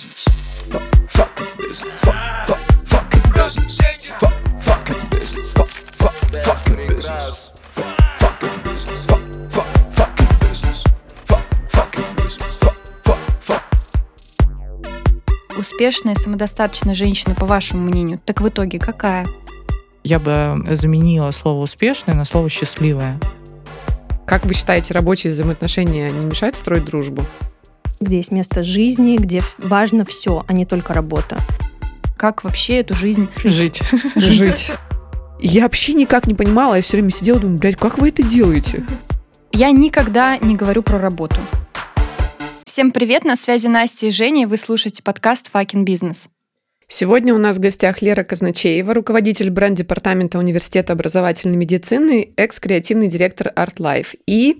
business. 0.00 0.24
Fuck, 0.70 0.82
fucking 1.08 1.56
business. 1.58 2.00
Fuck, 2.00 2.46
fuck, 2.46 2.60
fucking 2.86 3.32
business. 3.32 3.76
Fuck, 4.20 4.32
fucking 4.60 5.10
business. 5.10 5.52
Fuck, 5.52 5.68
fuck, 5.98 6.14
fucking 6.40 6.80
business. 6.80 7.44
Fuck, 7.76 8.00
fucking 8.18 8.62
business. 8.64 9.04
Fuck, 9.06 9.22
fuck, 9.50 9.68
fucking 9.92 10.40
business. 10.46 10.84
Fuck, 11.26 11.44
fucking 11.70 12.10
business. 12.16 12.56
Fuck, 12.60 12.78
fuck, 13.02 13.20
fuck. 13.40 13.62
Успешная, 15.58 16.14
самодостаточная 16.14 16.94
женщина, 16.94 17.34
по 17.34 17.46
вашему 17.46 17.82
мнению, 17.82 18.20
так 18.24 18.40
в 18.40 18.48
итоге 18.48 18.78
какая? 18.78 19.26
Я 20.02 20.18
бы 20.18 20.56
заменила 20.70 21.30
слово 21.30 21.62
«успешное» 21.62 22.14
на 22.14 22.24
слово 22.24 22.48
«счастливое». 22.48 23.20
Как 24.26 24.46
вы 24.46 24.54
считаете, 24.54 24.94
рабочие 24.94 25.32
взаимоотношения 25.32 26.10
не 26.10 26.24
мешают 26.24 26.56
строить 26.56 26.84
дружбу? 26.84 27.26
Где 28.00 28.16
есть 28.16 28.32
место 28.32 28.62
жизни, 28.62 29.18
где 29.18 29.42
важно 29.58 30.06
все, 30.06 30.42
а 30.48 30.54
не 30.54 30.64
только 30.64 30.94
работа. 30.94 31.38
Как 32.16 32.44
вообще 32.44 32.78
эту 32.78 32.94
жизнь 32.94 33.28
Жить. 33.44 33.82
Жить. 34.16 34.72
Я 35.38 35.64
вообще 35.64 35.92
никак 35.92 36.26
не 36.26 36.34
понимала, 36.34 36.76
я 36.76 36.82
все 36.82 36.96
время 36.96 37.10
сидела 37.10 37.36
и 37.36 37.40
думаю, 37.42 37.58
блядь, 37.58 37.76
как 37.76 37.98
вы 37.98 38.08
это 38.08 38.22
делаете? 38.22 38.86
Я 39.52 39.70
никогда 39.70 40.38
не 40.38 40.56
говорю 40.56 40.82
про 40.82 40.98
работу. 40.98 41.36
Всем 42.64 42.90
привет, 42.90 43.24
на 43.24 43.36
связи 43.36 43.66
Настя 43.66 44.06
и 44.06 44.10
Женя, 44.10 44.44
и 44.44 44.46
вы 44.46 44.56
слушаете 44.56 45.02
подкаст 45.02 45.50
«Факин 45.50 45.84
бизнес». 45.84 46.28
Сегодня 46.88 47.34
у 47.34 47.38
нас 47.38 47.58
в 47.58 47.60
гостях 47.60 48.00
Лера 48.02 48.24
Казначеева, 48.24 48.94
руководитель 48.94 49.50
бренд-департамента 49.50 50.38
Университета 50.38 50.94
образовательной 50.94 51.56
медицины, 51.56 52.32
экс-креативный 52.36 53.08
директор 53.08 53.52
Art 53.54 53.76
Life, 53.76 54.18
и 54.26 54.58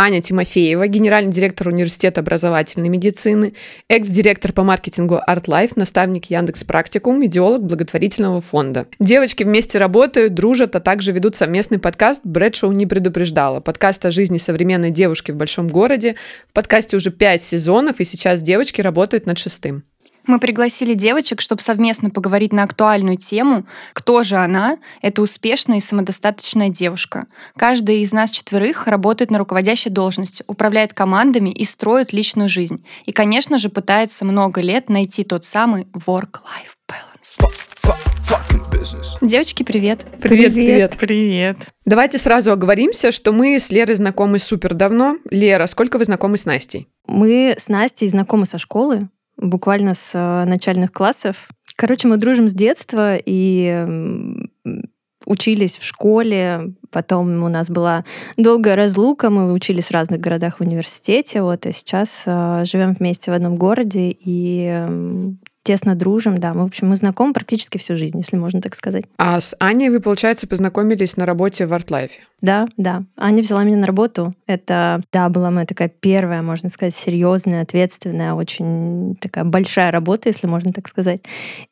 Аня 0.00 0.22
Тимофеева, 0.22 0.86
генеральный 0.86 1.30
директор 1.30 1.68
Университета 1.68 2.22
образовательной 2.22 2.88
медицины, 2.88 3.52
экс-директор 3.86 4.50
по 4.50 4.62
маркетингу 4.62 5.20
ArtLife, 5.28 5.72
наставник 5.76 6.30
Яндекс 6.30 6.64
Практикум, 6.64 7.22
идеолог 7.26 7.62
благотворительного 7.64 8.40
фонда. 8.40 8.86
Девочки 8.98 9.44
вместе 9.44 9.76
работают, 9.76 10.32
дружат, 10.32 10.74
а 10.74 10.80
также 10.80 11.12
ведут 11.12 11.36
совместный 11.36 11.78
подкаст 11.78 12.22
«Брэдшоу 12.24 12.72
не 12.72 12.86
предупреждала». 12.86 13.60
Подкаст 13.60 14.06
о 14.06 14.10
жизни 14.10 14.38
современной 14.38 14.90
девушки 14.90 15.32
в 15.32 15.36
большом 15.36 15.68
городе. 15.68 16.16
В 16.48 16.54
подкасте 16.54 16.96
уже 16.96 17.10
пять 17.10 17.42
сезонов, 17.42 18.00
и 18.00 18.04
сейчас 18.04 18.40
девочки 18.40 18.80
работают 18.80 19.26
над 19.26 19.36
шестым. 19.36 19.84
Мы 20.30 20.38
пригласили 20.38 20.94
девочек, 20.94 21.40
чтобы 21.40 21.60
совместно 21.60 22.08
поговорить 22.08 22.52
на 22.52 22.62
актуальную 22.62 23.16
тему 23.16 23.66
«Кто 23.94 24.22
же 24.22 24.36
она?» 24.36 24.78
Это 25.02 25.22
успешная 25.22 25.78
и 25.78 25.80
самодостаточная 25.80 26.68
девушка. 26.68 27.26
Каждая 27.56 27.96
из 27.96 28.12
нас 28.12 28.30
четверых 28.30 28.86
работает 28.86 29.32
на 29.32 29.38
руководящей 29.38 29.90
должности, 29.90 30.44
управляет 30.46 30.94
командами 30.94 31.50
и 31.50 31.64
строит 31.64 32.12
личную 32.12 32.48
жизнь. 32.48 32.86
И, 33.06 33.10
конечно 33.10 33.58
же, 33.58 33.70
пытается 33.70 34.24
много 34.24 34.60
лет 34.60 34.88
найти 34.88 35.24
тот 35.24 35.44
самый 35.44 35.88
work-life 36.06 36.76
balance. 36.88 37.52
Девочки, 39.20 39.64
привет! 39.64 40.06
Привет, 40.22 40.54
привет. 40.54 40.96
Привет. 40.96 41.56
Давайте 41.84 42.18
сразу 42.18 42.52
оговоримся, 42.52 43.10
что 43.10 43.32
мы 43.32 43.58
с 43.58 43.70
Лерой 43.70 43.96
знакомы 43.96 44.38
супер 44.38 44.74
давно. 44.74 45.16
Лера, 45.28 45.66
сколько 45.66 45.98
вы 45.98 46.04
знакомы 46.04 46.36
с 46.36 46.44
Настей? 46.44 46.86
Мы 47.08 47.56
с 47.58 47.66
Настей 47.66 48.06
знакомы 48.06 48.46
со 48.46 48.58
школы, 48.58 49.00
буквально 49.40 49.94
с 49.94 50.12
э, 50.14 50.44
начальных 50.44 50.92
классов. 50.92 51.48
Короче, 51.76 52.08
мы 52.08 52.18
дружим 52.18 52.48
с 52.48 52.52
детства 52.52 53.16
и 53.16 53.86
учились 55.26 55.78
в 55.78 55.84
школе. 55.84 56.74
Потом 56.90 57.42
у 57.42 57.48
нас 57.48 57.70
была 57.70 58.04
долгая 58.36 58.76
разлука. 58.76 59.30
Мы 59.30 59.52
учились 59.52 59.86
в 59.86 59.92
разных 59.92 60.20
городах 60.20 60.58
в 60.58 60.60
университете. 60.62 61.42
Вот, 61.42 61.66
и 61.66 61.72
сейчас 61.72 62.24
э, 62.26 62.64
живем 62.64 62.92
вместе 62.92 63.30
в 63.30 63.34
одном 63.34 63.56
городе 63.56 64.14
и 64.18 64.86
тесно 65.70 65.94
дружим. 65.94 66.36
Да, 66.38 66.50
мы, 66.52 66.64
в 66.64 66.66
общем, 66.66 66.88
мы 66.88 66.96
знакомы 66.96 67.32
практически 67.32 67.78
всю 67.78 67.94
жизнь, 67.94 68.18
если 68.18 68.36
можно 68.36 68.60
так 68.60 68.74
сказать. 68.74 69.04
А 69.18 69.40
с 69.40 69.54
Аней 69.60 69.88
вы, 69.88 70.00
получается, 70.00 70.48
познакомились 70.48 71.16
на 71.16 71.26
работе 71.26 71.64
в 71.64 71.72
ArtLife. 71.72 72.10
Да, 72.40 72.66
да. 72.76 73.04
Аня 73.16 73.40
взяла 73.40 73.62
меня 73.62 73.76
на 73.76 73.86
работу. 73.86 74.32
Это, 74.48 74.98
да, 75.12 75.28
была 75.28 75.52
моя 75.52 75.66
такая 75.66 75.88
первая, 75.88 76.42
можно 76.42 76.70
сказать, 76.70 76.92
серьезная, 76.96 77.62
ответственная, 77.62 78.34
очень 78.34 79.14
такая 79.20 79.44
большая 79.44 79.92
работа, 79.92 80.28
если 80.28 80.48
можно 80.48 80.72
так 80.72 80.88
сказать. 80.88 81.22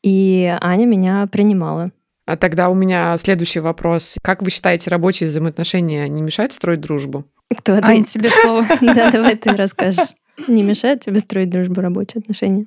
И 0.05 0.55
Аня 0.61 0.87
меня 0.87 1.27
принимала. 1.27 1.87
А 2.25 2.37
тогда 2.37 2.69
у 2.69 2.75
меня 2.75 3.17
следующий 3.17 3.59
вопрос. 3.59 4.17
Как 4.23 4.43
вы 4.43 4.51
считаете, 4.51 4.91
рабочие 4.91 5.29
взаимоотношения 5.29 6.07
не 6.07 6.23
мешают 6.23 6.53
строить 6.53 6.81
дружбу? 6.81 7.25
Кто 7.53 7.73
Ань, 7.73 7.79
ответит? 7.81 8.07
тебе 8.11 8.31
слово. 8.31 8.65
Да, 8.81 9.11
давай 9.11 9.35
ты 9.35 9.51
расскажешь. 9.57 10.07
Не 10.47 10.63
мешает 10.63 11.01
тебе 11.01 11.19
строить 11.19 11.51
дружбу, 11.51 11.81
рабочие 11.81 12.21
отношения? 12.21 12.67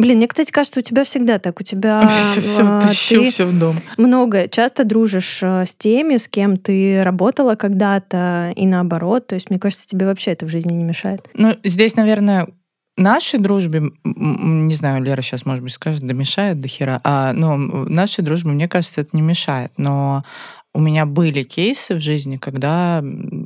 Блин, 0.00 0.16
мне, 0.16 0.26
кстати, 0.28 0.50
кажется, 0.50 0.80
у 0.80 0.82
тебя 0.82 1.04
всегда 1.04 1.38
так. 1.38 1.60
У 1.60 1.62
тебя 1.62 2.08
Все, 2.32 2.40
все, 2.40 2.80
тащу 2.80 3.22
ты 3.24 3.30
все 3.30 3.44
в 3.44 3.58
дом. 3.58 3.76
много, 3.98 4.48
часто 4.48 4.84
дружишь 4.84 5.40
э, 5.42 5.64
с 5.66 5.76
теми, 5.76 6.16
с 6.16 6.26
кем 6.26 6.56
ты 6.56 7.02
работала 7.02 7.54
когда-то, 7.54 8.52
и 8.56 8.66
наоборот. 8.66 9.26
То 9.26 9.34
есть, 9.34 9.50
мне 9.50 9.58
кажется, 9.58 9.86
тебе 9.86 10.06
вообще 10.06 10.30
это 10.30 10.46
в 10.46 10.48
жизни 10.48 10.72
не 10.72 10.84
мешает. 10.84 11.28
Ну, 11.34 11.52
здесь, 11.64 11.96
наверное, 11.96 12.48
нашей 12.96 13.38
дружбе, 13.38 13.90
не 14.04 14.74
знаю, 14.74 15.02
Лера 15.02 15.20
сейчас, 15.20 15.44
может 15.44 15.62
быть, 15.62 15.72
скажет, 15.74 16.00
да 16.02 16.14
мешает 16.14 16.60
до 16.62 16.68
хера, 16.68 17.00
а, 17.04 17.32
ну, 17.34 17.52
м, 17.54 17.84
нашей 17.92 18.24
дружбе, 18.24 18.50
мне 18.52 18.68
кажется, 18.68 19.02
это 19.02 19.10
не 19.12 19.22
мешает, 19.22 19.72
но 19.76 20.24
у 20.72 20.80
меня 20.80 21.04
были 21.04 21.42
кейсы 21.42 21.94
в 21.96 22.00
жизни, 22.00 22.36
когда 22.36 23.02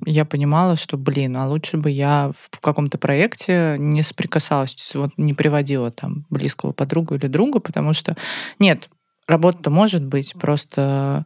я 0.06 0.24
понимала, 0.24 0.76
что, 0.76 0.96
блин, 0.96 1.36
а 1.36 1.48
лучше 1.48 1.76
бы 1.76 1.90
я 1.90 2.32
в 2.38 2.60
каком-то 2.60 2.98
проекте 2.98 3.76
не 3.78 4.02
соприкасалась, 4.02 4.92
вот 4.94 5.10
не 5.16 5.34
приводила 5.34 5.90
там 5.90 6.26
близкого 6.30 6.72
подругу 6.72 7.14
или 7.14 7.26
друга, 7.26 7.60
потому 7.60 7.92
что, 7.92 8.16
нет, 8.58 8.88
работа-то 9.26 9.70
может 9.70 10.04
быть, 10.04 10.34
просто 10.34 11.24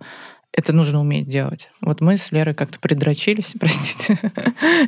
это 0.52 0.72
нужно 0.72 1.00
уметь 1.00 1.28
делать. 1.28 1.70
Вот 1.80 2.00
мы 2.00 2.16
с 2.16 2.32
Лерой 2.32 2.54
как-то 2.54 2.80
придрочились, 2.80 3.54
простите, 3.60 4.18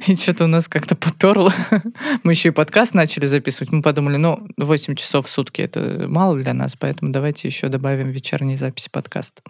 и 0.06 0.16
что-то 0.16 0.44
у 0.44 0.48
нас 0.48 0.68
как-то 0.68 0.96
поперло. 0.96 1.52
Мы 2.24 2.32
еще 2.32 2.48
и 2.48 2.52
подкаст 2.52 2.94
начали 2.94 3.26
записывать. 3.26 3.70
Мы 3.70 3.82
подумали, 3.82 4.16
ну, 4.16 4.46
8 4.56 4.94
часов 4.96 5.26
в 5.26 5.30
сутки 5.30 5.60
это 5.60 6.06
мало 6.08 6.36
для 6.38 6.54
нас, 6.54 6.74
поэтому 6.78 7.12
давайте 7.12 7.46
еще 7.46 7.68
добавим 7.68 8.10
вечерние 8.10 8.56
записи 8.56 8.88
подкаста. 8.90 9.42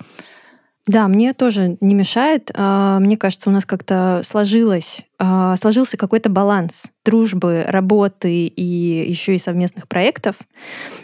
Да, 0.86 1.08
мне 1.08 1.34
тоже 1.34 1.76
не 1.80 1.94
мешает. 1.94 2.50
А, 2.54 2.98
Мне 3.00 3.16
кажется, 3.16 3.50
у 3.50 3.52
нас 3.52 3.66
как-то 3.66 4.22
сложилось, 4.24 5.02
а, 5.18 5.54
сложился 5.56 5.96
какой-то 5.98 6.30
баланс 6.30 6.86
дружбы, 7.04 7.64
работы 7.68 8.46
и 8.46 8.62
еще 9.10 9.34
и 9.34 9.38
совместных 9.38 9.88
проектов. 9.88 10.36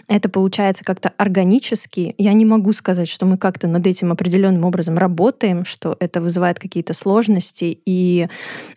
Это 0.08 0.28
получается 0.30 0.82
как-то 0.82 1.12
органически. 1.18 2.14
Я 2.16 2.32
не 2.32 2.44
могу 2.46 2.72
сказать, 2.72 3.08
что 3.08 3.26
мы 3.26 3.36
как-то 3.36 3.68
над 3.68 3.86
этим 3.86 4.12
определенным 4.12 4.64
образом 4.64 4.96
работаем, 4.96 5.64
что 5.66 5.94
это 6.00 6.20
вызывает 6.22 6.58
какие-то 6.58 6.94
сложности, 6.94 7.78
и 7.84 8.28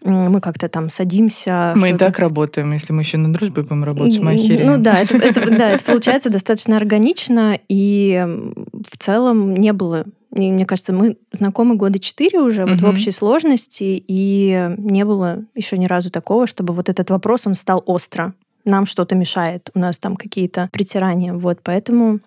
мы 0.04 0.42
как-то 0.42 0.68
там 0.68 0.90
садимся. 0.90 1.74
Мы 1.78 1.92
и 1.92 1.94
так 1.94 2.20
работаем, 2.20 2.74
если 2.74 2.92
мы 2.94 3.02
еще 3.04 3.18
на 3.18 3.32
дружбе 3.34 3.64
будем 3.64 3.84
работать, 3.86 4.20
мы 4.20 4.34
охереем. 4.34 4.68
ну 4.68 4.78
да, 4.78 5.00
это, 5.02 5.18
это- 5.18 5.50
да, 5.50 5.70
это 5.72 5.84
получается 5.86 6.30
достаточно 6.30 6.76
органично, 6.78 7.58
и 7.70 8.22
в 8.26 8.98
целом 8.98 9.54
не 9.54 9.72
было. 9.74 10.06
И 10.36 10.52
Мне 10.52 10.66
кажется, 10.66 10.94
мы 10.94 11.18
знакомы 11.32 11.76
года 11.76 11.98
четыре 12.00 12.40
уже 12.40 12.66
вот 12.66 12.82
в 12.82 12.86
общей 12.86 13.12
сложности, 13.12 14.04
и 14.08 14.70
не 14.78 15.04
было 15.04 15.46
еще 15.56 15.78
ни 15.78 15.88
разу 15.88 16.12
такого, 16.12 16.46
чтобы 16.46 16.74
вот 16.74 16.88
этот 16.90 17.10
вопрос, 17.10 17.48
он 17.48 17.56
стал 17.56 17.84
остро. 17.86 18.34
Нам 18.66 18.86
что-то 18.86 19.16
мешает, 19.16 19.70
у 19.74 19.80
нас 19.80 19.98
там 19.98 20.16
какие-то 20.16 20.70
притирания. 20.72 21.34
Вот, 21.34 21.60
поэтому 21.64 22.20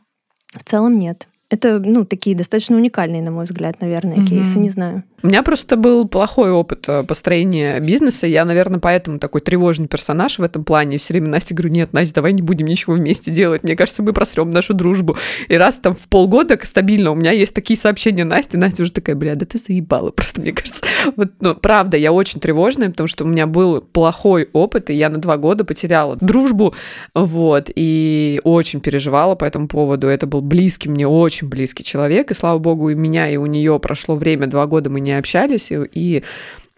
в 0.53 0.65
целом 0.65 0.99
нет. 0.99 1.29
Это, 1.49 1.79
ну, 1.79 2.05
такие 2.05 2.35
достаточно 2.35 2.77
уникальные, 2.77 3.23
на 3.23 3.31
мой 3.31 3.45
взгляд, 3.45 3.81
наверное, 3.81 4.17
Мгм. 4.17 4.27
кейсы, 4.27 4.59
не 4.59 4.71
знаю. 4.71 5.05
У 5.23 5.29
меня 5.29 5.43
просто 5.43 5.77
был 5.77 6.09
плохой 6.09 6.51
опыт 6.51 6.85
э, 6.89 7.05
построения 7.05 7.79
бизнеса. 7.79 8.27
Я, 8.27 8.45
наверное, 8.45 8.81
поэтому 8.81 9.21
такой 9.21 9.41
тревожный 9.41 9.87
персонаж 9.87 10.39
в 10.39 10.43
этом 10.43 10.65
плане. 10.65 10.99
Все 10.99 11.15
время 11.15 11.29
Насте 11.29 11.55
говорю, 11.55 11.73
нет, 11.73 11.93
Настя, 11.93 12.17
давай 12.17 12.33
не 12.33 12.43
будем 12.43 12.67
ничего 12.67 12.95
вместе 12.95 13.31
делать. 13.31 13.63
Мне 13.63 13.77
кажется, 13.77 14.03
мы 14.03 14.13
просрем 14.13 14.51
нашу 14.51 14.75
дружбу. 14.75 15.17
И 15.49 15.57
раз 15.57 15.79
там 15.79 15.95
в 15.95 16.09
полгода 16.09 16.59
стабильно 16.63 17.13
у 17.13 17.15
меня 17.15 17.31
есть 17.31 17.55
такие 17.55 17.79
сообщения 17.79 18.25
Насти, 18.25 18.57
Настя 18.57 18.83
уже 18.83 18.93
такая, 18.93 19.15
бля, 19.15 19.37
да 19.37 19.47
ты 19.47 19.59
заебала 19.59 20.11
просто, 20.11 20.41
мне 20.41 20.53
кажется. 20.53 20.85
Вот, 21.17 21.31
ну, 21.41 21.55
правда, 21.55 21.97
я 21.97 22.13
очень 22.13 22.41
тревожная, 22.41 22.89
потому 22.89 23.07
что 23.07 23.25
у 23.25 23.27
меня 23.27 23.47
был 23.47 23.81
плохой 23.81 24.49
опыт, 24.53 24.89
и 24.89 24.95
я 24.95 25.09
на 25.09 25.19
два 25.19 25.37
года 25.37 25.65
потеряла 25.65 26.17
дружбу, 26.17 26.75
вот, 27.15 27.71
и 27.75 28.41
очень 28.45 28.81
переживала 28.81 29.35
по 29.35 29.45
этому 29.45 29.69
поводу. 29.69 30.07
Это 30.07 30.27
был 30.27 30.41
близкий 30.41 30.89
мне, 30.89 31.07
очень 31.07 31.49
близкий 31.49 31.85
человек, 31.85 32.31
и 32.31 32.35
слава 32.35 32.59
богу, 32.59 32.91
и 32.91 32.95
меня, 32.95 33.29
и 33.29 33.37
у 33.37 33.47
нее 33.47 33.79
прошло 33.79 34.15
время, 34.15 34.47
два 34.47 34.67
года 34.67 34.91
мы 34.91 35.01
не 35.01 35.12
общались, 35.19 35.71
и, 35.71 35.79
и 35.93 36.23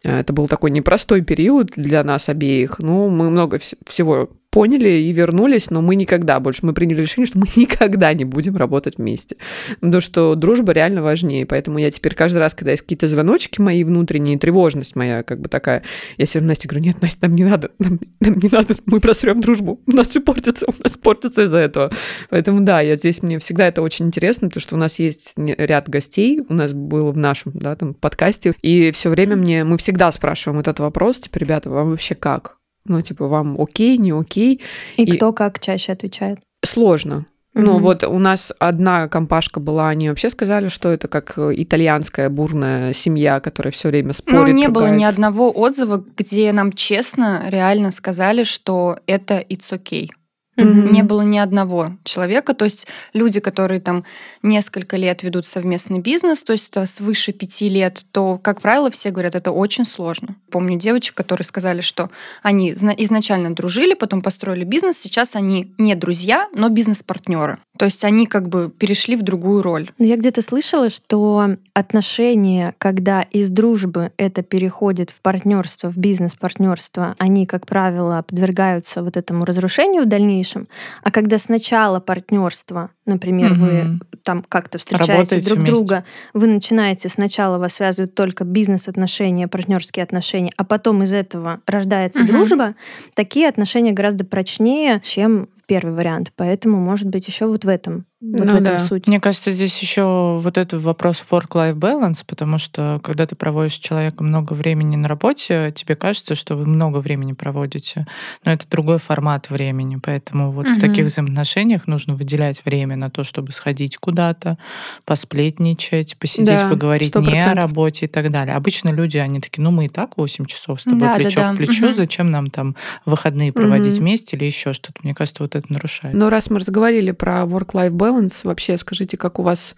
э, 0.02 0.20
это 0.20 0.32
был 0.32 0.48
такой 0.48 0.70
непростой 0.70 1.22
период 1.22 1.72
для 1.76 2.02
нас 2.04 2.28
обеих. 2.28 2.78
Ну, 2.78 3.08
мы 3.08 3.30
много 3.30 3.56
вс- 3.58 3.76
всего 3.86 4.30
поняли 4.54 4.88
и 4.88 5.12
вернулись, 5.12 5.70
но 5.70 5.82
мы 5.82 5.96
никогда 5.96 6.38
больше, 6.38 6.64
мы 6.64 6.74
приняли 6.74 7.02
решение, 7.02 7.26
что 7.26 7.38
мы 7.38 7.46
никогда 7.56 8.14
не 8.14 8.24
будем 8.24 8.56
работать 8.56 8.98
вместе. 8.98 9.36
Потому 9.80 10.00
что 10.00 10.36
дружба 10.36 10.72
реально 10.72 11.02
важнее. 11.02 11.44
Поэтому 11.44 11.78
я 11.78 11.90
теперь 11.90 12.14
каждый 12.14 12.38
раз, 12.38 12.54
когда 12.54 12.70
есть 12.70 12.84
какие-то 12.84 13.08
звоночки 13.08 13.60
мои 13.60 13.82
внутренние, 13.82 14.38
тревожность 14.38 14.94
моя 14.94 15.24
как 15.24 15.40
бы 15.40 15.48
такая, 15.48 15.82
я 16.18 16.26
все 16.26 16.38
равно 16.38 16.50
Насте 16.50 16.68
говорю, 16.68 16.84
нет, 16.84 17.02
Настя, 17.02 17.18
нам 17.22 17.34
не 17.34 17.42
надо, 17.42 17.70
нам, 17.80 17.98
нам 18.20 18.38
не 18.38 18.48
надо, 18.48 18.76
мы 18.86 19.00
просрем 19.00 19.40
дружбу, 19.40 19.80
у 19.88 19.90
нас 19.90 20.10
все 20.10 20.20
портится, 20.20 20.66
у 20.68 20.82
нас 20.84 20.96
портится 20.96 21.42
из-за 21.42 21.58
этого. 21.58 21.90
Поэтому 22.30 22.60
да, 22.60 22.80
я 22.80 22.94
здесь, 22.94 23.24
мне 23.24 23.40
всегда 23.40 23.66
это 23.66 23.82
очень 23.82 24.06
интересно, 24.06 24.46
потому 24.46 24.60
что 24.60 24.76
у 24.76 24.78
нас 24.78 25.00
есть 25.00 25.32
ряд 25.36 25.88
гостей, 25.88 26.42
у 26.48 26.54
нас 26.54 26.72
было 26.72 27.10
в 27.10 27.16
нашем, 27.16 27.50
да, 27.56 27.74
там, 27.74 27.92
подкасте, 27.94 28.54
и 28.62 28.92
все 28.92 29.10
время 29.10 29.34
мне, 29.34 29.64
мы 29.64 29.78
всегда 29.78 30.12
спрашиваем 30.12 30.60
этот 30.60 30.78
вопрос, 30.78 31.18
типа, 31.18 31.38
ребята, 31.38 31.70
вам 31.70 31.90
вообще 31.90 32.14
как? 32.14 32.58
Ну, 32.86 33.00
типа, 33.00 33.26
вам 33.28 33.60
окей, 33.60 33.96
не 33.96 34.12
окей? 34.12 34.60
И, 34.96 35.04
и 35.04 35.16
кто 35.16 35.32
как 35.32 35.60
чаще 35.60 35.92
отвечает? 35.92 36.38
Сложно. 36.64 37.26
Ну, 37.54 37.78
вот 37.78 38.02
у 38.02 38.18
нас 38.18 38.52
одна 38.58 39.06
компашка 39.06 39.60
была, 39.60 39.88
они 39.88 40.08
вообще 40.08 40.28
сказали, 40.28 40.68
что 40.68 40.88
это 40.88 41.06
как 41.06 41.38
итальянская 41.38 42.28
бурная 42.28 42.92
семья, 42.92 43.38
которая 43.38 43.70
все 43.70 43.88
время 43.90 44.12
спорит. 44.12 44.40
Ну, 44.40 44.48
не 44.48 44.68
было 44.68 44.90
ни 44.90 45.04
одного 45.04 45.52
отзыва, 45.52 46.04
где 46.16 46.52
нам 46.52 46.72
честно, 46.72 47.44
реально 47.48 47.92
сказали, 47.92 48.42
что 48.42 48.98
это 49.06 49.38
it's 49.38 49.72
okay. 49.72 50.08
Mm-hmm. 50.56 50.92
Не 50.92 51.02
было 51.02 51.22
ни 51.22 51.38
одного 51.38 51.96
человека. 52.04 52.54
То 52.54 52.64
есть 52.64 52.86
люди, 53.12 53.40
которые 53.40 53.80
там 53.80 54.04
несколько 54.42 54.96
лет 54.96 55.22
ведут 55.22 55.46
совместный 55.46 55.98
бизнес, 55.98 56.42
то 56.44 56.52
есть 56.52 56.68
это 56.70 56.86
свыше 56.86 57.32
пяти 57.32 57.68
лет, 57.68 58.04
то, 58.12 58.38
как 58.38 58.60
правило, 58.60 58.90
все 58.90 59.10
говорят, 59.10 59.34
это 59.34 59.50
очень 59.50 59.84
сложно. 59.84 60.36
Помню 60.50 60.78
девочек, 60.78 61.16
которые 61.16 61.44
сказали, 61.44 61.80
что 61.80 62.10
они 62.42 62.72
изначально 62.72 63.54
дружили, 63.54 63.94
потом 63.94 64.22
построили 64.22 64.64
бизнес, 64.64 64.98
сейчас 64.98 65.34
они 65.34 65.72
не 65.78 65.94
друзья, 65.94 66.48
но 66.54 66.68
бизнес-партнеры. 66.68 67.58
То 67.78 67.86
есть 67.86 68.04
они 68.04 68.26
как 68.26 68.48
бы 68.48 68.70
перешли 68.70 69.16
в 69.16 69.22
другую 69.22 69.62
роль. 69.62 69.90
Но 69.98 70.06
я 70.06 70.16
где-то 70.16 70.42
слышала, 70.42 70.90
что 70.90 71.56
отношения, 71.72 72.74
когда 72.78 73.22
из 73.22 73.50
дружбы 73.50 74.12
это 74.16 74.42
переходит 74.42 75.10
в 75.10 75.20
партнерство, 75.20 75.90
в 75.90 75.96
бизнес-партнерство, 75.96 77.16
они, 77.18 77.46
как 77.46 77.66
правило, 77.66 78.22
подвергаются 78.26 79.02
вот 79.02 79.16
этому 79.16 79.44
разрушению 79.44 80.04
в 80.04 80.06
дальнейшем. 80.06 80.68
А 81.02 81.10
когда 81.10 81.36
сначала 81.36 81.98
партнерство, 81.98 82.90
например, 83.06 83.52
угу. 83.52 83.60
вы 83.60 84.00
там 84.22 84.38
как-то 84.48 84.78
встречаете 84.78 85.12
Работаете 85.12 85.46
друг 85.46 85.58
вместе. 85.58 85.74
друга, 85.74 86.04
вы 86.32 86.46
начинаете 86.46 87.08
сначала 87.08 87.58
вас 87.58 87.74
связывают 87.74 88.14
только 88.14 88.44
бизнес-отношения, 88.44 89.48
партнерские 89.48 90.04
отношения, 90.04 90.52
а 90.56 90.64
потом 90.64 91.02
из 91.02 91.12
этого 91.12 91.60
рождается 91.66 92.22
угу. 92.22 92.30
дружба, 92.30 92.70
такие 93.14 93.48
отношения 93.48 93.92
гораздо 93.92 94.24
прочнее, 94.24 95.00
чем 95.02 95.48
первый 95.66 95.94
вариант. 95.94 96.32
Поэтому, 96.36 96.78
может 96.78 97.08
быть, 97.08 97.26
еще 97.26 97.46
вот 97.46 97.64
в 97.64 97.68
этом 97.68 98.06
вот 98.32 98.46
ну, 98.46 98.52
в 98.52 98.54
этом 98.56 98.64
да. 98.64 98.80
суть. 98.80 99.06
Мне 99.06 99.20
кажется, 99.20 99.50
здесь 99.50 99.78
еще 99.78 100.38
вот 100.40 100.56
этот 100.56 100.82
вопрос 100.82 101.22
work-life 101.30 101.74
balance, 101.74 102.22
потому 102.26 102.58
что 102.58 102.98
когда 103.02 103.26
ты 103.26 103.34
проводишь 103.34 103.74
с 103.74 103.78
человеком 103.78 104.28
много 104.28 104.54
времени 104.54 104.96
на 104.96 105.08
работе, 105.08 105.72
тебе 105.74 105.94
кажется, 105.94 106.34
что 106.34 106.56
вы 106.56 106.64
много 106.64 106.98
времени 106.98 107.32
проводите, 107.32 108.06
но 108.44 108.52
это 108.52 108.66
другой 108.70 108.98
формат 108.98 109.50
времени, 109.50 109.98
поэтому 110.02 110.52
вот 110.52 110.66
угу. 110.66 110.74
в 110.74 110.80
таких 110.80 111.04
взаимоотношениях 111.06 111.86
нужно 111.86 112.14
выделять 112.14 112.64
время 112.64 112.96
на 112.96 113.10
то, 113.10 113.24
чтобы 113.24 113.52
сходить 113.52 113.98
куда-то, 113.98 114.56
посплетничать, 115.04 116.16
посидеть, 116.16 116.46
да, 116.46 116.70
поговорить 116.70 117.14
100%. 117.14 117.30
не 117.30 117.40
о 117.40 117.54
работе 117.54 118.06
и 118.06 118.08
так 118.08 118.30
далее. 118.30 118.56
Обычно 118.56 118.88
люди, 118.88 119.18
они 119.18 119.40
такие, 119.40 119.62
ну 119.62 119.70
мы 119.70 119.86
и 119.86 119.88
так 119.88 120.16
8 120.16 120.46
часов 120.46 120.80
с 120.80 120.84
тобой 120.84 121.00
да, 121.00 121.16
плечо 121.16 121.40
да, 121.40 121.50
да. 121.50 121.54
к 121.54 121.58
плечу, 121.58 121.86
угу. 121.86 121.94
зачем 121.94 122.30
нам 122.30 122.48
там 122.48 122.74
выходные 123.04 123.52
проводить 123.52 123.94
угу. 123.94 124.00
вместе 124.00 124.36
или 124.36 124.46
еще 124.46 124.72
что-то? 124.72 125.00
Мне 125.02 125.14
кажется, 125.14 125.42
вот 125.42 125.54
это 125.54 125.70
нарушает. 125.70 126.14
Но 126.14 126.30
раз 126.30 126.48
мы 126.48 126.58
разговаривали 126.58 127.10
про 127.10 127.42
work-life 127.42 127.90
balance, 127.90 128.13
баланс 128.14 128.44
вообще? 128.44 128.76
Скажите, 128.76 129.16
как 129.16 129.38
у 129.38 129.42
вас 129.42 129.74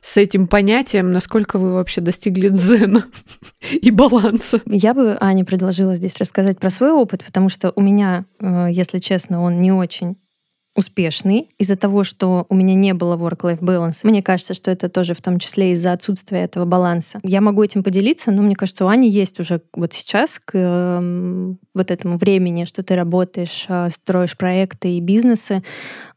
с 0.00 0.16
этим 0.16 0.46
понятием, 0.46 1.12
насколько 1.12 1.58
вы 1.58 1.74
вообще 1.74 2.00
достигли 2.00 2.48
дзена 2.48 3.04
и 3.72 3.90
баланса? 3.90 4.60
Я 4.66 4.94
бы 4.94 5.16
Ане 5.20 5.44
предложила 5.44 5.94
здесь 5.94 6.16
рассказать 6.18 6.58
про 6.58 6.70
свой 6.70 6.92
опыт, 6.92 7.24
потому 7.24 7.48
что 7.48 7.72
у 7.74 7.80
меня, 7.80 8.24
э, 8.38 8.68
если 8.70 8.98
честно, 8.98 9.42
он 9.42 9.60
не 9.60 9.72
очень 9.72 10.16
успешный 10.80 11.48
из-за 11.58 11.76
того, 11.76 12.04
что 12.04 12.46
у 12.48 12.54
меня 12.54 12.74
не 12.74 12.94
было 12.94 13.16
work-life 13.16 13.60
balance. 13.60 14.00
Мне 14.02 14.22
кажется, 14.22 14.54
что 14.54 14.70
это 14.70 14.88
тоже 14.88 15.14
в 15.14 15.22
том 15.22 15.38
числе 15.38 15.72
из-за 15.72 15.92
отсутствия 15.92 16.40
этого 16.40 16.64
баланса. 16.64 17.20
Я 17.22 17.40
могу 17.40 17.62
этим 17.62 17.82
поделиться, 17.82 18.30
но 18.30 18.42
мне 18.42 18.56
кажется, 18.56 18.84
у 18.84 18.88
Ани 18.88 19.08
есть 19.08 19.38
уже 19.40 19.60
вот 19.74 19.92
сейчас 19.92 20.40
к 20.42 20.52
э, 20.54 21.54
вот 21.74 21.90
этому 21.90 22.16
времени, 22.16 22.64
что 22.64 22.82
ты 22.82 22.96
работаешь, 22.96 23.66
э, 23.68 23.90
строишь 23.90 24.36
проекты 24.36 24.96
и 24.96 25.00
бизнесы, 25.00 25.62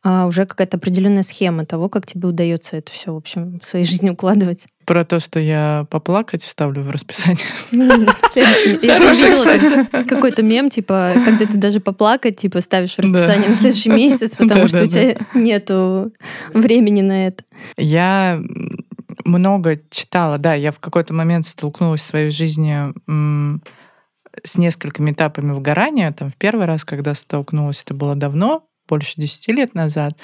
э, 0.03 0.23
уже 0.25 0.45
какая-то 0.45 0.77
определенная 0.77 1.23
схема 1.23 1.65
того, 1.65 1.89
как 1.89 2.05
тебе 2.05 2.29
удается 2.29 2.77
это 2.77 2.91
все, 2.91 3.13
в 3.13 3.17
общем, 3.17 3.59
в 3.61 3.67
своей 3.67 3.85
жизни 3.85 4.09
укладывать. 4.09 4.65
Про 4.85 5.03
то, 5.05 5.19
что 5.19 5.39
я 5.39 5.85
поплакать 5.89 6.43
вставлю 6.43 6.81
в 6.81 6.89
расписание. 6.89 7.45
Следующий. 8.31 8.79
Я 8.85 9.13
видела 9.13 10.03
какой-то 10.03 10.43
мем, 10.43 10.69
типа, 10.69 11.13
когда 11.23 11.45
ты 11.45 11.57
даже 11.57 11.79
поплакать, 11.79 12.37
типа, 12.37 12.61
ставишь 12.61 12.95
в 12.95 12.99
расписание 12.99 13.49
на 13.49 13.55
следующий 13.55 13.89
месяц, 13.93 14.35
потому 14.35 14.67
что 14.67 14.83
у 14.83 14.87
тебя 14.87 15.15
нету 15.33 16.11
времени 16.53 17.01
на 17.01 17.27
это. 17.27 17.43
Я 17.77 18.41
много 19.25 19.79
читала, 19.89 20.37
да, 20.37 20.53
я 20.53 20.71
в 20.71 20.79
какой-то 20.79 21.13
момент 21.13 21.47
столкнулась 21.47 22.01
в 22.01 22.05
своей 22.05 22.31
жизни 22.31 22.93
с 24.43 24.57
несколькими 24.57 25.11
этапами 25.11 25.51
выгорания. 25.53 26.11
Там 26.11 26.29
в 26.29 26.35
первый 26.35 26.65
раз, 26.65 26.83
когда 26.83 27.13
столкнулась, 27.13 27.83
это 27.83 27.93
было 27.93 28.15
давно, 28.15 28.65
больше 28.87 29.13
10 29.17 29.47
лет 29.49 29.75
назад. 29.75 30.17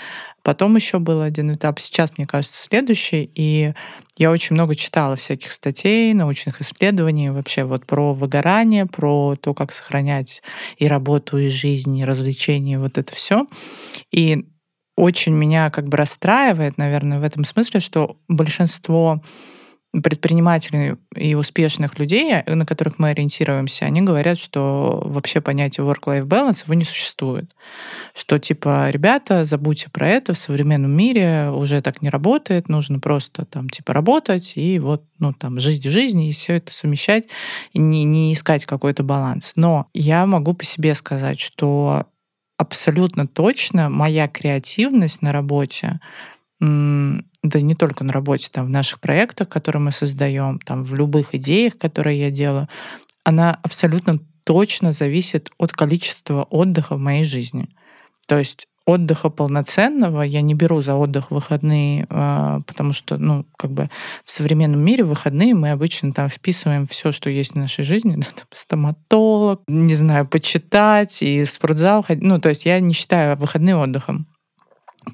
Потом 0.43 0.75
еще 0.75 0.99
был 0.99 1.21
один 1.21 1.51
этап, 1.51 1.79
сейчас, 1.79 2.17
мне 2.17 2.27
кажется, 2.27 2.61
следующий. 2.61 3.29
И 3.35 3.73
я 4.17 4.31
очень 4.31 4.53
много 4.53 4.75
читала 4.75 5.15
всяких 5.15 5.51
статей, 5.51 6.13
научных 6.13 6.61
исследований 6.61 7.29
вообще 7.29 7.63
вот 7.63 7.85
про 7.85 8.13
выгорание, 8.13 8.85
про 8.85 9.35
то, 9.35 9.53
как 9.53 9.71
сохранять 9.71 10.41
и 10.77 10.87
работу, 10.87 11.37
и 11.37 11.49
жизнь, 11.49 11.97
и 11.97 12.05
развлечения, 12.05 12.79
вот 12.79 12.97
это 12.97 13.13
все. 13.13 13.47
И 14.11 14.45
очень 14.95 15.33
меня 15.33 15.69
как 15.69 15.87
бы 15.87 15.97
расстраивает, 15.97 16.77
наверное, 16.77 17.19
в 17.19 17.23
этом 17.23 17.45
смысле, 17.45 17.79
что 17.79 18.17
большинство 18.27 19.21
предпринимателей 19.91 20.97
и 21.15 21.33
успешных 21.33 21.97
людей, 21.97 22.43
на 22.45 22.65
которых 22.65 22.99
мы 22.99 23.09
ориентируемся, 23.09 23.85
они 23.85 24.01
говорят, 24.01 24.37
что 24.37 25.01
вообще 25.03 25.41
понятие 25.41 25.85
work-life 25.85 26.25
balance 26.25 26.63
его 26.63 26.75
не 26.75 26.83
существует. 26.83 27.51
Что 28.13 28.37
типа, 28.37 28.89
ребята, 28.91 29.45
забудьте 29.45 29.89
про 29.89 30.07
это, 30.07 30.33
в 30.33 30.37
современном 30.37 30.91
мире 30.91 31.49
уже 31.51 31.81
так 31.81 32.03
не 32.03 32.09
работает, 32.09 32.69
нужно 32.69 32.99
просто 32.99 33.45
там 33.45 33.67
типа 33.69 33.93
работать 33.93 34.53
и 34.55 34.77
вот, 34.77 35.03
ну 35.17 35.33
там, 35.33 35.59
жить 35.59 35.83
жизнь 35.83 36.21
и 36.21 36.31
все 36.31 36.57
это 36.57 36.71
совмещать, 36.71 37.27
и 37.73 37.79
не, 37.79 38.03
не 38.03 38.33
искать 38.33 38.65
какой-то 38.65 39.01
баланс. 39.01 39.53
Но 39.55 39.87
я 39.93 40.27
могу 40.27 40.53
по 40.53 40.65
себе 40.65 40.93
сказать, 40.93 41.39
что 41.39 42.05
абсолютно 42.57 43.25
точно 43.25 43.89
моя 43.89 44.27
креативность 44.27 45.21
на 45.21 45.31
работе 45.31 45.99
да 46.59 47.61
не 47.61 47.75
только 47.75 48.03
на 48.03 48.11
работе, 48.11 48.49
там, 48.51 48.65
в 48.65 48.69
наших 48.69 48.99
проектах, 48.99 49.49
которые 49.49 49.81
мы 49.81 49.91
создаем, 49.91 50.59
там, 50.59 50.83
в 50.83 50.93
любых 50.93 51.33
идеях, 51.35 51.77
которые 51.77 52.19
я 52.19 52.31
делаю, 52.31 52.67
она 53.23 53.57
абсолютно 53.63 54.15
точно 54.43 54.91
зависит 54.91 55.51
от 55.57 55.71
количества 55.71 56.43
отдыха 56.49 56.95
в 56.95 56.99
моей 56.99 57.23
жизни. 57.23 57.69
То 58.27 58.37
есть 58.37 58.67
отдыха 58.89 59.29
полноценного 59.29 60.23
я 60.23 60.41
не 60.41 60.53
беру 60.53 60.81
за 60.81 60.95
отдых 60.95 61.31
выходные, 61.31 62.07
а, 62.09 62.61
потому 62.61 62.93
что, 62.93 63.17
ну, 63.17 63.45
как 63.57 63.71
бы 63.71 63.89
в 64.25 64.31
современном 64.31 64.81
мире 64.81 65.03
выходные 65.03 65.53
мы 65.53 65.71
обычно 65.71 66.11
там 66.11 66.29
вписываем 66.29 66.87
все, 66.87 67.11
что 67.11 67.29
есть 67.29 67.53
в 67.53 67.55
нашей 67.55 67.83
жизни, 67.83 68.15
да, 68.17 68.27
там, 68.35 68.47
стоматолог, 68.51 69.61
не 69.67 69.95
знаю, 69.95 70.27
почитать 70.27 71.21
и 71.21 71.45
спортзал, 71.45 72.05
ну, 72.09 72.39
то 72.39 72.49
есть 72.49 72.65
я 72.65 72.79
не 72.79 72.93
считаю 72.93 73.37
выходные 73.37 73.75
отдыхом. 73.75 74.27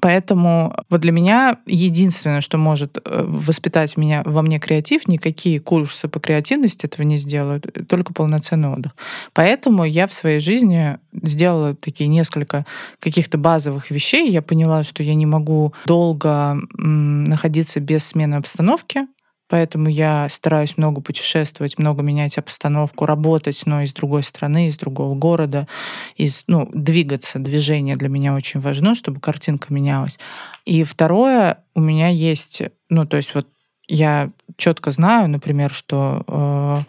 Поэтому 0.00 0.76
вот 0.90 1.00
для 1.00 1.12
меня 1.12 1.58
единственное, 1.66 2.40
что 2.40 2.58
может 2.58 2.98
э, 2.98 3.24
воспитать 3.26 3.96
меня, 3.96 4.22
во 4.24 4.42
мне 4.42 4.58
креатив, 4.58 5.08
никакие 5.08 5.60
курсы 5.60 6.08
по 6.08 6.20
креативности 6.20 6.86
этого 6.86 7.04
не 7.04 7.16
сделают, 7.16 7.66
только 7.88 8.12
полноценный 8.12 8.70
отдых. 8.70 8.92
Поэтому 9.32 9.84
я 9.84 10.06
в 10.06 10.12
своей 10.12 10.40
жизни 10.40 10.98
сделала 11.12 11.74
такие 11.74 12.08
несколько 12.08 12.66
каких-то 13.00 13.38
базовых 13.38 13.90
вещей. 13.90 14.30
Я 14.30 14.42
поняла, 14.42 14.82
что 14.82 15.02
я 15.02 15.14
не 15.14 15.26
могу 15.26 15.72
долго 15.86 16.56
находиться 16.74 17.80
без 17.80 18.04
смены 18.06 18.36
обстановки, 18.36 19.06
Поэтому 19.48 19.88
я 19.88 20.28
стараюсь 20.28 20.76
много 20.76 21.00
путешествовать, 21.00 21.78
много 21.78 22.02
менять 22.02 22.38
обстановку, 22.38 23.06
работать, 23.06 23.62
но 23.64 23.82
из 23.82 23.92
другой 23.92 24.22
страны, 24.22 24.68
из 24.68 24.76
другого 24.76 25.14
города, 25.14 25.68
из, 26.16 26.44
ну, 26.46 26.68
двигаться. 26.72 27.38
Движение 27.38 27.96
для 27.96 28.08
меня 28.08 28.34
очень 28.34 28.60
важно, 28.60 28.94
чтобы 28.94 29.20
картинка 29.20 29.72
менялась. 29.72 30.18
И 30.64 30.82
второе, 30.84 31.58
у 31.74 31.80
меня 31.80 32.08
есть, 32.08 32.62
ну, 32.88 33.06
то 33.06 33.16
есть 33.16 33.34
вот 33.34 33.46
я 33.88 34.30
четко 34.56 34.90
знаю, 34.90 35.28
например, 35.28 35.72
что 35.72 36.24
э, 36.26 36.82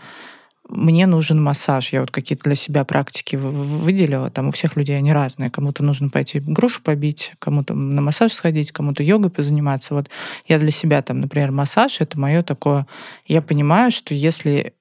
мне 0.70 1.08
нужен 1.08 1.42
массаж. 1.42 1.94
Я 1.94 2.02
вот 2.02 2.12
какие-то 2.12 2.44
для 2.44 2.56
себя 2.56 2.84
практики 2.84 3.36
выделила. 3.36 4.30
Там 4.30 4.50
у 4.50 4.52
всех 4.52 4.76
людей 4.76 4.98
они 4.98 5.14
разные. 5.14 5.50
Кому-то 5.50 5.84
нужно 5.84 6.10
пойти 6.10 6.40
грушу 6.40 6.82
побить, 6.82 7.34
кому-то 7.40 7.74
на 7.74 8.02
массаж 8.02 8.34
сходить, 8.34 8.72
кому-то 8.72 9.04
йогой 9.04 9.30
позаниматься. 9.30 9.94
Вот 9.94 10.10
я 10.48 10.60
для 10.60 10.72
себя 10.72 11.02
там, 11.02 11.22
например, 11.22 11.52
массаж— 11.52 11.98
это 12.02 12.20
мое 12.20 12.44
такое... 12.44 12.86
Я 13.26 13.42
понимаю, 13.42 13.92
что 13.92 14.14
если 14.14 14.74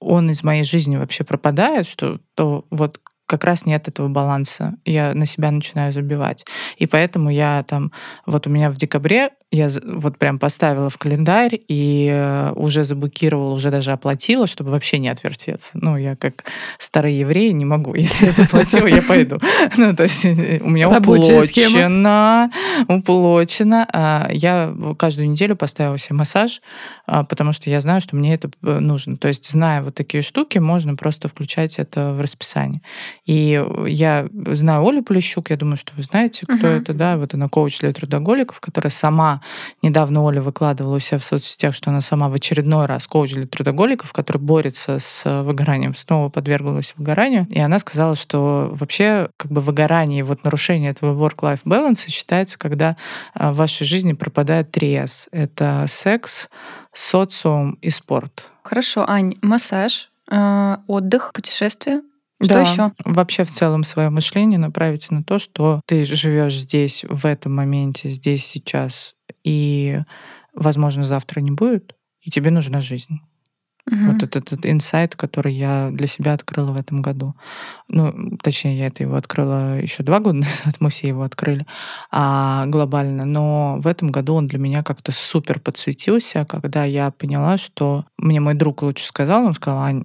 он 0.00 0.30
из 0.30 0.42
моей 0.42 0.64
жизни 0.64 0.96
вообще 0.96 1.24
пропадает, 1.24 1.86
что 1.86 2.20
то 2.34 2.64
вот 2.70 3.00
как 3.28 3.44
раз 3.44 3.66
нет 3.66 3.86
этого 3.88 4.08
баланса. 4.08 4.74
Я 4.84 5.12
на 5.14 5.26
себя 5.26 5.50
начинаю 5.50 5.92
забивать. 5.92 6.44
И 6.78 6.86
поэтому 6.86 7.30
я 7.30 7.62
там, 7.68 7.92
вот 8.26 8.46
у 8.46 8.50
меня 8.50 8.70
в 8.70 8.76
декабре 8.76 9.30
я 9.50 9.70
вот 9.82 10.18
прям 10.18 10.38
поставила 10.38 10.90
в 10.90 10.98
календарь 10.98 11.58
и 11.68 12.08
э, 12.12 12.52
уже 12.54 12.84
заблокировала, 12.84 13.54
уже 13.54 13.70
даже 13.70 13.92
оплатила, 13.92 14.46
чтобы 14.46 14.70
вообще 14.70 14.98
не 14.98 15.08
отвертеться. 15.08 15.70
Ну, 15.80 15.96
я 15.96 16.16
как 16.16 16.44
старый 16.78 17.14
еврей 17.14 17.52
не 17.52 17.64
могу. 17.64 17.94
Если 17.94 18.26
я 18.26 18.32
заплатила, 18.32 18.86
я 18.86 19.02
пойду. 19.02 19.38
Ну, 19.76 19.94
то 19.94 20.02
есть 20.02 20.24
э, 20.24 20.60
у 20.62 20.68
меня 20.68 20.88
уплочено, 20.90 22.50
уплочено. 22.88 23.88
А 23.92 24.28
я 24.30 24.74
каждую 24.98 25.30
неделю 25.30 25.56
поставила 25.56 25.96
себе 25.96 26.16
массаж, 26.16 26.60
а, 27.06 27.24
потому 27.24 27.52
что 27.52 27.70
я 27.70 27.80
знаю, 27.80 28.00
что 28.00 28.16
мне 28.16 28.34
это 28.34 28.50
э, 28.62 28.78
нужно. 28.80 29.16
То 29.16 29.28
есть, 29.28 29.48
зная 29.48 29.82
вот 29.82 29.94
такие 29.94 30.22
штуки, 30.22 30.58
можно 30.58 30.94
просто 30.94 31.28
включать 31.28 31.78
это 31.78 32.12
в 32.12 32.20
расписание. 32.20 32.82
И 33.28 33.62
я 33.86 34.26
знаю 34.32 34.88
Олю 34.88 35.02
Полищук, 35.02 35.50
я 35.50 35.58
думаю, 35.58 35.76
что 35.76 35.92
вы 35.94 36.02
знаете, 36.02 36.46
кто 36.46 36.66
это, 36.66 36.94
да, 36.94 37.18
вот 37.18 37.34
она 37.34 37.50
коуч 37.50 37.78
для 37.78 37.92
трудоголиков, 37.92 38.58
которая 38.58 38.90
сама 38.90 39.42
недавно 39.82 40.22
Оля 40.22 40.40
выкладывала 40.40 40.96
у 40.96 40.98
себя 40.98 41.18
в 41.18 41.24
соцсетях, 41.24 41.74
что 41.74 41.90
она 41.90 42.00
сама 42.00 42.30
в 42.30 42.34
очередной 42.34 42.86
раз 42.86 43.06
коуч 43.06 43.34
для 43.34 43.46
трудоголиков, 43.46 44.14
который 44.14 44.38
борется 44.38 44.98
с 44.98 45.42
выгоранием, 45.42 45.94
снова 45.94 46.30
подверглась 46.30 46.94
выгоранию. 46.96 47.46
И 47.50 47.60
она 47.60 47.78
сказала, 47.78 48.16
что 48.16 48.70
вообще 48.72 49.28
как 49.36 49.52
бы 49.52 49.60
выгорание, 49.60 50.24
вот 50.24 50.42
нарушение 50.42 50.90
этого 50.92 51.14
work-life 51.28 51.60
balance 51.66 52.08
считается, 52.08 52.58
когда 52.58 52.96
а, 53.34 53.52
в 53.52 53.56
вашей 53.56 53.84
жизни 53.84 54.14
пропадает 54.14 54.70
три 54.70 54.94
S. 54.94 55.28
Это 55.32 55.84
секс, 55.86 56.48
социум 56.94 57.72
и 57.82 57.90
спорт. 57.90 58.44
Хорошо, 58.62 59.04
Ань, 59.06 59.34
массаж, 59.42 60.10
отдых, 60.30 61.32
путешествие. 61.34 62.00
Что 62.42 62.54
да, 62.54 62.60
еще? 62.60 62.92
Вообще 63.04 63.44
в 63.44 63.50
целом 63.50 63.84
свое 63.84 64.10
мышление 64.10 64.58
направить 64.58 65.10
на 65.10 65.24
то, 65.24 65.38
что 65.38 65.80
ты 65.86 66.04
живешь 66.04 66.56
здесь, 66.56 67.04
в 67.08 67.26
этом 67.26 67.54
моменте, 67.54 68.10
здесь, 68.10 68.46
сейчас, 68.46 69.14
и, 69.42 70.00
возможно, 70.54 71.04
завтра 71.04 71.40
не 71.40 71.50
будет, 71.50 71.96
и 72.20 72.30
тебе 72.30 72.50
нужна 72.50 72.80
жизнь. 72.80 73.20
Угу. 73.90 74.12
Вот 74.12 74.22
этот, 74.22 74.52
этот 74.52 74.66
инсайт, 74.66 75.16
который 75.16 75.54
я 75.54 75.90
для 75.90 76.06
себя 76.06 76.34
открыла 76.34 76.72
в 76.72 76.76
этом 76.76 77.00
году. 77.00 77.34
Ну, 77.88 78.36
точнее, 78.42 78.78
я 78.78 78.86
это 78.86 79.02
его 79.02 79.16
открыла 79.16 79.80
еще 79.80 80.02
два 80.02 80.20
года 80.20 80.38
назад, 80.38 80.76
мы 80.80 80.90
все 80.90 81.08
его 81.08 81.22
открыли 81.22 81.66
а, 82.10 82.66
глобально. 82.66 83.24
Но 83.24 83.78
в 83.80 83.86
этом 83.86 84.10
году 84.10 84.34
он 84.34 84.46
для 84.46 84.58
меня 84.58 84.82
как-то 84.82 85.12
супер 85.12 85.58
подсветился, 85.58 86.44
когда 86.44 86.84
я 86.84 87.10
поняла, 87.10 87.56
что 87.56 88.04
мне 88.18 88.40
мой 88.40 88.54
друг 88.54 88.82
лучше 88.82 89.06
сказал, 89.06 89.46
он 89.46 89.54
сказал, 89.54 89.80
Ань, 89.80 90.04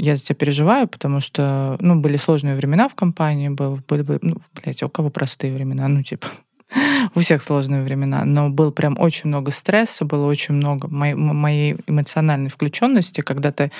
я 0.00 0.16
за 0.16 0.24
тебя 0.24 0.36
переживаю, 0.36 0.88
потому 0.88 1.20
что, 1.20 1.76
ну, 1.80 1.96
были 1.96 2.16
сложные 2.16 2.56
времена 2.56 2.88
в 2.88 2.94
компании, 2.94 3.48
был, 3.48 3.78
были, 3.86 4.04
ну, 4.22 4.36
блядь, 4.54 4.82
у 4.82 4.88
кого 4.88 5.10
простые 5.10 5.52
времена, 5.52 5.88
ну, 5.88 6.02
типа, 6.02 6.28
у 7.14 7.20
всех 7.20 7.42
сложные 7.42 7.82
времена, 7.82 8.24
но 8.24 8.48
был 8.48 8.72
прям 8.72 8.96
очень 8.98 9.28
много 9.28 9.50
стресса, 9.50 10.04
было 10.04 10.26
очень 10.26 10.54
много 10.54 10.88
моей, 10.88 11.14
моей 11.14 11.76
эмоциональной 11.86 12.48
включенности, 12.48 13.20
когда 13.20 13.52
ты 13.52 13.70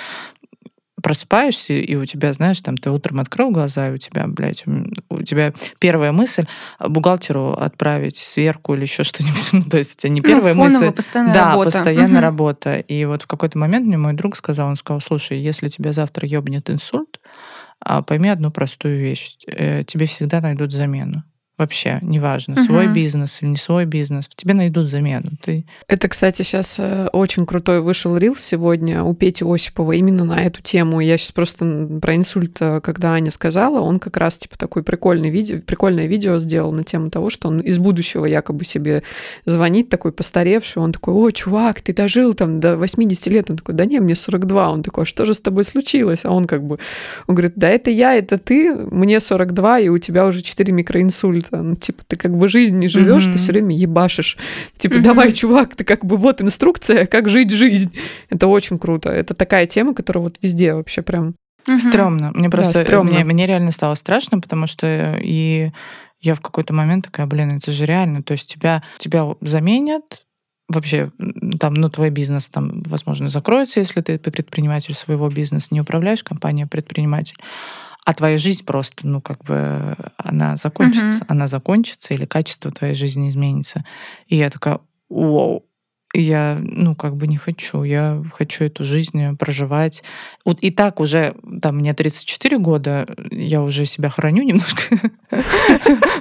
просыпаешься, 1.01 1.73
и 1.73 1.95
у 1.95 2.05
тебя, 2.05 2.33
знаешь, 2.33 2.59
там 2.59 2.77
ты 2.77 2.89
утром 2.89 3.19
открыл 3.19 3.51
глаза, 3.51 3.89
и 3.89 3.93
у 3.93 3.97
тебя, 3.97 4.27
блядь, 4.27 4.63
у 5.09 5.23
тебя 5.23 5.53
первая 5.79 6.11
мысль 6.11 6.45
бухгалтеру 6.79 7.51
отправить 7.53 8.17
сверку 8.17 8.73
или 8.73 8.83
еще 8.83 9.03
что-нибудь. 9.03 9.49
Ну, 9.53 9.63
то 9.63 9.77
есть 9.77 9.95
у 9.95 10.01
тебя 10.01 10.09
не 10.09 10.21
ну, 10.21 10.27
первая 10.27 10.53
ну, 10.53 10.63
мысль. 10.63 10.91
постоянная 10.91 11.33
да, 11.33 11.49
работа. 11.51 11.71
постоянная 11.71 12.19
угу. 12.19 12.21
работа. 12.21 12.79
И 12.79 13.05
вот 13.05 13.23
в 13.23 13.27
какой-то 13.27 13.57
момент 13.57 13.85
мне 13.85 13.97
мой 13.97 14.13
друг 14.13 14.35
сказал, 14.35 14.69
он 14.69 14.75
сказал, 14.75 15.01
слушай, 15.01 15.39
если 15.39 15.67
тебя 15.69 15.91
завтра 15.93 16.27
ебнет 16.27 16.69
инсульт, 16.69 17.19
а 17.79 18.01
пойми 18.03 18.29
одну 18.29 18.51
простую 18.51 18.99
вещь. 18.99 19.37
Э, 19.47 19.83
тебе 19.83 20.05
всегда 20.05 20.39
найдут 20.39 20.71
замену 20.71 21.23
вообще, 21.61 21.99
неважно, 22.01 22.55
угу. 22.55 22.63
свой 22.63 22.87
бизнес 22.87 23.37
или 23.41 23.49
не 23.49 23.57
свой 23.57 23.85
бизнес, 23.85 24.27
тебе 24.35 24.53
найдут 24.53 24.89
замену. 24.89 25.29
Ты... 25.43 25.65
Это, 25.87 26.07
кстати, 26.07 26.41
сейчас 26.41 26.77
э, 26.79 27.07
очень 27.13 27.45
крутой 27.45 27.81
вышел 27.81 28.17
рил 28.17 28.35
сегодня 28.35 29.03
у 29.03 29.13
Пети 29.13 29.45
Осипова 29.45 29.91
именно 29.91 30.25
на 30.25 30.43
эту 30.43 30.61
тему. 30.63 30.99
Я 30.99 31.17
сейчас 31.17 31.31
просто 31.31 31.87
про 32.01 32.15
инсульт, 32.15 32.57
э, 32.59 32.81
когда 32.81 33.13
Аня 33.13 33.29
сказала, 33.29 33.79
он 33.79 33.99
как 33.99 34.17
раз 34.17 34.39
типа 34.39 34.57
такой 34.57 34.83
прикольный 34.83 35.29
видео, 35.29 35.59
прикольное 35.59 36.07
видео 36.07 36.39
сделал 36.39 36.71
на 36.71 36.83
тему 36.83 37.11
того, 37.11 37.29
что 37.29 37.47
он 37.47 37.59
из 37.59 37.77
будущего 37.77 38.25
якобы 38.25 38.65
себе 38.65 39.03
звонит, 39.45 39.89
такой 39.89 40.11
постаревший, 40.11 40.81
он 40.81 40.93
такой, 40.93 41.13
о, 41.13 41.29
чувак, 41.29 41.81
ты 41.81 41.93
дожил 41.93 42.33
там 42.33 42.59
до 42.59 42.75
80 42.75 43.27
лет. 43.27 43.51
Он 43.51 43.57
такой, 43.57 43.75
да 43.75 43.85
не, 43.85 43.99
мне 43.99 44.15
42. 44.15 44.71
Он 44.71 44.81
такой, 44.81 45.03
а 45.03 45.05
что 45.05 45.25
же 45.25 45.35
с 45.35 45.39
тобой 45.39 45.63
случилось? 45.63 46.21
А 46.23 46.31
он 46.31 46.45
как 46.45 46.63
бы, 46.63 46.79
он 47.27 47.35
говорит, 47.35 47.53
да 47.55 47.69
это 47.69 47.91
я, 47.91 48.15
это 48.15 48.37
ты, 48.37 48.73
мне 48.73 49.19
42, 49.19 49.79
и 49.79 49.89
у 49.89 49.99
тебя 49.99 50.25
уже 50.25 50.41
4 50.41 50.73
микроинсульта 50.73 51.50
ну, 51.51 51.75
типа, 51.75 52.03
ты 52.07 52.15
как 52.15 52.35
бы 52.35 52.47
жизнь 52.47 52.77
не 52.77 52.87
живешь, 52.87 53.27
mm-hmm. 53.27 53.33
ты 53.33 53.37
все 53.37 53.51
время 53.51 53.75
ебашишь. 53.75 54.37
Типа, 54.77 54.95
mm-hmm. 54.95 55.01
давай, 55.01 55.33
чувак, 55.33 55.75
ты 55.75 55.83
как 55.83 56.05
бы 56.05 56.17
вот 56.17 56.41
инструкция, 56.41 57.05
как 57.05 57.29
жить 57.29 57.51
жизнь. 57.51 57.95
Это 58.29 58.47
очень 58.47 58.79
круто. 58.79 59.09
Это 59.09 59.33
такая 59.33 59.65
тема, 59.65 59.93
которая 59.93 60.23
вот 60.23 60.37
везде 60.41 60.73
вообще 60.73 61.01
прям... 61.01 61.35
Mm-hmm. 61.67 61.79
Стрёмно. 61.79 62.31
Мне 62.33 62.49
просто... 62.49 62.73
Да, 62.73 62.83
стрёмно. 62.85 63.11
Мне, 63.11 63.23
мне 63.23 63.45
реально 63.45 63.71
стало 63.71 63.95
страшно, 63.95 64.39
потому 64.39 64.67
что 64.67 65.17
и 65.21 65.71
я 66.19 66.35
в 66.35 66.41
какой-то 66.41 66.73
момент 66.73 67.05
такая, 67.05 67.25
блин, 67.27 67.57
это 67.57 67.71
же 67.71 67.85
реально. 67.85 68.23
То 68.23 68.33
есть 68.33 68.47
тебя, 68.51 68.83
тебя 68.99 69.25
заменят, 69.41 70.03
вообще 70.69 71.11
там, 71.59 71.73
ну, 71.73 71.89
твой 71.89 72.09
бизнес 72.09 72.49
там, 72.49 72.81
возможно, 72.83 73.27
закроется, 73.27 73.79
если 73.79 74.01
ты 74.01 74.17
предприниматель 74.17 74.93
своего 74.93 75.29
бизнеса, 75.29 75.67
не 75.71 75.81
управляешь 75.81 76.23
компанией, 76.23 76.65
а 76.65 76.67
предприниматель 76.67 77.35
а 78.05 78.13
твоя 78.13 78.37
жизнь 78.37 78.65
просто, 78.65 79.07
ну, 79.07 79.21
как 79.21 79.43
бы, 79.43 79.95
она 80.17 80.57
закончится, 80.57 81.17
угу. 81.17 81.25
она 81.27 81.47
закончится, 81.47 82.13
или 82.13 82.25
качество 82.25 82.71
твоей 82.71 82.93
жизни 82.93 83.29
изменится. 83.29 83.85
И 84.27 84.35
я 84.37 84.49
такая, 84.49 84.79
вау, 85.09 85.65
я, 86.13 86.57
ну, 86.59 86.95
как 86.95 87.15
бы 87.15 87.27
не 87.27 87.37
хочу. 87.37 87.83
Я 87.83 88.21
хочу 88.33 88.65
эту 88.65 88.83
жизнь 88.83 89.37
проживать. 89.37 90.03
Вот 90.45 90.59
и 90.61 90.71
так 90.71 90.99
уже, 90.99 91.35
там, 91.61 91.77
мне 91.77 91.93
34 91.93 92.57
года, 92.57 93.07
я 93.31 93.61
уже 93.61 93.85
себя 93.85 94.09
храню 94.09 94.43
немножко. 94.43 94.83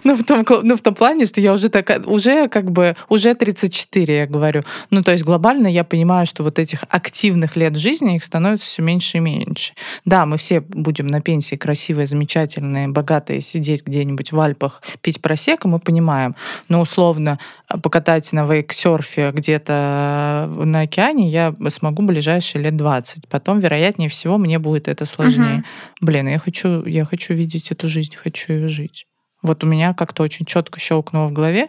Но 0.04 0.14
в 0.14 0.24
том, 0.24 0.44
ну, 0.62 0.76
в 0.76 0.80
том 0.80 0.94
плане, 0.94 1.26
что 1.26 1.40
я 1.40 1.52
уже 1.52 1.68
так, 1.68 2.06
уже 2.06 2.48
как 2.48 2.70
бы, 2.70 2.96
уже 3.08 3.34
34, 3.34 4.16
я 4.16 4.26
говорю. 4.26 4.62
Ну, 4.90 5.02
то 5.02 5.12
есть 5.12 5.24
глобально 5.24 5.66
я 5.68 5.84
понимаю, 5.84 6.26
что 6.26 6.42
вот 6.42 6.58
этих 6.58 6.84
активных 6.88 7.56
лет 7.56 7.76
жизни, 7.76 8.16
их 8.16 8.24
становится 8.24 8.66
все 8.66 8.82
меньше 8.82 9.18
и 9.18 9.20
меньше. 9.20 9.74
Да, 10.04 10.26
мы 10.26 10.36
все 10.36 10.60
будем 10.60 11.06
на 11.06 11.20
пенсии 11.20 11.56
красивые, 11.56 12.06
замечательные, 12.06 12.88
богатые, 12.88 13.40
сидеть 13.40 13.84
где-нибудь 13.86 14.32
в 14.32 14.40
Альпах, 14.40 14.82
пить 15.00 15.20
просека, 15.20 15.68
мы 15.68 15.78
понимаем. 15.78 16.34
Но 16.68 16.80
условно 16.80 17.38
покатать 17.82 18.32
на 18.32 18.44
вейксерфе 18.44 19.30
где-то 19.32 20.40
Э, 20.40 20.46
на 20.46 20.80
океане 20.80 21.28
я 21.28 21.54
смогу 21.68 22.02
ближайшие 22.02 22.62
лет 22.62 22.76
20. 22.76 23.28
Потом, 23.28 23.58
вероятнее 23.58 24.08
всего, 24.08 24.38
мне 24.38 24.58
будет 24.58 24.88
это 24.88 25.06
сложнее. 25.06 25.56
Угу. 25.56 26.06
Блин, 26.06 26.28
я 26.28 26.38
хочу, 26.38 26.84
я 26.86 27.04
хочу 27.04 27.34
видеть 27.34 27.70
эту 27.70 27.88
жизнь, 27.88 28.14
хочу 28.16 28.52
ее 28.52 28.68
жить. 28.68 28.99
Вот 29.42 29.64
у 29.64 29.66
меня 29.66 29.94
как-то 29.94 30.22
очень 30.22 30.46
четко 30.46 30.78
щелкнуло 30.80 31.26
в 31.26 31.32
голове. 31.32 31.68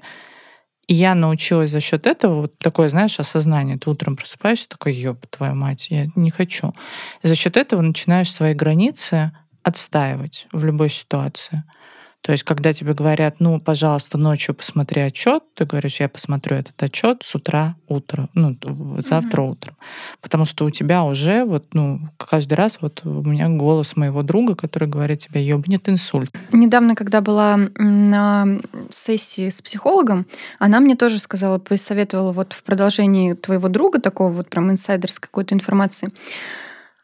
И 0.87 0.93
я 0.93 1.15
научилась 1.15 1.69
за 1.69 1.79
счет 1.79 2.05
этого, 2.05 2.41
вот 2.41 2.57
такое, 2.57 2.89
знаешь, 2.89 3.19
осознание. 3.19 3.77
Ты 3.77 3.89
утром 3.89 4.17
просыпаешься, 4.17 4.67
такой, 4.67 4.93
ёб, 4.93 5.25
твою 5.27 5.55
мать, 5.55 5.87
я 5.89 6.07
не 6.15 6.31
хочу. 6.31 6.73
И 7.21 7.27
за 7.27 7.35
счет 7.35 7.55
этого 7.55 7.81
начинаешь 7.81 8.31
свои 8.31 8.53
границы 8.53 9.31
отстаивать 9.63 10.47
в 10.51 10.65
любой 10.65 10.89
ситуации. 10.89 11.63
То 12.21 12.31
есть, 12.31 12.43
когда 12.43 12.71
тебе 12.71 12.93
говорят, 12.93 13.37
ну, 13.39 13.59
пожалуйста, 13.59 14.17
ночью 14.19 14.53
посмотри 14.53 15.01
отчет, 15.01 15.43
ты 15.55 15.65
говоришь, 15.65 15.99
я 15.99 16.07
посмотрю 16.07 16.57
этот 16.57 16.81
отчет 16.81 17.23
с 17.25 17.33
утра, 17.33 17.75
утро, 17.87 18.29
ну, 18.35 18.55
завтра 18.99 19.41
mm-hmm. 19.41 19.51
утром. 19.51 19.77
Потому 20.21 20.45
что 20.45 20.65
у 20.65 20.69
тебя 20.69 21.03
уже 21.03 21.45
вот, 21.45 21.73
ну, 21.73 21.99
каждый 22.17 22.53
раз 22.53 22.77
вот 22.79 23.01
у 23.03 23.23
меня 23.23 23.49
голос 23.49 23.95
моего 23.95 24.21
друга, 24.21 24.53
который 24.55 24.87
говорит 24.87 25.19
тебе, 25.19 25.43
ёбнет 25.43 25.89
инсульт. 25.89 26.31
Недавно, 26.51 26.93
когда 26.93 27.21
была 27.21 27.57
на 27.77 28.45
сессии 28.91 29.49
с 29.49 29.61
психологом, 29.63 30.27
она 30.59 30.79
мне 30.79 30.95
тоже 30.95 31.17
сказала, 31.17 31.57
посоветовала 31.57 32.33
вот 32.33 32.53
в 32.53 32.61
продолжении 32.61 33.33
твоего 33.33 33.67
друга, 33.67 33.99
такого 33.99 34.31
вот 34.31 34.49
прям 34.49 34.69
инсайдерской 34.69 35.27
какой-то 35.27 35.55
информации, 35.55 36.09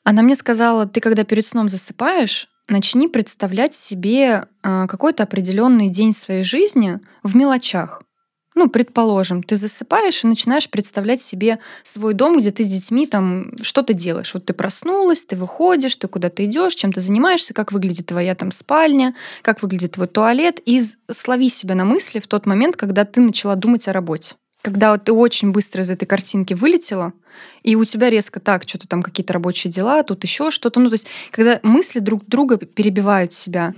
она 0.03 0.21
мне 0.21 0.35
сказала, 0.35 0.85
ты 0.85 1.01
когда 1.01 1.23
перед 1.23 1.45
сном 1.45 1.69
засыпаешь, 1.69 2.47
начни 2.67 3.07
представлять 3.07 3.75
себе 3.75 4.47
а, 4.61 4.87
какой-то 4.87 5.23
определенный 5.23 5.89
день 5.89 6.11
своей 6.11 6.43
жизни 6.43 6.99
в 7.23 7.35
мелочах. 7.35 8.03
ну, 8.55 8.69
предположим, 8.69 9.43
ты 9.43 9.55
засыпаешь 9.55 10.23
и 10.23 10.27
начинаешь 10.27 10.67
представлять 10.67 11.21
себе 11.21 11.59
свой 11.83 12.15
дом, 12.15 12.39
где 12.39 12.49
ты 12.49 12.63
с 12.63 12.67
детьми 12.67 13.05
там 13.05 13.51
что-то 13.61 13.93
делаешь. 13.93 14.33
Вот 14.33 14.45
ты 14.45 14.53
проснулась, 14.53 15.23
ты 15.23 15.35
выходишь, 15.35 15.95
ты 15.95 16.07
куда-то 16.07 16.43
идешь, 16.43 16.73
чем 16.73 16.91
ты 16.91 16.99
занимаешься, 16.99 17.53
как 17.53 17.71
выглядит 17.71 18.07
твоя 18.07 18.33
там 18.33 18.51
спальня, 18.51 19.13
как 19.43 19.61
выглядит 19.61 19.91
твой 19.91 20.07
туалет, 20.07 20.59
и 20.65 20.81
слови 21.11 21.49
себя 21.49 21.75
на 21.75 21.85
мысли 21.85 22.19
в 22.19 22.25
тот 22.25 22.47
момент, 22.47 22.75
когда 22.75 23.05
ты 23.05 23.21
начала 23.21 23.55
думать 23.55 23.87
о 23.87 23.93
работе 23.93 24.35
когда 24.67 24.91
вот 24.91 25.05
ты 25.05 25.13
очень 25.13 25.51
быстро 25.51 25.83
из 25.83 25.89
этой 25.89 26.05
картинки 26.05 26.53
вылетела, 26.53 27.13
и 27.63 27.77
у 27.77 27.85
тебя 27.85 28.09
резко 28.09 28.41
так, 28.41 28.67
что-то 28.67 28.85
там 28.85 29.01
какие-то 29.01 29.31
рабочие 29.31 29.71
дела, 29.71 30.03
тут 30.03 30.25
еще 30.25 30.51
что-то. 30.51 30.81
Ну, 30.81 30.89
то 30.89 30.95
есть, 30.95 31.07
когда 31.31 31.61
мысли 31.63 31.99
друг 31.99 32.25
друга 32.25 32.57
перебивают 32.57 33.33
себя. 33.33 33.73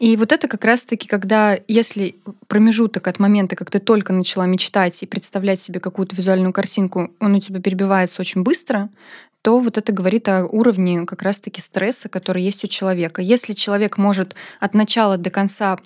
И 0.00 0.18
вот 0.18 0.30
это 0.30 0.46
как 0.46 0.66
раз-таки, 0.66 1.08
когда, 1.08 1.58
если 1.66 2.16
промежуток 2.46 3.08
от 3.08 3.18
момента, 3.18 3.56
как 3.56 3.70
ты 3.70 3.78
только 3.78 4.12
начала 4.12 4.44
мечтать 4.44 5.02
и 5.02 5.06
представлять 5.06 5.62
себе 5.62 5.80
какую-то 5.80 6.14
визуальную 6.14 6.52
картинку, 6.52 7.10
он 7.20 7.34
у 7.34 7.40
тебя 7.40 7.62
перебивается 7.62 8.20
очень 8.20 8.42
быстро, 8.42 8.90
то 9.40 9.58
вот 9.60 9.78
это 9.78 9.92
говорит 9.92 10.28
о 10.28 10.44
уровне 10.44 11.06
как 11.06 11.22
раз-таки 11.22 11.62
стресса, 11.62 12.10
который 12.10 12.42
есть 12.42 12.64
у 12.64 12.66
человека. 12.66 13.22
Если 13.22 13.54
человек 13.54 13.96
может 13.96 14.34
от 14.60 14.74
начала 14.74 15.16
до 15.16 15.30
конца 15.30 15.78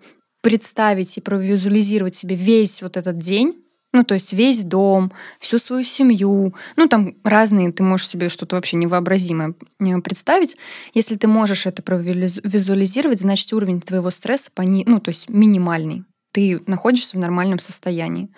представить 0.42 1.16
и 1.16 1.20
провизуализировать 1.20 2.16
себе 2.16 2.34
весь 2.34 2.82
вот 2.82 2.96
этот 2.96 3.18
день, 3.18 3.61
ну, 3.92 4.04
то 4.04 4.14
есть 4.14 4.32
весь 4.32 4.62
дом, 4.62 5.12
всю 5.38 5.58
свою 5.58 5.84
семью. 5.84 6.54
Ну, 6.76 6.88
там 6.88 7.14
разные, 7.24 7.72
ты 7.72 7.82
можешь 7.82 8.08
себе 8.08 8.28
что-то 8.28 8.56
вообще 8.56 8.76
невообразимое 8.76 9.54
э, 9.80 10.00
представить. 10.00 10.56
Если 10.94 11.16
ты 11.16 11.28
можешь 11.28 11.66
это 11.66 11.82
визуализировать, 11.92 13.20
значит, 13.20 13.52
уровень 13.52 13.80
твоего 13.80 14.10
стресса, 14.10 14.50
пони... 14.54 14.84
ну, 14.86 15.00
то 15.00 15.10
есть 15.10 15.28
минимальный 15.28 16.04
ты 16.32 16.60
находишься 16.66 17.16
в 17.16 17.20
нормальном 17.20 17.58
состоянии. 17.58 18.28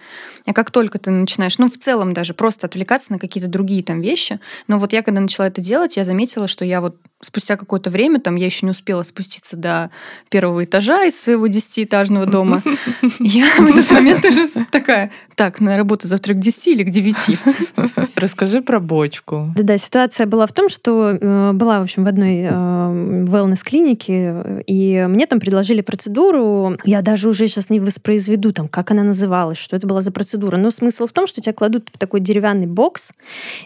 А 0.47 0.53
как 0.53 0.71
только 0.71 0.99
ты 0.99 1.11
начинаешь, 1.11 1.59
ну, 1.59 1.71
в 1.71 1.79
целом 1.79 2.13
даже 2.13 2.35
просто 2.35 2.67
отвлекаться 2.67 3.13
на 3.13 3.19
какие-то 3.19 3.49
другие 3.49 3.83
там 3.83 4.01
вещи, 4.01 4.41
но 4.67 4.79
вот 4.79 4.93
я 4.93 5.03
когда 5.03 5.21
начала 5.21 5.47
это 5.47 5.61
делать, 5.61 5.97
я 5.97 6.05
заметила, 6.05 6.49
что 6.49 6.65
я 6.65 6.81
вот 6.81 6.97
спустя 7.23 7.57
какое-то 7.57 7.91
время, 7.91 8.21
там, 8.21 8.37
я 8.37 8.47
еще 8.47 8.67
не 8.67 8.73
успела 8.73 9.03
спуститься 9.03 9.57
до 9.57 9.91
первого 10.29 10.65
этажа 10.65 11.05
из 11.05 11.19
своего 11.19 11.47
десятиэтажного 11.47 12.27
дома, 12.27 12.63
я 13.21 13.47
в 13.59 13.67
этот 13.67 13.91
момент 13.91 14.25
уже 14.25 14.47
такая, 14.71 15.11
так, 15.37 15.61
на 15.61 15.77
работу 15.77 16.07
завтра 16.07 16.35
к 16.35 16.41
10 16.41 16.69
или 16.69 16.85
к 16.85 16.91
9? 16.91 17.39
Расскажи 18.17 18.61
про 18.61 18.81
бочку. 18.81 19.53
Да-да, 19.57 19.79
ситуация 19.79 20.27
была 20.27 20.47
в 20.47 20.53
том, 20.53 20.69
что 20.69 21.11
э, 21.11 21.53
была, 21.53 21.81
в 21.81 21.85
общем, 21.85 22.05
в 22.05 22.09
одной 22.09 22.43
э, 22.43 22.49
wellness-клинике, 22.49 24.63
и 24.67 25.07
мне 25.09 25.27
там 25.27 25.41
предложили 25.41 25.81
процедуру, 25.81 26.77
я 26.85 27.03
даже 27.03 27.29
уже 27.29 27.47
сейчас 27.47 27.71
не 27.71 27.81
воспроизведу, 27.85 28.53
там, 28.53 28.69
как 28.69 28.91
она 28.91 29.03
называлась, 29.03 29.59
что 29.59 29.77
это 29.77 29.87
была 29.87 30.01
за 30.01 30.13
процедура. 30.13 30.57
Но 30.57 30.71
смысл 30.71 31.07
в 31.07 31.13
том, 31.13 31.27
что 31.27 31.41
тебя 31.41 31.53
кладут 31.53 31.89
в 31.93 31.99
такой 31.99 32.21
деревянный 32.21 32.67
бокс 32.67 33.13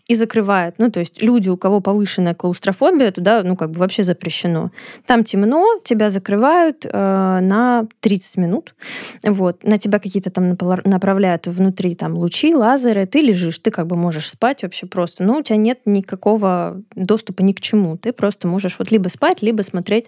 и 0.07 0.15
закрывают. 0.15 0.77
Ну, 0.79 0.91
то 0.91 1.01
есть 1.01 1.23
люди, 1.23 1.49
у 1.49 1.57
кого 1.57 1.81
повышенная 1.81 2.35
клаустрофобия, 2.35 3.11
туда, 3.13 3.43
ну, 3.43 3.57
как 3.57 3.71
бы 3.71 3.81
вообще 3.81 4.05
запрещено. 4.05 4.71
Там 5.07 5.25
темно, 5.25 5.81
тебя 5.85 6.11
закрывают 6.11 6.85
э, 6.85 6.91
на 6.91 7.87
30 8.01 8.37
минут. 8.39 8.75
Вот. 9.23 9.65
На 9.65 9.79
тебя 9.79 9.99
какие-то 9.99 10.31
там 10.31 10.51
направляют 10.51 11.47
внутри 11.47 11.95
там 11.95 12.15
лучи, 12.15 12.55
лазеры. 12.55 13.07
Ты 13.07 13.21
лежишь, 13.21 13.59
ты 13.59 13.71
как 13.71 13.87
бы 13.87 13.97
можешь 13.97 14.29
спать 14.29 14.63
вообще 14.63 14.87
просто. 14.87 15.23
Но 15.23 15.39
у 15.39 15.43
тебя 15.43 15.57
нет 15.57 15.81
никакого 15.85 16.83
доступа 16.95 17.43
ни 17.43 17.53
к 17.53 17.61
чему. 17.61 17.97
Ты 17.97 18.13
просто 18.13 18.49
можешь 18.49 18.79
вот 18.79 18.91
либо 18.91 19.09
спать, 19.09 19.43
либо 19.43 19.63
смотреть 19.63 20.07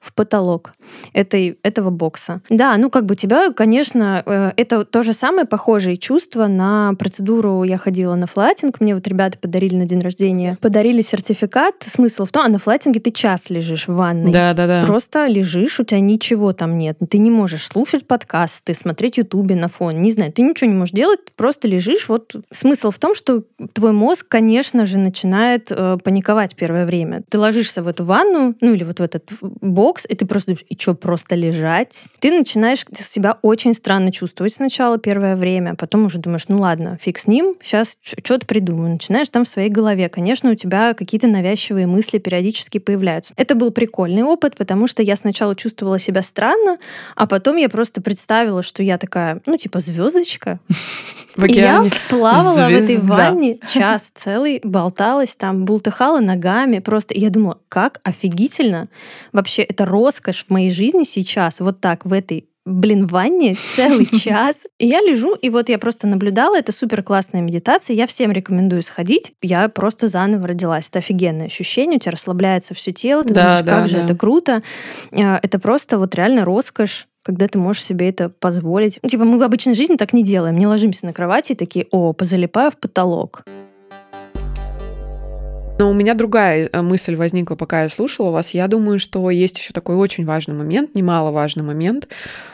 в 0.00 0.14
потолок 0.14 0.72
этой, 1.12 1.58
этого 1.62 1.90
бокса. 1.90 2.40
Да, 2.48 2.76
ну 2.78 2.90
как 2.90 3.04
бы 3.04 3.14
тебя, 3.14 3.52
конечно, 3.52 4.22
э, 4.24 4.52
это 4.56 4.84
то 4.84 5.02
же 5.02 5.12
самое 5.12 5.46
похожее 5.46 5.96
чувство 5.96 6.46
на 6.46 6.94
процедуру. 6.98 7.64
Я 7.64 7.76
ходила 7.76 8.14
на 8.14 8.26
флатинг, 8.26 8.80
мне 8.80 8.94
вот 8.94 9.06
ребята 9.06 9.38
подарили 9.38 9.76
на 9.76 9.84
день 9.84 10.00
рождения, 10.00 10.56
подарили 10.60 11.02
сертификат. 11.02 11.74
Смысл 11.80 12.24
в 12.24 12.30
том, 12.30 12.44
а 12.46 12.48
на 12.48 12.58
флатинге 12.58 13.00
ты 13.00 13.10
час 13.10 13.50
лежишь 13.50 13.88
в 13.88 13.94
ванной. 13.94 14.32
Да, 14.32 14.54
да, 14.54 14.66
да. 14.66 14.82
Просто 14.86 15.26
лежишь, 15.26 15.78
у 15.80 15.84
тебя 15.84 16.00
ничего 16.00 16.54
там 16.54 16.78
нет. 16.78 16.98
Ты 17.10 17.18
не 17.18 17.30
можешь 17.30 17.66
слушать 17.66 18.06
подкасты, 18.06 18.72
смотреть 18.72 19.18
ютубе 19.18 19.54
на 19.54 19.68
фон, 19.68 20.00
не 20.00 20.12
знаю, 20.12 20.32
ты 20.32 20.42
ничего 20.42 20.70
не 20.70 20.76
можешь 20.76 20.94
делать, 20.94 21.20
просто 21.36 21.68
лежишь. 21.68 22.08
Вот 22.08 22.34
смысл 22.50 22.90
в 22.90 22.98
том, 22.98 23.14
что 23.14 23.44
твой 23.74 23.92
мозг, 23.92 24.26
конечно 24.28 24.86
же, 24.86 24.98
начинает 24.98 25.70
э, 25.70 25.98
паниковать 26.02 26.56
первое 26.56 26.86
время. 26.86 27.22
Ты 27.28 27.38
ложишься 27.38 27.82
в 27.82 27.88
эту 27.88 28.04
ванну, 28.04 28.54
ну 28.60 28.72
или 28.72 28.84
вот 28.84 28.98
в 28.98 29.02
этот 29.02 29.30
бокс, 29.40 29.89
бокс, 29.90 30.06
и 30.08 30.14
ты 30.14 30.24
просто 30.24 30.52
думаешь, 30.52 30.64
и 30.68 30.76
что, 30.78 30.94
просто 30.94 31.34
лежать? 31.34 32.04
Ты 32.20 32.30
начинаешь 32.30 32.84
себя 32.94 33.36
очень 33.42 33.74
странно 33.74 34.12
чувствовать 34.12 34.52
сначала 34.52 34.98
первое 34.98 35.34
время, 35.34 35.72
а 35.72 35.74
потом 35.74 36.04
уже 36.04 36.18
думаешь, 36.20 36.44
ну 36.46 36.58
ладно, 36.58 36.96
фиг 37.00 37.18
с 37.18 37.26
ним, 37.26 37.56
сейчас 37.60 37.96
что-то 38.02 38.46
придумаю. 38.46 38.90
Начинаешь 38.90 39.28
там 39.28 39.44
в 39.44 39.48
своей 39.48 39.68
голове. 39.68 40.08
Конечно, 40.08 40.50
у 40.50 40.54
тебя 40.54 40.94
какие-то 40.94 41.26
навязчивые 41.26 41.88
мысли 41.88 42.18
периодически 42.18 42.78
появляются. 42.78 43.34
Это 43.36 43.56
был 43.56 43.72
прикольный 43.72 44.22
опыт, 44.22 44.56
потому 44.56 44.86
что 44.86 45.02
я 45.02 45.16
сначала 45.16 45.56
чувствовала 45.56 45.98
себя 45.98 46.22
странно, 46.22 46.78
а 47.16 47.26
потом 47.26 47.56
я 47.56 47.68
просто 47.68 48.00
представила, 48.00 48.62
что 48.62 48.84
я 48.84 48.96
такая, 48.96 49.40
ну, 49.46 49.56
типа 49.56 49.80
звездочка. 49.80 50.60
И 51.36 51.52
я 51.52 51.84
плавала 52.08 52.68
Звезда. 52.68 52.68
в 52.68 52.82
этой 52.82 52.98
ванне 52.98 53.58
час 53.66 54.10
целый, 54.14 54.60
болталась 54.64 55.36
там, 55.36 55.64
бултыхала 55.64 56.20
ногами. 56.20 56.80
Просто 56.80 57.14
я 57.16 57.30
думала, 57.30 57.58
как 57.68 58.00
офигительно. 58.02 58.84
Вообще, 59.32 59.62
это 59.62 59.79
роскошь 59.84 60.44
в 60.44 60.50
моей 60.50 60.70
жизни 60.70 61.04
сейчас, 61.04 61.60
вот 61.60 61.80
так, 61.80 62.04
в 62.04 62.12
этой 62.12 62.46
блин, 62.66 63.06
в 63.06 63.12
ванне 63.12 63.56
целый 63.74 64.06
час. 64.20 64.66
И 64.78 64.86
я 64.86 65.00
лежу, 65.00 65.34
и 65.34 65.50
вот 65.50 65.68
я 65.68 65.78
просто 65.78 66.06
наблюдала, 66.06 66.58
это 66.58 66.72
супер 66.72 67.02
классная 67.02 67.40
медитация, 67.40 67.94
я 67.94 68.06
всем 68.06 68.30
рекомендую 68.30 68.82
сходить. 68.82 69.32
Я 69.42 69.68
просто 69.68 70.08
заново 70.08 70.48
родилась. 70.48 70.88
Это 70.88 70.98
офигенное 70.98 71.46
ощущение, 71.46 71.96
у 71.96 72.00
тебя 72.00 72.12
расслабляется 72.12 72.74
все 72.74 72.92
тело, 72.92 73.24
ты 73.24 73.34
да, 73.34 73.42
думаешь, 73.42 73.60
да, 73.60 73.70
как 73.70 73.80
да. 73.82 73.86
же 73.86 73.98
это 73.98 74.14
круто. 74.14 74.62
Э, 75.12 75.36
это 75.42 75.58
просто 75.58 75.98
вот 75.98 76.14
реально 76.14 76.44
роскошь 76.44 77.06
когда 77.22 77.46
ты 77.48 77.58
можешь 77.58 77.84
себе 77.84 78.08
это 78.08 78.30
позволить. 78.30 78.98
Ну, 79.02 79.08
типа, 79.10 79.24
мы 79.24 79.38
в 79.38 79.42
обычной 79.42 79.74
жизни 79.74 79.96
так 79.96 80.14
не 80.14 80.24
делаем. 80.24 80.58
Не 80.58 80.66
ложимся 80.66 81.04
на 81.04 81.12
кровати 81.12 81.52
и 81.52 81.54
такие, 81.54 81.86
о, 81.90 82.14
позалипаю 82.14 82.70
в 82.70 82.78
потолок. 82.78 83.44
Но 85.80 85.90
у 85.90 85.94
меня 85.94 86.12
другая 86.12 86.68
э, 86.70 86.82
мысль 86.82 87.16
возникла, 87.16 87.54
пока 87.54 87.84
я 87.84 87.88
слушала 87.88 88.30
вас. 88.30 88.50
Я 88.50 88.68
думаю, 88.68 88.98
что 88.98 89.30
есть 89.30 89.56
еще 89.56 89.72
такой 89.72 89.96
очень 89.96 90.26
важный 90.26 90.54
момент, 90.54 90.94
немаловажный 90.94 91.64
момент. 91.64 92.06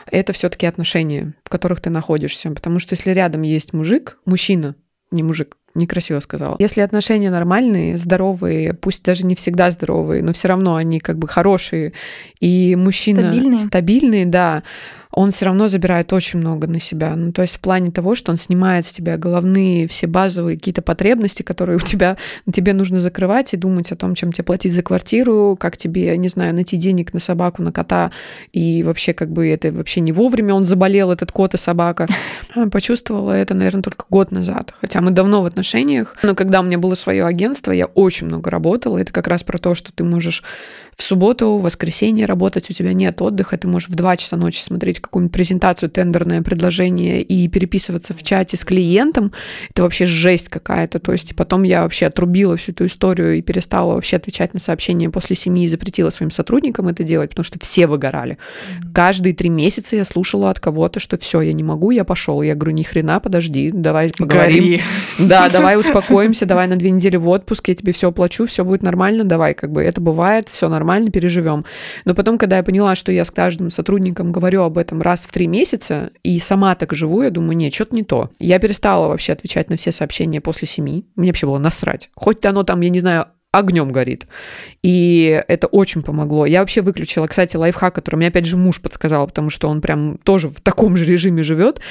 Это 0.09 0.31
все-таки 0.31 0.65
отношения, 0.65 1.33
в 1.43 1.49
которых 1.49 1.81
ты 1.81 1.89
находишься. 1.89 2.49
Потому 2.51 2.79
что 2.79 2.93
если 2.95 3.11
рядом 3.11 3.41
есть 3.41 3.73
мужик, 3.73 4.17
мужчина, 4.23 4.75
не 5.11 5.23
мужик, 5.23 5.57
некрасиво 5.75 6.21
сказала. 6.21 6.55
Если 6.59 6.79
отношения 6.79 7.29
нормальные, 7.29 7.97
здоровые, 7.97 8.73
пусть 8.73 9.03
даже 9.03 9.25
не 9.25 9.35
всегда 9.35 9.71
здоровые, 9.71 10.23
но 10.23 10.31
все 10.31 10.47
равно 10.47 10.77
они 10.77 11.01
как 11.01 11.17
бы 11.17 11.27
хорошие, 11.27 11.91
и 12.39 12.77
мужчина 12.77 13.33
стабильные, 13.33 13.59
стабильные 13.59 14.25
да, 14.25 14.63
он 15.11 15.31
все 15.31 15.45
равно 15.45 15.67
забирает 15.67 16.11
очень 16.13 16.39
много 16.39 16.67
на 16.67 16.79
себя. 16.79 17.15
Ну, 17.15 17.31
то 17.31 17.41
есть 17.41 17.57
в 17.57 17.59
плане 17.59 17.91
того, 17.91 18.15
что 18.15 18.31
он 18.31 18.37
снимает 18.37 18.85
с 18.85 18.93
тебя 18.93 19.17
головные 19.17 19.87
все 19.87 20.07
базовые 20.07 20.57
какие-то 20.57 20.81
потребности, 20.81 21.43
которые 21.43 21.77
у 21.77 21.79
тебя, 21.79 22.17
тебе 22.51 22.73
нужно 22.73 23.01
закрывать 23.01 23.53
и 23.53 23.57
думать 23.57 23.91
о 23.91 23.95
том, 23.95 24.15
чем 24.15 24.31
тебе 24.31 24.43
платить 24.43 24.73
за 24.73 24.83
квартиру, 24.83 25.57
как 25.59 25.77
тебе, 25.77 26.15
не 26.17 26.27
знаю, 26.27 26.53
найти 26.53 26.77
денег 26.77 27.13
на 27.13 27.19
собаку, 27.19 27.61
на 27.61 27.71
кота, 27.71 28.11
и 28.53 28.83
вообще 28.83 29.13
как 29.13 29.31
бы 29.31 29.47
это 29.47 29.71
вообще 29.71 30.01
не 30.01 30.11
вовремя 30.11 30.53
он 30.53 30.65
заболел, 30.65 31.11
этот 31.11 31.31
кот 31.31 31.53
и 31.53 31.57
собака. 31.57 32.07
Почувствовала 32.71 33.31
это, 33.31 33.53
наверное, 33.53 33.83
только 33.83 34.05
год 34.09 34.31
назад. 34.31 34.73
Хотя 34.81 35.01
мы 35.01 35.11
давно 35.11 35.41
в 35.41 35.45
отношениях, 35.45 36.15
но 36.23 36.35
когда 36.35 36.59
у 36.59 36.63
меня 36.63 36.77
было 36.77 36.95
свое 36.95 37.25
агентство, 37.25 37.71
я 37.71 37.85
очень 37.85 38.27
много 38.27 38.49
работала. 38.49 38.97
Это 38.97 39.13
как 39.13 39.27
раз 39.27 39.43
про 39.43 39.57
то, 39.57 39.75
что 39.75 39.91
ты 39.91 40.03
можешь 40.03 40.43
в 40.97 41.03
субботу, 41.03 41.57
в 41.57 41.61
воскресенье 41.61 42.25
работать, 42.25 42.71
у 42.71 42.73
тебя 42.73 42.91
нет 42.91 43.21
отдыха, 43.21 43.55
ты 43.55 43.67
можешь 43.67 43.87
в 43.87 43.93
2 43.93 44.17
часа 44.17 44.35
ночи 44.35 44.59
смотреть 44.59 44.99
какую-нибудь 44.99 45.31
презентацию, 45.31 45.91
тендерное 45.91 46.41
предложение 46.41 47.21
и 47.21 47.47
переписываться 47.47 48.15
в 48.15 48.23
чате 48.23 48.57
с 48.57 48.65
клиентом, 48.65 49.31
это 49.69 49.83
вообще 49.83 50.07
жесть 50.07 50.49
какая-то. 50.49 50.97
То 50.97 51.11
есть 51.11 51.35
потом 51.35 51.61
я 51.61 51.83
вообще 51.83 52.07
отрубила 52.07 52.57
всю 52.57 52.71
эту 52.71 52.87
историю 52.87 53.37
и 53.37 53.43
перестала 53.43 53.93
вообще 53.93 54.15
отвечать 54.15 54.55
на 54.55 54.59
сообщения 54.59 55.11
после 55.11 55.35
семьи 55.35 55.65
и 55.65 55.67
запретила 55.67 56.09
своим 56.09 56.31
сотрудникам 56.31 56.87
это 56.87 57.03
делать, 57.03 57.29
потому 57.29 57.43
что 57.43 57.59
все 57.59 57.85
выгорали. 57.85 58.33
Mm-hmm. 58.33 58.93
Каждые 58.95 59.35
три 59.35 59.49
месяца 59.49 59.95
я 59.95 60.03
слушала 60.03 60.49
от 60.49 60.59
кого-то, 60.59 60.99
что 60.99 61.15
все, 61.17 61.41
я 61.41 61.53
не 61.53 61.63
могу, 61.63 61.91
я 61.91 62.05
пошел. 62.05 62.41
Я 62.41 62.55
говорю, 62.55 62.75
ни 62.75 62.83
хрена, 62.83 63.19
подожди, 63.19 63.69
давай 63.71 64.11
поговорим. 64.17 64.63
Гори. 64.63 64.81
Да, 65.19 65.47
давай 65.49 65.77
успокоимся, 65.79 66.47
давай 66.47 66.67
на 66.67 66.75
две 66.75 66.89
недели 66.89 67.17
в 67.17 67.29
отпуск, 67.29 67.67
я 67.67 67.75
тебе 67.75 67.93
все 67.93 68.09
оплачу, 68.09 68.47
все 68.47 68.65
будет 68.65 68.81
нормально, 68.81 69.25
давай, 69.25 69.53
как 69.53 69.71
бы 69.71 69.83
это 69.83 70.01
бывает, 70.01 70.49
все 70.49 70.67
нормально 70.67 70.86
нормально, 70.87 71.11
переживем. 71.11 71.65
Но 72.05 72.15
потом, 72.15 72.37
когда 72.37 72.57
я 72.57 72.63
поняла, 72.63 72.95
что 72.95 73.11
я 73.11 73.25
с 73.25 73.31
каждым 73.31 73.69
сотрудником 73.69 74.31
говорю 74.31 74.63
об 74.63 74.77
этом 74.77 75.01
раз 75.01 75.21
в 75.21 75.31
три 75.31 75.45
месяца, 75.47 76.11
и 76.23 76.39
сама 76.39 76.75
так 76.75 76.93
живу, 76.93 77.23
я 77.23 77.29
думаю, 77.29 77.57
нет, 77.57 77.73
что-то 77.73 77.93
не 77.95 78.03
то. 78.03 78.29
Я 78.39 78.59
перестала 78.59 79.07
вообще 79.07 79.33
отвечать 79.33 79.69
на 79.69 79.75
все 79.75 79.91
сообщения 79.91 80.39
после 80.39 80.67
семи. 80.67 81.05
Мне 81.15 81.29
вообще 81.29 81.45
было 81.45 81.59
насрать. 81.59 82.09
Хоть 82.15 82.45
оно 82.45 82.63
там, 82.63 82.79
я 82.81 82.89
не 82.89 83.01
знаю, 83.01 83.25
огнем 83.51 83.89
горит. 83.91 84.27
И 84.81 85.43
это 85.47 85.67
очень 85.67 86.03
помогло. 86.03 86.45
Я 86.45 86.61
вообще 86.61 86.81
выключила, 86.81 87.27
кстати, 87.27 87.57
лайфхак, 87.57 87.95
который 87.95 88.15
мне 88.15 88.27
опять 88.27 88.45
же 88.45 88.55
муж 88.55 88.81
подсказал, 88.81 89.27
потому 89.27 89.49
что 89.49 89.67
он 89.67 89.81
прям 89.81 90.17
тоже 90.23 90.47
в 90.47 90.61
таком 90.61 90.95
же 90.95 91.05
режиме 91.05 91.43
живет. 91.43 91.81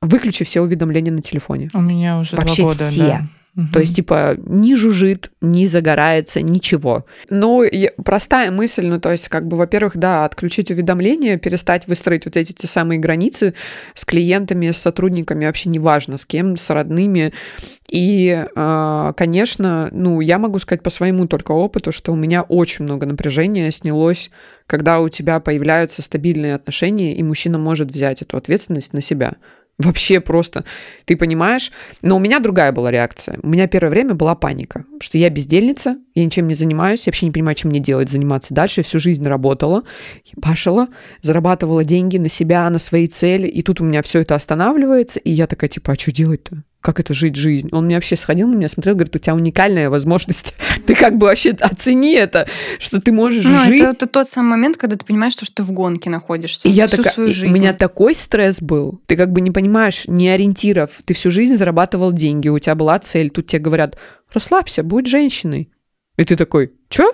выключи 0.00 0.44
все 0.44 0.60
уведомления 0.60 1.12
на 1.12 1.22
телефоне. 1.22 1.68
У 1.74 1.80
меня 1.80 2.18
уже 2.18 2.36
Вообще 2.36 2.62
два 2.62 2.72
года, 2.72 2.84
все. 2.84 3.00
да. 3.00 3.22
Мгм. 3.56 3.68
То 3.72 3.80
есть, 3.80 3.96
типа, 3.96 4.36
не 4.44 4.74
жужжит, 4.74 5.30
не 5.40 5.66
загорается, 5.66 6.42
ничего. 6.42 7.06
Ну, 7.30 7.64
простая 8.04 8.50
мысль, 8.50 8.86
ну, 8.86 9.00
то 9.00 9.10
есть, 9.10 9.28
как 9.28 9.48
бы, 9.48 9.56
во-первых, 9.56 9.96
да, 9.96 10.26
отключить 10.26 10.70
уведомления, 10.70 11.38
перестать 11.38 11.88
выстроить 11.88 12.26
вот 12.26 12.36
эти 12.36 12.52
те 12.52 12.66
самые 12.66 13.00
границы 13.00 13.54
с 13.94 14.04
клиентами, 14.04 14.70
с 14.70 14.76
сотрудниками, 14.76 15.46
вообще 15.46 15.70
неважно, 15.70 16.18
с 16.18 16.26
кем, 16.26 16.58
с 16.58 16.68
родными. 16.68 17.32
И, 17.88 18.46
э, 18.54 19.12
конечно, 19.16 19.88
ну, 19.90 20.20
я 20.20 20.38
могу 20.38 20.58
сказать 20.58 20.82
по 20.82 20.90
своему 20.90 21.26
только 21.26 21.52
опыту, 21.52 21.92
что 21.92 22.12
у 22.12 22.16
меня 22.16 22.42
очень 22.42 22.84
много 22.84 23.06
напряжения 23.06 23.70
снялось, 23.70 24.30
когда 24.66 25.00
у 25.00 25.08
тебя 25.08 25.40
появляются 25.40 26.02
стабильные 26.02 26.56
отношения, 26.56 27.16
и 27.16 27.22
мужчина 27.22 27.56
может 27.58 27.90
взять 27.90 28.20
эту 28.20 28.36
ответственность 28.36 28.92
на 28.92 29.00
себя. 29.00 29.36
Вообще 29.78 30.20
просто, 30.20 30.64
ты 31.04 31.16
понимаешь? 31.16 31.70
Но 32.00 32.16
у 32.16 32.18
меня 32.18 32.40
другая 32.40 32.72
была 32.72 32.90
реакция. 32.90 33.38
У 33.42 33.48
меня 33.48 33.66
первое 33.66 33.90
время 33.90 34.14
была 34.14 34.34
паника, 34.34 34.86
что 35.00 35.18
я 35.18 35.28
бездельница, 35.28 35.98
я 36.14 36.24
ничем 36.24 36.46
не 36.46 36.54
занимаюсь, 36.54 37.06
я 37.06 37.10
вообще 37.10 37.26
не 37.26 37.32
понимаю, 37.32 37.56
чем 37.56 37.70
мне 37.70 37.80
делать, 37.80 38.10
заниматься 38.10 38.54
дальше. 38.54 38.80
Я 38.80 38.84
всю 38.84 38.98
жизнь 38.98 39.26
работала, 39.26 39.82
башила, 40.34 40.88
зарабатывала 41.20 41.84
деньги 41.84 42.16
на 42.16 42.30
себя, 42.30 42.68
на 42.70 42.78
свои 42.78 43.06
цели, 43.06 43.46
и 43.48 43.62
тут 43.62 43.82
у 43.82 43.84
меня 43.84 44.00
все 44.00 44.20
это 44.20 44.34
останавливается, 44.34 45.20
и 45.20 45.30
я 45.30 45.46
такая, 45.46 45.68
типа, 45.68 45.92
а 45.92 45.94
что 45.94 46.10
делать-то? 46.10 46.62
Как 46.80 47.00
это 47.00 47.14
жить 47.14 47.34
жизнь? 47.34 47.68
Он 47.72 47.86
мне 47.86 47.96
вообще 47.96 48.14
сходил 48.16 48.46
на 48.48 48.54
меня, 48.54 48.68
смотрел, 48.68 48.94
говорит, 48.94 49.16
у 49.16 49.18
тебя 49.18 49.34
уникальная 49.34 49.90
возможность. 49.90 50.54
Ты 50.86 50.94
как 50.94 51.18
бы 51.18 51.26
вообще 51.26 51.50
оцени 51.50 52.12
это, 52.14 52.46
что 52.78 53.00
ты 53.00 53.10
можешь 53.10 53.44
Ну, 53.44 53.64
жить. 53.64 53.80
это, 53.80 53.90
это 53.90 54.06
тот 54.06 54.28
самый 54.28 54.50
момент, 54.50 54.76
когда 54.76 54.94
ты 54.96 55.04
понимаешь, 55.04 55.32
что, 55.32 55.44
что 55.44 55.56
ты 55.56 55.62
в 55.64 55.72
гонке 55.72 56.10
находишься 56.10 56.68
И 56.68 56.70
я 56.70 56.86
всю 56.86 56.98
такая, 56.98 57.12
свою 57.12 57.32
жизнь. 57.32 57.52
у 57.52 57.54
меня 57.56 57.74
такой 57.74 58.14
стресс 58.14 58.60
был. 58.60 59.00
Ты 59.06 59.16
как 59.16 59.32
бы 59.32 59.40
не 59.40 59.50
понимаешь 59.50 60.04
ни 60.06 60.28
ориентиров. 60.28 60.90
Ты 61.04 61.14
всю 61.14 61.32
жизнь 61.32 61.56
зарабатывал 61.56 62.12
деньги, 62.12 62.48
у 62.48 62.58
тебя 62.60 62.76
была 62.76 62.98
цель. 63.00 63.30
Тут 63.30 63.48
тебе 63.48 63.58
говорят, 63.58 63.98
расслабься, 64.32 64.84
будь 64.84 65.08
женщиной. 65.08 65.70
И 66.18 66.24
ты 66.24 66.36
такой, 66.36 66.72
чё? 66.88 67.10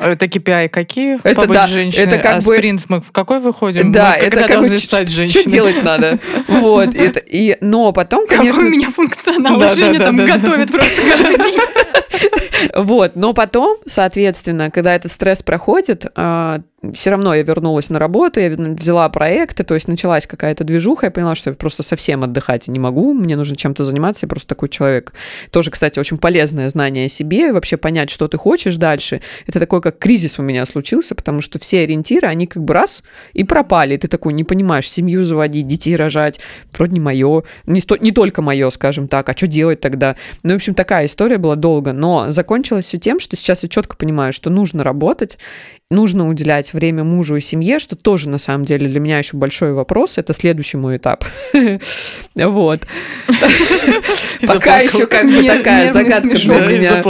А 0.00 0.10
Это 0.12 0.26
KPI 0.26 0.68
какие? 0.68 1.16
Это 1.22 1.34
Побыть 1.42 1.54
да, 1.54 1.66
женщиной? 1.66 2.02
это 2.04 2.18
как 2.18 2.36
а 2.36 2.40
бы- 2.40 2.56
спринт 2.56 2.82
мы 2.88 3.00
в 3.00 3.10
какой 3.12 3.38
выходим? 3.40 3.92
да, 3.92 4.10
мы 4.10 4.16
это 4.16 4.30
когда 4.30 4.40
как 4.48 4.48
бы 4.48 4.54
должны 4.68 4.78
ч- 4.78 4.84
стать 4.86 5.08
женщиной? 5.10 5.40
Что 5.42 5.50
делать 5.50 5.82
надо? 5.82 6.18
Вот. 6.48 6.94
это- 6.94 7.20
и, 7.20 7.56
но 7.60 7.92
потом, 7.92 8.26
конечно... 8.26 8.52
Какой 8.52 8.66
у 8.66 8.70
меня 8.70 8.90
функционал? 8.90 9.58
Да, 9.58 9.74
Женя 9.74 9.98
да, 9.98 10.04
там 10.06 10.16
да, 10.16 10.26
да, 10.26 10.36
готовит 10.38 10.72
просто 10.72 10.96
каждый 11.02 11.36
день. 11.38 11.60
Вот, 12.74 13.16
но 13.16 13.32
потом, 13.32 13.78
соответственно, 13.86 14.70
когда 14.70 14.94
этот 14.94 15.12
стресс 15.12 15.42
проходит, 15.42 16.06
все 16.94 17.10
равно 17.10 17.34
я 17.34 17.42
вернулась 17.42 17.90
на 17.90 17.98
работу, 17.98 18.40
я 18.40 18.50
взяла 18.50 19.08
проекты, 19.10 19.64
то 19.64 19.74
есть 19.74 19.86
началась 19.86 20.26
какая-то 20.26 20.64
движуха, 20.64 21.06
я 21.06 21.10
поняла, 21.10 21.34
что 21.34 21.50
я 21.50 21.56
просто 21.56 21.82
совсем 21.82 22.24
отдыхать 22.24 22.68
не 22.68 22.78
могу, 22.78 23.12
мне 23.12 23.36
нужно 23.36 23.54
чем-то 23.54 23.84
заниматься, 23.84 24.24
я 24.24 24.28
просто 24.28 24.48
такой 24.48 24.70
человек. 24.70 25.12
Тоже, 25.50 25.70
кстати, 25.70 25.98
очень 25.98 26.16
полезное 26.16 26.70
знание 26.70 27.06
о 27.06 27.08
себе, 27.08 27.52
вообще 27.52 27.76
понять, 27.76 28.08
что 28.08 28.28
ты 28.28 28.38
хочешь 28.38 28.76
дальше. 28.76 29.20
Это 29.46 29.60
такой, 29.60 29.82
как 29.82 29.98
кризис 29.98 30.38
у 30.38 30.42
меня 30.42 30.64
случился, 30.64 31.14
потому 31.14 31.42
что 31.42 31.58
все 31.58 31.80
ориентиры, 31.82 32.26
они 32.28 32.46
как 32.46 32.64
бы 32.64 32.72
раз 32.72 33.02
и 33.34 33.44
пропали, 33.44 33.98
ты 33.98 34.08
такой 34.08 34.32
не 34.32 34.44
понимаешь, 34.44 34.88
семью 34.88 35.24
заводить, 35.24 35.66
детей 35.66 35.96
рожать, 35.96 36.40
вроде 36.72 36.92
не 36.92 37.00
мое, 37.00 37.42
не, 37.66 37.80
сто- 37.80 37.96
не 37.96 38.12
только 38.12 38.40
мое, 38.40 38.70
скажем 38.70 39.06
так, 39.06 39.28
а 39.28 39.36
что 39.36 39.46
делать 39.46 39.80
тогда? 39.80 40.16
Ну, 40.42 40.54
в 40.54 40.56
общем, 40.56 40.72
такая 40.72 41.04
история 41.04 41.36
была 41.36 41.56
долго, 41.56 41.92
но 41.92 42.30
закончилось 42.50 42.86
все 42.86 42.98
тем, 42.98 43.20
что 43.20 43.36
сейчас 43.36 43.62
я 43.62 43.68
четко 43.68 43.96
понимаю, 43.96 44.32
что 44.32 44.50
нужно 44.50 44.82
работать, 44.82 45.38
нужно 45.90 46.28
уделять 46.28 46.72
время 46.72 47.02
мужу 47.02 47.36
и 47.36 47.40
семье, 47.40 47.80
что 47.80 47.96
тоже 47.96 48.28
на 48.28 48.38
самом 48.38 48.64
деле 48.64 48.88
для 48.88 49.00
меня 49.00 49.18
еще 49.18 49.36
большой 49.36 49.72
вопрос. 49.72 50.18
Это 50.18 50.32
следующий 50.32 50.76
мой 50.76 50.96
этап. 50.96 51.24
Вот. 52.36 52.80
Пока 54.46 54.78
еще 54.78 55.06
как 55.06 55.26
бы 55.26 55.42
такая 55.44 55.92
загадка 55.92 56.28
для 56.28 56.60
меня. 56.60 57.02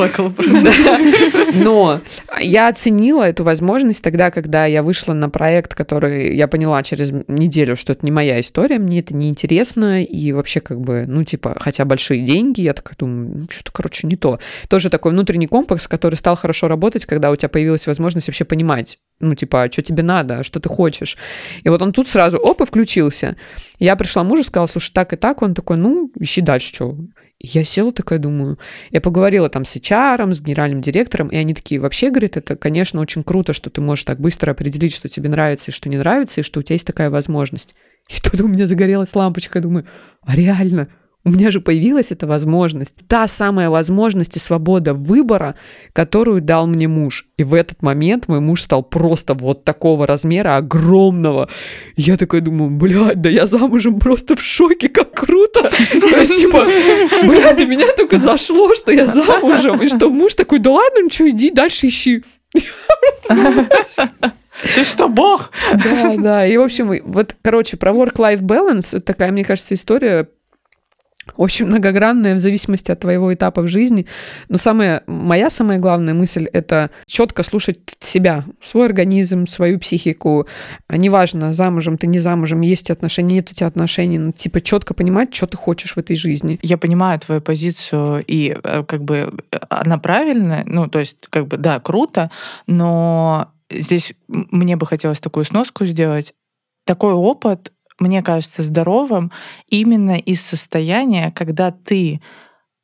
Но 1.62 2.00
я 2.40 2.68
оценила 2.68 3.24
эту 3.24 3.44
возможность 3.44 4.02
тогда, 4.02 4.30
когда 4.30 4.64
я 4.64 4.82
вышла 4.82 5.12
на 5.12 5.28
проект, 5.28 5.74
который 5.74 6.34
я 6.34 6.48
поняла 6.48 6.82
через 6.82 7.12
неделю, 7.28 7.76
что 7.76 7.92
это 7.92 8.04
не 8.04 8.10
моя 8.10 8.40
история, 8.40 8.78
мне 8.78 9.00
это 9.00 9.14
не 9.14 9.28
интересно, 9.28 10.02
и 10.02 10.32
вообще 10.32 10.60
как 10.60 10.80
бы, 10.80 11.04
ну, 11.06 11.22
типа, 11.22 11.56
хотя 11.60 11.84
большие 11.84 12.22
деньги, 12.22 12.62
я 12.62 12.72
такая 12.72 12.94
думаю, 12.98 13.30
ну, 13.34 13.46
что-то, 13.50 13.72
короче, 13.72 14.06
не 14.06 14.16
то. 14.16 14.40
Тоже 14.68 14.88
такой 14.88 15.12
внутренний 15.12 15.46
комплекс, 15.46 15.86
который 15.86 16.16
стал 16.16 16.34
хорошо 16.34 16.66
работать, 16.66 17.04
когда 17.04 17.30
у 17.30 17.36
тебя 17.36 17.50
появилась 17.50 17.86
возможность 17.86 18.26
вообще 18.26 18.44
понимать, 18.44 18.69
ну, 19.20 19.34
типа, 19.34 19.64
а 19.64 19.70
что 19.70 19.82
тебе 19.82 20.02
надо, 20.02 20.42
что 20.42 20.60
ты 20.60 20.68
хочешь. 20.68 21.18
И 21.62 21.68
вот 21.68 21.82
он 21.82 21.92
тут 21.92 22.08
сразу, 22.08 22.38
оп, 22.38 22.62
и 22.62 22.64
включился. 22.64 23.36
Я 23.78 23.94
пришла 23.96 24.24
мужу, 24.24 24.42
сказала, 24.42 24.66
слушай, 24.66 24.92
так 24.92 25.12
и 25.12 25.16
так, 25.16 25.42
он 25.42 25.54
такой, 25.54 25.76
ну, 25.76 26.10
ищи 26.18 26.40
дальше, 26.40 26.74
что. 26.74 26.96
Я 27.38 27.64
села 27.64 27.92
такая, 27.92 28.18
думаю, 28.18 28.58
я 28.90 29.00
поговорила 29.00 29.48
там 29.48 29.64
с 29.64 29.74
HR, 29.76 30.32
с 30.32 30.40
генеральным 30.40 30.80
директором, 30.82 31.28
и 31.28 31.36
они 31.36 31.54
такие, 31.54 31.80
вообще, 31.80 32.10
говорит, 32.10 32.36
это, 32.36 32.56
конечно, 32.56 33.00
очень 33.00 33.22
круто, 33.22 33.52
что 33.52 33.70
ты 33.70 33.80
можешь 33.80 34.04
так 34.04 34.20
быстро 34.20 34.50
определить, 34.50 34.94
что 34.94 35.08
тебе 35.08 35.30
нравится 35.30 35.70
и 35.70 35.74
что 35.74 35.88
не 35.88 35.96
нравится, 35.96 36.40
и 36.40 36.44
что 36.44 36.60
у 36.60 36.62
тебя 36.62 36.74
есть 36.74 36.86
такая 36.86 37.08
возможность. 37.08 37.74
И 38.08 38.20
тут 38.20 38.40
у 38.40 38.48
меня 38.48 38.66
загорелась 38.66 39.14
лампочка, 39.14 39.58
я 39.58 39.62
думаю, 39.62 39.86
а 40.22 40.34
реально, 40.34 40.88
у 41.22 41.30
меня 41.30 41.50
же 41.50 41.60
появилась 41.60 42.12
эта 42.12 42.26
возможность. 42.26 42.94
Та 43.06 43.26
самая 43.26 43.68
возможность 43.68 44.36
и 44.36 44.38
свобода 44.38 44.94
выбора, 44.94 45.54
которую 45.92 46.40
дал 46.40 46.66
мне 46.66 46.88
муж. 46.88 47.26
И 47.36 47.44
в 47.44 47.52
этот 47.52 47.82
момент 47.82 48.26
мой 48.26 48.40
муж 48.40 48.62
стал 48.62 48.82
просто 48.82 49.34
вот 49.34 49.64
такого 49.64 50.06
размера, 50.06 50.56
огромного. 50.56 51.50
Я 51.96 52.16
такая 52.16 52.40
думаю, 52.40 52.70
блядь, 52.70 53.20
да 53.20 53.28
я 53.28 53.46
замужем 53.46 53.98
просто 53.98 54.34
в 54.34 54.42
шоке, 54.42 54.88
как 54.88 55.12
круто. 55.12 55.70
То 55.90 56.20
есть, 56.20 56.38
типа, 56.38 56.64
блядь, 57.26 57.56
до 57.56 57.66
меня 57.66 57.92
только 57.94 58.18
зашло, 58.18 58.74
что 58.74 58.90
я 58.90 59.06
замужем, 59.06 59.82
и 59.82 59.88
что 59.88 60.08
муж 60.08 60.34
такой, 60.34 60.58
да 60.58 60.70
ладно, 60.70 61.10
что, 61.10 61.28
иди 61.28 61.50
дальше 61.50 61.88
ищи. 61.88 62.24
Ты 64.74 64.84
что, 64.84 65.08
бог? 65.08 65.50
Да, 65.72 66.14
да. 66.16 66.46
И, 66.46 66.56
в 66.56 66.62
общем, 66.62 66.92
вот, 67.04 67.36
короче, 67.42 67.76
про 67.76 67.92
work-life 67.92 68.40
balance, 68.40 69.00
такая, 69.00 69.32
мне 69.32 69.44
кажется, 69.44 69.74
история 69.74 70.28
очень 71.36 71.66
многогранная 71.66 72.34
в 72.34 72.38
зависимости 72.38 72.90
от 72.90 73.00
твоего 73.00 73.32
этапа 73.32 73.62
в 73.62 73.68
жизни. 73.68 74.06
Но 74.48 74.58
самая, 74.58 75.02
моя 75.06 75.50
самая 75.50 75.78
главная 75.78 76.14
мысль— 76.14 76.46
это 76.52 76.90
четко 77.06 77.42
слушать 77.42 77.78
себя, 78.00 78.44
свой 78.62 78.86
организм, 78.86 79.46
свою 79.46 79.78
психику. 79.78 80.46
А 80.88 80.96
Неважно, 80.96 81.52
замужем 81.52 81.98
ты, 81.98 82.06
не 82.06 82.20
замужем, 82.20 82.60
есть 82.60 82.90
отношения, 82.90 83.36
нет 83.36 83.50
у 83.50 83.54
тебя 83.54 83.66
отношений. 83.66 84.18
Ну, 84.18 84.32
типа, 84.32 84.60
четко 84.60 84.94
понимать, 84.94 85.34
что 85.34 85.46
ты 85.46 85.56
хочешь 85.56 85.96
в 85.96 85.98
этой 85.98 86.16
жизни. 86.16 86.58
Я 86.62 86.78
понимаю 86.78 87.18
твою 87.18 87.40
позицию, 87.40 88.24
и 88.26 88.56
э, 88.62 88.84
как 88.86 89.02
бы 89.02 89.32
она 89.68 89.98
правильная, 89.98 90.64
ну, 90.66 90.88
то 90.88 90.98
есть, 90.98 91.16
как 91.30 91.46
бы, 91.46 91.56
да, 91.56 91.80
круто, 91.80 92.30
но 92.66 93.48
здесь 93.70 94.14
мне 94.28 94.76
бы 94.76 94.86
хотелось 94.86 95.20
такую 95.20 95.44
сноску 95.44 95.84
сделать. 95.84 96.34
Такой 96.84 97.12
опыт, 97.12 97.72
мне 98.00 98.22
кажется, 98.22 98.62
здоровым 98.62 99.30
именно 99.68 100.16
из 100.16 100.40
состояния, 100.40 101.32
когда 101.32 101.70
ты 101.70 102.20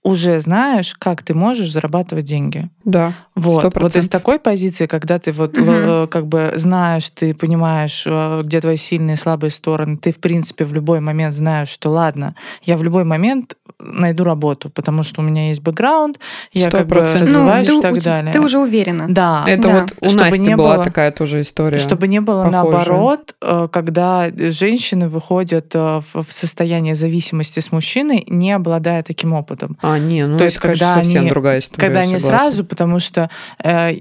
уже 0.03 0.39
знаешь, 0.41 0.95
как 0.95 1.23
ты 1.23 1.35
можешь 1.35 1.73
зарабатывать 1.73 2.27
деньги. 2.27 2.71
Да, 2.85 3.15
Вот, 3.37 3.61
сто 3.61 3.71
вот 3.81 3.95
из 3.95 4.09
такой 4.09 4.39
позиции, 4.39 4.87
когда 4.87 5.19
ты 5.19 5.31
вот 5.31 5.57
э, 5.59 6.07
как 6.11 6.27
бы 6.27 6.55
знаешь, 6.57 7.11
ты 7.11 7.35
понимаешь, 7.35 8.05
э, 8.07 8.41
где 8.43 8.61
твои 8.63 8.77
сильные 8.77 9.15
и 9.15 9.19
слабые 9.19 9.51
стороны, 9.51 9.99
ты 9.99 10.11
в 10.11 10.19
принципе 10.21 10.65
в 10.65 10.73
любой 10.73 11.01
момент 11.01 11.35
знаешь, 11.35 11.69
что 11.69 11.91
ладно, 11.91 12.35
я 12.65 12.77
в 12.79 12.83
любой 12.83 13.05
момент 13.05 13.55
найду 13.79 14.25
работу, 14.25 14.71
потому 14.71 15.03
что 15.03 15.21
у 15.21 15.25
меня 15.25 15.49
есть 15.49 15.61
бэкграунд, 15.61 16.19
я 16.53 16.69
Сто 16.71 16.79
как 16.79 16.87
бы 16.87 16.95
развиваюсь 17.01 17.67
ты, 17.67 17.75
и 17.77 17.81
так 17.83 18.03
далее. 18.03 18.33
ты 18.33 18.41
уже 18.41 18.59
уверена. 18.59 19.05
Да. 19.09 19.45
Это 19.47 19.63
Да. 19.63 19.81
вот 19.83 19.93
у 20.01 20.09
Чтобы 20.09 20.25
Насти 20.31 20.41
не 20.41 20.57
была 20.57 20.75
было- 20.77 20.85
такая 20.85 21.11
тоже 21.11 21.43
история. 21.43 21.79
Чтобы 21.79 22.09
не 22.09 22.21
было 22.23 22.45
похожая. 22.45 22.63
наоборот, 22.63 23.35
э, 23.43 23.69
когда 23.71 24.31
женщины 24.35 25.09
выходят 25.09 25.75
в 25.75 26.03
состояние 26.31 26.95
зависимости 26.95 27.61
с 27.61 27.71
мужчиной, 27.71 28.25
не 28.29 28.53
обладая 28.53 29.03
таким 29.03 29.35
опытом. 29.35 29.77
А, 29.83 29.99
не, 29.99 30.25
ну 30.27 30.39
То 30.39 30.45
это, 30.45 30.45
есть, 30.45 30.57
конечно, 30.59 30.87
когда 30.87 31.03
совсем 31.03 31.21
они- 31.23 31.31
другая 31.31 31.59
история. 31.59 31.81
Когда 31.87 32.03
согласна. 32.05 32.29
сразу, 32.29 32.65
потому 32.65 32.99
что 32.99 33.26
э, 33.63 34.01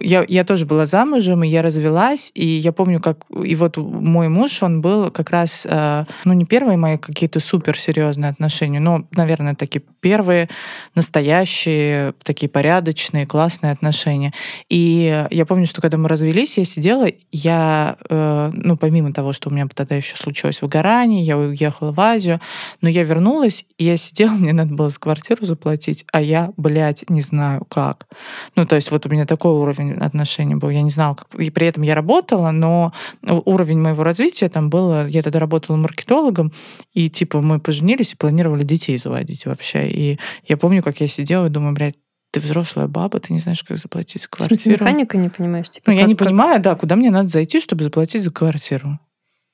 я, 0.00 0.24
я 0.28 0.44
тоже 0.44 0.66
была 0.66 0.86
замужем, 0.86 1.44
и 1.44 1.48
я 1.48 1.62
развелась, 1.62 2.30
и 2.34 2.46
я 2.46 2.72
помню, 2.72 3.00
как... 3.00 3.18
И 3.42 3.54
вот 3.54 3.76
мой 3.76 4.28
муж, 4.28 4.62
он 4.62 4.80
был 4.80 5.10
как 5.10 5.30
раз, 5.30 5.66
э, 5.68 6.04
ну, 6.24 6.32
не 6.32 6.44
первые 6.44 6.76
мои 6.76 6.98
какие-то 6.98 7.40
суперсерьезные 7.40 8.30
отношения, 8.30 8.80
но, 8.80 9.04
наверное, 9.12 9.54
такие 9.54 9.82
первые 10.00 10.48
настоящие, 10.94 12.14
такие 12.22 12.48
порядочные, 12.48 13.26
классные 13.26 13.72
отношения. 13.72 14.32
И 14.68 15.26
я 15.30 15.46
помню, 15.46 15.66
что 15.66 15.80
когда 15.80 15.98
мы 15.98 16.08
развелись, 16.08 16.58
я 16.58 16.64
сидела, 16.64 17.06
я, 17.32 17.96
э, 18.08 18.50
ну, 18.52 18.76
помимо 18.76 19.12
того, 19.12 19.32
что 19.32 19.48
у 19.48 19.52
меня 19.52 19.66
тогда 19.74 19.96
еще 19.96 20.16
случилось 20.16 20.62
выгорание, 20.62 21.22
я 21.22 21.36
уехала 21.38 21.92
в 21.92 22.00
Азию, 22.00 22.40
но 22.80 22.88
я 22.88 23.04
вернулась, 23.04 23.64
и 23.76 23.84
я 23.84 23.96
сидела, 23.96 24.30
мне 24.32 24.52
надо 24.52 24.74
было 24.74 24.88
за 24.88 24.98
квартиру 24.98 25.44
заплатить, 25.44 26.04
а 26.12 26.20
я, 26.20 26.52
блядь, 26.56 27.08
не 27.08 27.20
знаю 27.20 27.64
как. 27.68 28.06
Ну, 28.56 28.66
то 28.66 28.76
есть 28.76 28.90
вот 28.90 29.06
у 29.06 29.08
меня 29.08 29.26
такой 29.26 29.52
уровень 29.52 29.92
отношений 29.94 30.54
был. 30.54 30.70
Я 30.70 30.82
не 30.82 30.90
знала, 30.90 31.14
как... 31.14 31.40
И 31.40 31.50
при 31.50 31.66
этом 31.66 31.82
я 31.82 31.94
работала, 31.94 32.50
но 32.50 32.92
уровень 33.22 33.78
моего 33.80 34.02
развития 34.04 34.48
там 34.48 34.70
было... 34.70 35.06
Я 35.06 35.22
тогда 35.22 35.38
работала 35.38 35.76
маркетологом, 35.76 36.52
и 36.92 37.08
типа 37.10 37.40
мы 37.40 37.60
поженились 37.60 38.12
и 38.12 38.16
планировали 38.16 38.62
детей 38.62 38.96
заводить 38.98 39.46
вообще. 39.46 39.88
И 39.88 40.18
я 40.46 40.56
помню, 40.56 40.82
как 40.82 41.00
я 41.00 41.06
сидела 41.08 41.46
и 41.46 41.50
думаю, 41.50 41.74
блядь, 41.74 41.94
ты 42.30 42.40
взрослая 42.40 42.88
баба, 42.88 43.20
ты 43.20 43.32
не 43.32 43.40
знаешь, 43.40 43.64
как 43.64 43.78
заплатить 43.78 44.22
за 44.22 44.28
квартиру. 44.28 44.54
В 44.56 44.60
смысле, 44.60 44.72
механика 44.84 45.16
не 45.16 45.28
понимаешь? 45.30 45.70
Типа, 45.70 45.90
ну, 45.90 45.94
я 45.94 46.00
как- 46.00 46.08
не 46.08 46.14
как- 46.14 46.26
понимаю, 46.26 46.60
да, 46.60 46.74
куда 46.74 46.94
мне 46.96 47.10
надо 47.10 47.28
зайти, 47.28 47.60
чтобы 47.60 47.84
заплатить 47.84 48.22
за 48.22 48.30
квартиру. 48.30 48.98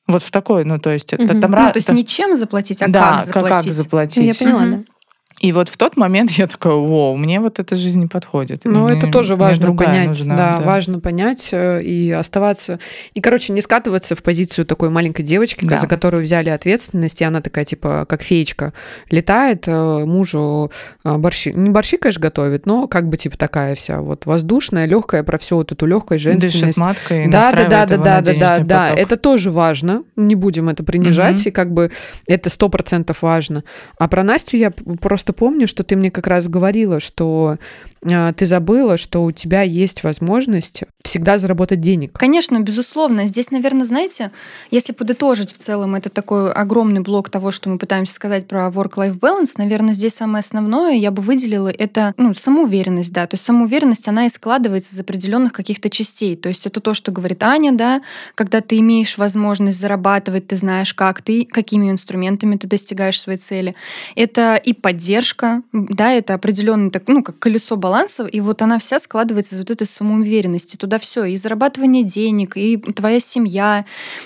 Вот 0.06 0.22
в 0.22 0.30
такой, 0.30 0.64
ну, 0.64 0.78
то 0.78 0.90
есть... 0.90 1.12
Мгм. 1.12 1.40
там 1.40 1.50
Ну, 1.50 1.56
то 1.56 1.72
есть 1.76 1.86
там- 1.86 1.96
не 1.96 2.04
чем 2.04 2.36
заплатить, 2.36 2.82
а 2.82 2.88
да, 2.88 3.12
как 3.12 3.24
заплатить. 3.26 3.72
заплатить. 3.74 4.16
Ну, 4.18 4.24
я 4.24 4.34
поняла, 4.34 4.60
Мгм. 4.66 4.70
да. 4.70 4.92
И 5.40 5.52
вот 5.52 5.68
в 5.68 5.76
тот 5.76 5.96
момент 5.96 6.30
я 6.32 6.46
такая, 6.46 6.72
вау, 6.74 7.16
мне 7.16 7.40
вот 7.40 7.58
эта 7.58 7.74
жизнь 7.76 8.00
не 8.00 8.06
подходит. 8.06 8.62
Ну, 8.64 8.88
это 8.88 9.10
тоже 9.10 9.36
важно 9.36 9.74
понять. 9.74 10.06
нужна, 10.06 10.36
да, 10.36 10.60
важно 10.60 11.00
понять 11.00 11.48
э, 11.52 11.82
и 11.82 12.10
оставаться. 12.12 12.78
И, 13.14 13.20
короче, 13.20 13.52
не 13.52 13.60
скатываться 13.60 14.14
в 14.14 14.22
позицию 14.22 14.64
такой 14.64 14.90
маленькой 14.90 15.22
девочки, 15.24 15.64
Да. 15.64 15.78
за 15.78 15.86
которую 15.86 16.22
взяли 16.22 16.50
ответственность, 16.50 17.20
и 17.20 17.24
она 17.24 17.40
такая, 17.40 17.64
типа, 17.64 18.06
как 18.08 18.22
феечка, 18.22 18.72
летает, 19.10 19.64
э, 19.66 20.04
мужу 20.04 20.70
э, 21.04 21.16
борщи. 21.18 21.52
Не 21.54 21.68
борщи, 21.70 21.96
конечно, 21.96 22.22
готовит, 22.22 22.64
но 22.64 22.86
как 22.86 23.08
бы, 23.08 23.16
типа, 23.16 23.36
такая 23.36 23.74
вся 23.74 24.00
вот 24.00 24.26
воздушная, 24.26 24.86
легкая, 24.86 25.24
про 25.24 25.38
всю 25.38 25.56
вот 25.56 25.72
эту 25.72 25.84
Дышит 25.86 26.20
женственность. 26.20 26.78
маткой 26.78 27.24
и 27.24 27.28
Да, 27.28 27.50
да, 27.50 27.64
да, 27.68 27.86
да, 27.86 27.96
да, 27.96 28.20
да, 28.20 28.32
да, 28.32 28.58
да. 28.60 28.88
Это 28.94 29.16
тоже 29.16 29.50
важно. 29.50 30.04
Не 30.16 30.36
будем 30.36 30.68
это 30.68 30.84
принижать, 30.84 31.40
Мгм. 31.40 31.48
и 31.48 31.50
как 31.50 31.72
бы 31.72 31.90
это 32.26 32.48
сто 32.50 32.68
процентов 32.68 33.22
важно. 33.22 33.64
А 33.98 34.08
про 34.08 34.22
Настю 34.22 34.56
я 34.56 34.70
п- 34.70 34.96
просто 35.24 35.32
помню, 35.32 35.66
что 35.66 35.84
ты 35.84 35.96
мне 35.96 36.10
как 36.10 36.26
раз 36.26 36.48
говорила, 36.48 37.00
что 37.00 37.56
а, 38.12 38.32
ты 38.32 38.44
забыла, 38.46 38.96
что 38.96 39.24
у 39.24 39.32
тебя 39.32 39.62
есть 39.62 40.02
возможность 40.02 40.82
всегда 41.02 41.38
заработать 41.38 41.80
денег. 41.80 42.18
Конечно, 42.18 42.60
безусловно. 42.60 43.26
Здесь, 43.26 43.50
наверное, 43.50 43.84
знаете, 43.84 44.30
если 44.70 44.92
подытожить 44.92 45.52
в 45.52 45.58
целом 45.58 45.94
это 45.94 46.10
такой 46.10 46.52
огромный 46.52 47.00
блок 47.00 47.30
того, 47.30 47.50
что 47.50 47.70
мы 47.70 47.78
пытаемся 47.78 48.12
сказать 48.12 48.46
про 48.46 48.68
work-life 48.68 49.18
balance, 49.18 49.54
наверное, 49.56 49.94
здесь 49.94 50.14
самое 50.14 50.40
основное 50.40 50.94
я 50.94 51.10
бы 51.10 51.22
выделила 51.22 51.68
это 51.68 52.12
ну, 52.16 52.34
самоуверенность, 52.34 53.12
да. 53.12 53.26
То 53.26 53.34
есть 53.34 53.44
самоуверенность, 53.44 54.08
она 54.08 54.26
и 54.26 54.28
складывается 54.28 54.94
из 54.94 55.00
определенных 55.00 55.52
каких-то 55.52 55.88
частей. 55.88 56.36
То 56.36 56.48
есть 56.48 56.66
это 56.66 56.80
то, 56.80 56.94
что 56.94 57.10
говорит 57.10 57.42
Аня, 57.42 57.72
да, 57.72 58.02
когда 58.34 58.60
ты 58.60 58.78
имеешь 58.78 59.16
возможность 59.16 59.78
зарабатывать, 59.78 60.48
ты 60.48 60.56
знаешь, 60.56 60.92
как 60.92 61.22
ты, 61.22 61.46
какими 61.46 61.90
инструментами 61.90 62.56
ты 62.56 62.66
достигаешь 62.66 63.20
своей 63.20 63.38
цели. 63.38 63.74
Это 64.14 64.56
и 64.56 64.72
поддержка, 64.74 65.13
да, 65.72 66.12
это 66.12 66.34
определенный, 66.34 66.90
так, 66.90 67.04
ну, 67.06 67.22
как 67.22 67.38
колесо 67.38 67.76
баланса, 67.76 68.26
и 68.26 68.40
вот 68.40 68.62
она 68.62 68.78
вся 68.78 68.98
складывается 68.98 69.54
из 69.54 69.58
вот 69.58 69.70
этой 69.70 69.86
самоуверенности. 69.86 70.76
Туда 70.76 70.98
все, 70.98 71.24
и 71.24 71.36
зарабатывание 71.36 72.04
денег, 72.04 72.56
и 72.56 72.76
твоя 72.76 73.20
семья, 73.20 73.84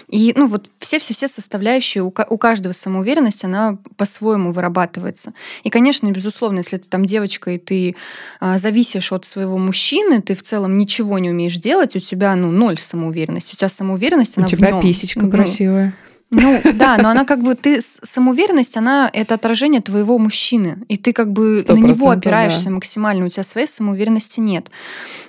и, 0.08 0.32
ну, 0.36 0.46
вот 0.46 0.70
все-все-все 0.78 1.28
составляющие, 1.28 2.02
у, 2.02 2.08
у 2.28 2.38
каждого 2.38 2.72
самоуверенность, 2.72 3.44
она 3.44 3.78
по-своему 3.96 4.52
вырабатывается. 4.52 5.32
И, 5.64 5.70
конечно, 5.70 6.10
безусловно, 6.10 6.58
если 6.58 6.76
ты 6.76 6.88
там 6.88 7.04
девочка, 7.04 7.50
и 7.52 7.58
ты 7.58 7.96
а, 8.40 8.58
зависишь 8.58 9.12
от 9.12 9.24
своего 9.24 9.58
мужчины, 9.58 10.22
ты 10.22 10.34
в 10.34 10.42
целом 10.42 10.78
ничего 10.78 11.18
не 11.18 11.30
умеешь 11.30 11.56
делать, 11.56 11.96
у 11.96 11.98
тебя, 11.98 12.34
ну, 12.34 12.50
ноль 12.50 12.78
самоуверенности. 12.78 13.54
У 13.54 13.56
тебя 13.56 13.68
самоуверенность, 13.68 14.36
У 14.36 14.40
она 14.40 14.48
в 14.48 14.50
тебя 14.50 14.70
нём. 14.70 14.82
писечка 14.82 15.20
Ну, 15.20 15.30
красивая. 15.30 15.94
Ну, 16.30 16.60
да, 16.74 16.98
но 16.98 17.08
она 17.08 17.24
как 17.24 17.42
бы, 17.42 17.54
ты, 17.54 17.80
самоуверенность, 17.80 18.76
она, 18.76 19.08
это 19.12 19.34
отражение 19.34 19.80
твоего 19.80 20.18
мужчины, 20.18 20.84
и 20.88 20.98
ты 20.98 21.14
как 21.14 21.32
бы 21.32 21.64
на 21.66 21.72
него 21.72 22.10
опираешься 22.10 22.66
да. 22.66 22.72
максимально, 22.72 23.24
у 23.24 23.28
тебя 23.28 23.42
своей 23.42 23.66
самоуверенности 23.66 24.40
нет. 24.40 24.70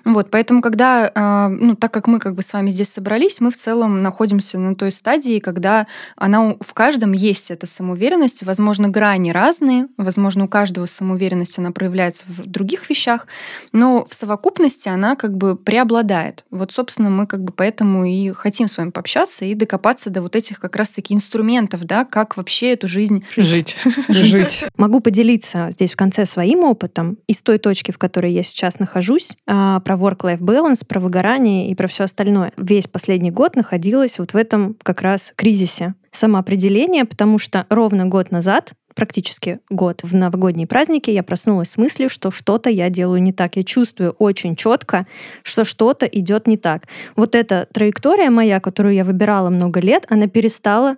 Вот, 0.04 0.30
поэтому, 0.30 0.62
когда, 0.62 1.10
а, 1.16 1.48
ну, 1.48 1.76
так 1.76 1.94
как 1.94 2.08
мы 2.08 2.20
как 2.20 2.36
бы 2.36 2.42
с 2.42 2.52
вами 2.52 2.70
здесь 2.70 2.90
собрались, 2.90 3.40
мы 3.40 3.50
в 3.50 3.56
целом 3.56 4.04
находимся 4.04 4.60
на 4.60 4.76
той 4.76 4.92
стадии, 4.92 5.40
когда 5.40 5.88
она 6.18 6.56
в 6.60 6.74
каждом 6.74 7.14
есть 7.14 7.50
эта 7.50 7.66
самоуверенность, 7.66 8.44
возможно, 8.44 8.90
грани 8.90 9.32
разные, 9.32 9.88
возможно, 9.96 10.46
у 10.46 10.48
каждого 10.50 10.86
самоуверенность, 10.86 11.60
она 11.60 11.72
проявляется 11.72 12.26
в 12.28 12.46
других 12.46 12.90
вещах, 12.90 13.28
но 13.72 14.06
в 14.06 14.14
совокупности 14.14 14.90
она 14.90 15.16
как 15.16 15.38
бы 15.38 15.56
преобладает. 15.56 16.44
Вот, 16.52 16.74
собственно, 16.74 17.10
мы 17.10 17.26
как 17.26 17.42
бы 17.42 17.54
поэтому 17.54 18.04
и 18.04 18.32
хотим 18.32 18.68
с 18.68 18.78
вами 18.78 18.90
пообщаться 18.90 19.46
и 19.46 19.54
докопаться 19.54 20.10
до 20.10 20.22
вот 20.22 20.36
этих 20.36 20.60
как 20.60 20.76
раз-таки 20.90 21.14
инструментов, 21.14 21.84
да, 21.84 22.04
как 22.04 22.38
вообще 22.38 22.74
эту 22.74 22.88
жизнь 22.88 23.24
Жить. 23.38 23.78
Жить. 24.10 24.66
Могу 24.78 25.00
поделиться 25.00 25.70
здесь 25.72 25.92
в 25.92 25.96
конце 25.96 26.26
своим 26.26 26.64
опытом 26.64 27.18
из 27.28 27.42
той 27.42 27.60
точки, 27.60 27.92
в 27.92 27.98
которой 27.98 28.34
я 28.34 28.44
сейчас 28.44 28.80
нахожусь, 28.80 29.36
а, 29.48 29.80
про 29.82 29.96
work-life 29.96 30.40
balance, 30.40 30.86
про 30.88 31.00
выгорание 31.00 31.70
и 31.70 31.76
про 31.76 31.88
все 31.88 32.06
остальное. 32.06 32.52
Весь 32.58 32.88
последний 32.88 33.32
год 33.32 33.56
находилась 33.56 34.20
вот 34.20 34.34
в 34.34 34.36
этом 34.36 34.76
как 34.84 35.02
раз 35.02 35.34
кризисе 35.36 35.94
самоопределения, 36.12 37.06
потому 37.06 37.38
что 37.38 37.66
ровно 37.70 38.06
год 38.08 38.32
назад 38.32 38.74
практически 39.00 39.62
год 39.70 40.02
в 40.04 40.14
новогодние 40.14 40.68
праздники 40.68 41.10
я 41.10 41.24
проснулась 41.24 41.70
с 41.70 41.78
мыслью, 41.78 42.10
что 42.10 42.32
что-то 42.32 42.70
я 42.70 42.90
делаю 42.90 43.24
не 43.24 43.32
так. 43.32 43.56
Я 43.56 43.64
чувствую 43.64 44.12
очень 44.20 44.58
четко, 44.58 45.08
что 45.42 45.64
что-то 45.64 46.06
идет 46.06 46.48
не 46.48 46.58
так. 46.58 46.84
Вот 47.16 47.34
эта 47.34 47.66
траектория 47.74 48.30
моя, 48.30 48.60
которую 48.60 48.94
я 48.96 49.06
выбирала 49.06 49.50
много 49.50 49.80
лет, 49.80 50.06
она 50.10 50.28
перестала 50.28 50.98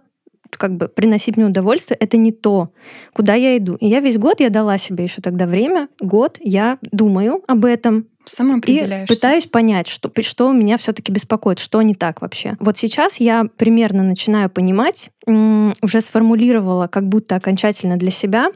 как 0.50 0.78
бы 0.78 0.88
приносить 0.88 1.38
мне 1.38 1.46
удовольствие, 1.46 1.96
это 2.00 2.18
не 2.18 2.32
то, 2.32 2.72
куда 3.14 3.36
я 3.36 3.56
иду. 3.56 3.76
И 3.76 3.86
я 3.88 4.00
весь 4.00 4.18
год, 4.18 4.40
я 4.40 4.50
дала 4.50 4.80
себе 4.80 5.04
еще 5.04 5.22
тогда 5.22 5.46
время, 5.46 5.88
год, 6.02 6.38
я 6.42 6.80
думаю 6.92 7.44
об 7.48 7.66
этом, 7.66 8.08
и 8.26 8.30
самоопределяешься. 8.30 9.14
пытаюсь 9.14 9.46
понять, 9.46 9.88
что, 9.88 10.12
что 10.22 10.52
меня 10.52 10.78
все-таки 10.78 11.12
беспокоит, 11.12 11.60
что 11.60 11.82
не 11.82 11.96
так 11.96 12.22
вообще. 12.22 12.56
Вот 12.60 12.78
сейчас 12.78 13.20
я 13.20 13.46
примерно 13.58 14.04
начинаю 14.04 14.50
понимать, 14.50 15.12
уже 15.26 16.02
сформулировала 16.02 16.88
как 16.88 17.08
будто 17.08 17.36
окончательно 17.36 17.98
для 17.98 18.12
себя, 18.12 18.48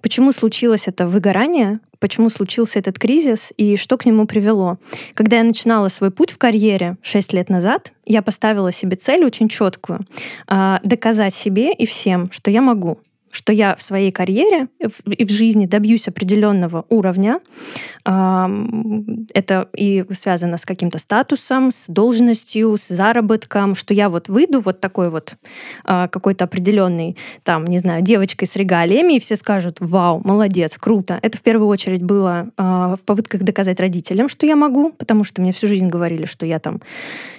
почему 0.00 0.32
случилось 0.32 0.88
это 0.88 1.06
выгорание, 1.06 1.80
почему 1.98 2.30
случился 2.30 2.78
этот 2.78 2.98
кризис 2.98 3.52
и 3.56 3.76
что 3.76 3.96
к 3.96 4.06
нему 4.06 4.26
привело. 4.26 4.76
Когда 5.14 5.38
я 5.38 5.44
начинала 5.44 5.88
свой 5.88 6.10
путь 6.10 6.30
в 6.30 6.38
карьере 6.38 6.96
6 7.02 7.32
лет 7.32 7.48
назад, 7.48 7.92
я 8.04 8.22
поставила 8.22 8.72
себе 8.72 8.96
цель 8.96 9.24
очень 9.24 9.48
четкую 9.48 10.00
а, 10.48 10.80
доказать 10.82 11.34
себе 11.34 11.72
и 11.72 11.86
всем, 11.86 12.30
что 12.30 12.50
я 12.50 12.60
могу 12.60 12.98
что 13.32 13.52
я 13.52 13.74
в 13.74 13.82
своей 13.82 14.12
карьере 14.12 14.68
и 15.06 15.24
в 15.24 15.30
жизни 15.30 15.66
добьюсь 15.66 16.06
определенного 16.06 16.84
уровня. 16.90 17.40
Это 18.04 19.68
и 19.76 20.04
связано 20.10 20.56
с 20.56 20.64
каким-то 20.64 20.98
статусом, 20.98 21.70
с 21.70 21.88
должностью, 21.88 22.76
с 22.76 22.88
заработком, 22.88 23.74
что 23.74 23.94
я 23.94 24.08
вот 24.08 24.28
выйду 24.28 24.60
вот 24.60 24.80
такой 24.80 25.08
вот 25.10 25.34
а, 25.84 26.08
какой-то 26.08 26.44
определенный, 26.44 27.16
там, 27.44 27.64
не 27.64 27.78
знаю, 27.78 28.02
девочкой 28.02 28.48
с 28.48 28.56
регалиями, 28.56 29.14
и 29.14 29.20
все 29.20 29.36
скажут, 29.36 29.76
вау, 29.80 30.20
молодец, 30.24 30.78
круто. 30.78 31.18
Это 31.22 31.38
в 31.38 31.42
первую 31.42 31.68
очередь 31.68 32.02
было 32.02 32.48
а, 32.56 32.96
в 32.96 33.00
попытках 33.00 33.42
доказать 33.42 33.78
родителям, 33.78 34.28
что 34.28 34.46
я 34.46 34.56
могу, 34.56 34.90
потому 34.90 35.22
что 35.22 35.40
мне 35.40 35.52
всю 35.52 35.68
жизнь 35.68 35.86
говорили, 35.86 36.24
что 36.24 36.44
я 36.44 36.58
там 36.58 36.80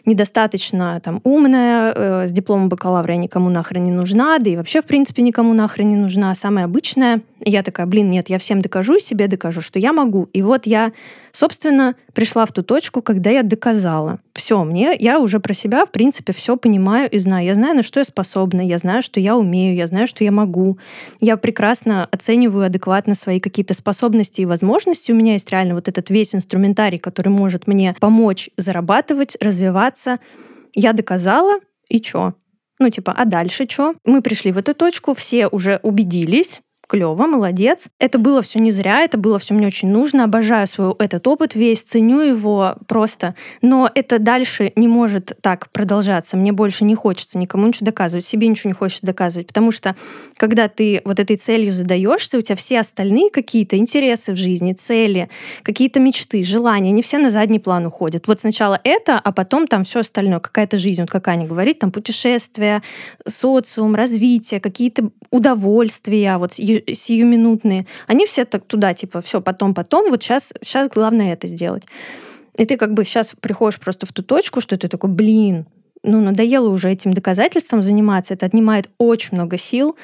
недостаточно 0.06 1.02
там 1.04 1.20
умная, 1.24 1.94
э, 1.96 2.28
с 2.28 2.32
дипломом 2.32 2.70
бакалавра 2.70 3.14
я 3.14 3.20
никому 3.20 3.50
нахрен 3.50 3.84
не 3.84 3.92
нужна, 3.92 4.40
да 4.40 4.50
и 4.50 4.56
вообще, 4.56 4.82
в 4.82 4.86
принципе, 4.86 5.22
никому 5.22 5.54
нахрен 5.54 5.90
не 5.90 5.96
нужна, 5.96 6.34
самая 6.36 6.66
обычная. 6.66 7.22
И 7.44 7.52
я 7.52 7.64
такая, 7.64 7.86
блин, 7.86 8.10
нет, 8.10 8.30
я 8.30 8.40
всем 8.40 8.62
докажу, 8.62 9.00
себе 9.00 9.28
докажу, 9.28 9.62
что 9.62 9.80
я 9.80 9.92
могу. 9.92 10.30
И 10.34 10.42
вот 10.42 10.53
я, 10.66 10.92
собственно, 11.32 11.96
пришла 12.14 12.46
в 12.46 12.52
ту 12.52 12.64
точку, 12.64 13.02
когда 13.02 13.30
я 13.30 13.44
доказала. 13.44 14.20
Все, 14.34 14.64
мне, 14.64 14.96
я 15.00 15.20
уже 15.20 15.40
про 15.40 15.54
себя, 15.54 15.86
в 15.86 15.92
принципе, 15.92 16.34
все 16.34 16.58
понимаю 16.58 17.10
и 17.10 17.18
знаю. 17.20 17.46
Я 17.46 17.56
знаю, 17.56 17.76
на 17.76 17.84
что 17.84 18.00
я 18.00 18.04
способна, 18.04 18.62
я 18.62 18.78
знаю, 18.78 19.02
что 19.02 19.20
я 19.20 19.36
умею, 19.38 19.76
я 19.76 19.88
знаю, 19.88 20.08
что 20.08 20.24
я 20.24 20.32
могу. 20.32 20.78
Я 21.20 21.38
прекрасно 21.38 22.06
оцениваю 22.12 22.66
адекватно 22.66 23.16
свои 23.16 23.40
какие-то 23.40 23.74
способности 23.74 24.42
и 24.42 24.46
возможности. 24.46 25.12
У 25.12 25.16
меня 25.16 25.34
есть 25.34 25.50
реально 25.50 25.76
вот 25.76 25.88
этот 25.88 26.10
весь 26.10 26.36
инструментарий, 26.36 27.00
который 27.00 27.30
может 27.30 27.68
мне 27.68 27.96
помочь 28.00 28.50
зарабатывать, 28.58 29.38
развиваться. 29.40 30.20
Я 30.74 30.94
доказала, 30.94 31.60
и 31.88 32.02
чё? 32.02 32.34
Ну, 32.80 32.90
типа, 32.90 33.14
а 33.16 33.26
дальше 33.26 33.66
что? 33.70 33.94
Мы 34.04 34.22
пришли 34.22 34.52
в 34.52 34.58
эту 34.58 34.74
точку, 34.74 35.14
все 35.14 35.48
уже 35.48 35.80
убедились, 35.84 36.62
клево, 36.94 37.26
молодец. 37.26 37.88
Это 37.98 38.20
было 38.20 38.44
все 38.44 38.60
не 38.60 38.70
зря, 38.70 39.02
это 39.02 39.18
было 39.18 39.40
все 39.40 39.56
мне 39.56 39.66
очень 39.66 39.90
нужно. 39.90 40.26
Обожаю 40.26 40.68
свой 40.68 40.94
этот 41.00 41.28
опыт 41.28 41.56
весь, 41.56 41.82
ценю 41.82 42.22
его 42.22 42.76
просто. 42.88 43.34
Но 43.64 43.90
это 43.96 44.20
дальше 44.20 44.72
не 44.76 44.88
может 44.88 45.36
так 45.42 45.72
продолжаться. 45.72 46.38
Мне 46.38 46.52
больше 46.52 46.86
не 46.86 46.94
хочется 46.94 47.40
никому 47.40 47.66
ничего 47.66 47.88
доказывать, 47.88 48.26
себе 48.26 48.48
ничего 48.48 48.70
не 48.70 48.76
хочется 48.76 49.08
доказывать. 49.08 49.48
Потому 49.48 49.72
что 49.72 49.96
когда 50.38 50.68
ты 50.68 51.02
вот 51.04 51.20
этой 51.20 51.36
целью 51.36 51.74
задаешься, 51.74 52.38
у 52.38 52.42
тебя 52.42 52.56
все 52.56 52.82
остальные 52.82 53.32
какие-то 53.32 53.76
интересы 53.76 54.32
в 54.32 54.36
жизни, 54.36 54.74
цели, 54.74 55.30
какие-то 55.64 56.00
мечты, 56.00 56.44
желания, 56.44 56.92
они 56.92 57.02
все 57.02 57.18
на 57.18 57.32
задний 57.32 57.58
план 57.58 57.88
уходят. 57.88 58.28
Вот 58.28 58.40
сначала 58.40 58.80
это, 58.84 59.18
а 59.18 59.32
потом 59.32 59.66
там 59.66 59.84
все 59.84 60.02
остальное, 60.02 60.40
какая-то 60.40 60.78
жизнь, 60.78 61.02
вот 61.02 61.10
как 61.10 61.28
Аня 61.28 61.48
говорит, 61.48 61.80
там 61.80 61.92
путешествия, 61.92 62.84
социум, 63.26 63.96
развитие, 63.96 64.60
какие-то 64.60 65.10
удовольствия, 65.32 66.38
вот 66.38 66.54
сиюминутные, 66.88 67.86
они 68.08 68.26
все 68.26 68.46
так 68.46 68.66
туда, 68.66 68.94
типа, 68.94 69.22
все, 69.22 69.42
потом, 69.42 69.74
потом, 69.74 70.10
вот 70.10 70.24
сейчас, 70.24 70.54
сейчас 70.62 70.90
главное 70.90 71.34
это 71.34 71.48
сделать. 71.48 71.84
И 72.58 72.66
ты 72.66 72.78
как 72.78 72.94
бы 72.94 73.04
сейчас 73.04 73.34
приходишь 73.40 73.80
просто 73.80 74.06
в 74.06 74.12
ту 74.14 74.24
точку, 74.24 74.62
что 74.62 74.78
ты 74.78 74.88
такой, 74.88 75.10
блин, 75.10 75.66
ну, 76.04 76.22
надоело 76.22 76.70
уже 76.70 76.92
этим 76.92 77.14
доказательством 77.14 77.82
заниматься. 77.82 78.34
Это 78.34 78.46
отнимает 78.46 78.90
очень 78.98 79.38
много 79.38 79.58
сил, 79.58 79.96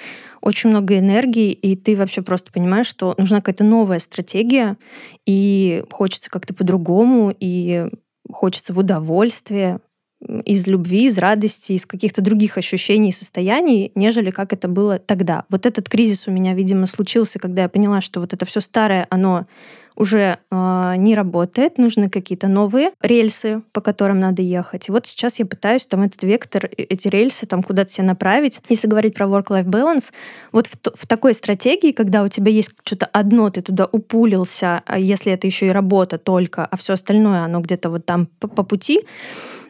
очень 0.41 0.69
много 0.69 0.97
энергии, 0.97 1.51
и 1.51 1.75
ты 1.75 1.95
вообще 1.95 2.21
просто 2.21 2.51
понимаешь, 2.51 2.87
что 2.87 3.15
нужна 3.17 3.37
какая-то 3.37 3.65
новая 3.65 3.99
стратегия, 3.99 4.77
и 5.25 5.83
хочется 5.91 6.29
как-то 6.29 6.53
по-другому, 6.53 7.35
и 7.37 7.87
хочется 8.31 8.73
в 8.73 8.79
удовольствие, 8.79 9.79
из 10.45 10.67
любви, 10.67 11.05
из 11.05 11.17
радости, 11.17 11.73
из 11.73 11.85
каких-то 11.85 12.21
других 12.21 12.57
ощущений 12.57 13.09
и 13.09 13.13
состояний, 13.13 13.91
нежели 13.95 14.31
как 14.31 14.51
это 14.51 14.67
было 14.67 14.99
тогда. 14.99 15.45
Вот 15.49 15.65
этот 15.65 15.87
кризис 15.87 16.27
у 16.27 16.31
меня, 16.31 16.53
видимо, 16.53 16.87
случился, 16.87 17.39
когда 17.39 17.63
я 17.63 17.69
поняла, 17.69 18.01
что 18.01 18.19
вот 18.19 18.33
это 18.33 18.45
все 18.45 18.59
старое, 18.59 19.07
оно 19.09 19.45
уже 19.99 20.39
э, 20.49 20.93
не 20.97 21.13
работает, 21.13 21.77
нужны 21.77 22.09
какие-то 22.09 22.47
новые 22.47 22.91
рельсы, 23.01 23.61
по 23.73 23.81
которым 23.81 24.19
надо 24.19 24.41
ехать. 24.41 24.87
И 24.87 24.91
вот 24.91 25.05
сейчас 25.05 25.39
я 25.39 25.45
пытаюсь 25.45 25.85
там 25.85 26.03
этот 26.03 26.23
вектор, 26.23 26.69
эти 26.77 27.09
рельсы 27.09 27.45
там 27.45 27.61
куда-то 27.61 27.91
себе 27.91 28.07
направить. 28.07 28.61
Если 28.69 28.87
говорить 28.87 29.13
про 29.13 29.25
work-life 29.25 29.65
balance, 29.65 30.13
вот 30.53 30.67
в, 30.67 30.77
в 30.95 31.05
такой 31.05 31.33
стратегии, 31.33 31.91
когда 31.91 32.23
у 32.23 32.29
тебя 32.29 32.49
есть 32.49 32.71
что-то 32.85 33.07
одно, 33.07 33.49
ты 33.49 33.61
туда 33.61 33.87
упулился, 33.91 34.81
а 34.85 34.97
если 34.97 35.33
это 35.33 35.47
еще 35.47 35.67
и 35.67 35.71
работа 35.71 36.17
только, 36.17 36.65
а 36.65 36.77
все 36.77 36.93
остальное, 36.93 37.41
оно 37.41 37.59
где-то 37.59 37.89
вот 37.89 38.05
там 38.05 38.27
по, 38.39 38.47
по 38.47 38.63
пути, 38.63 39.01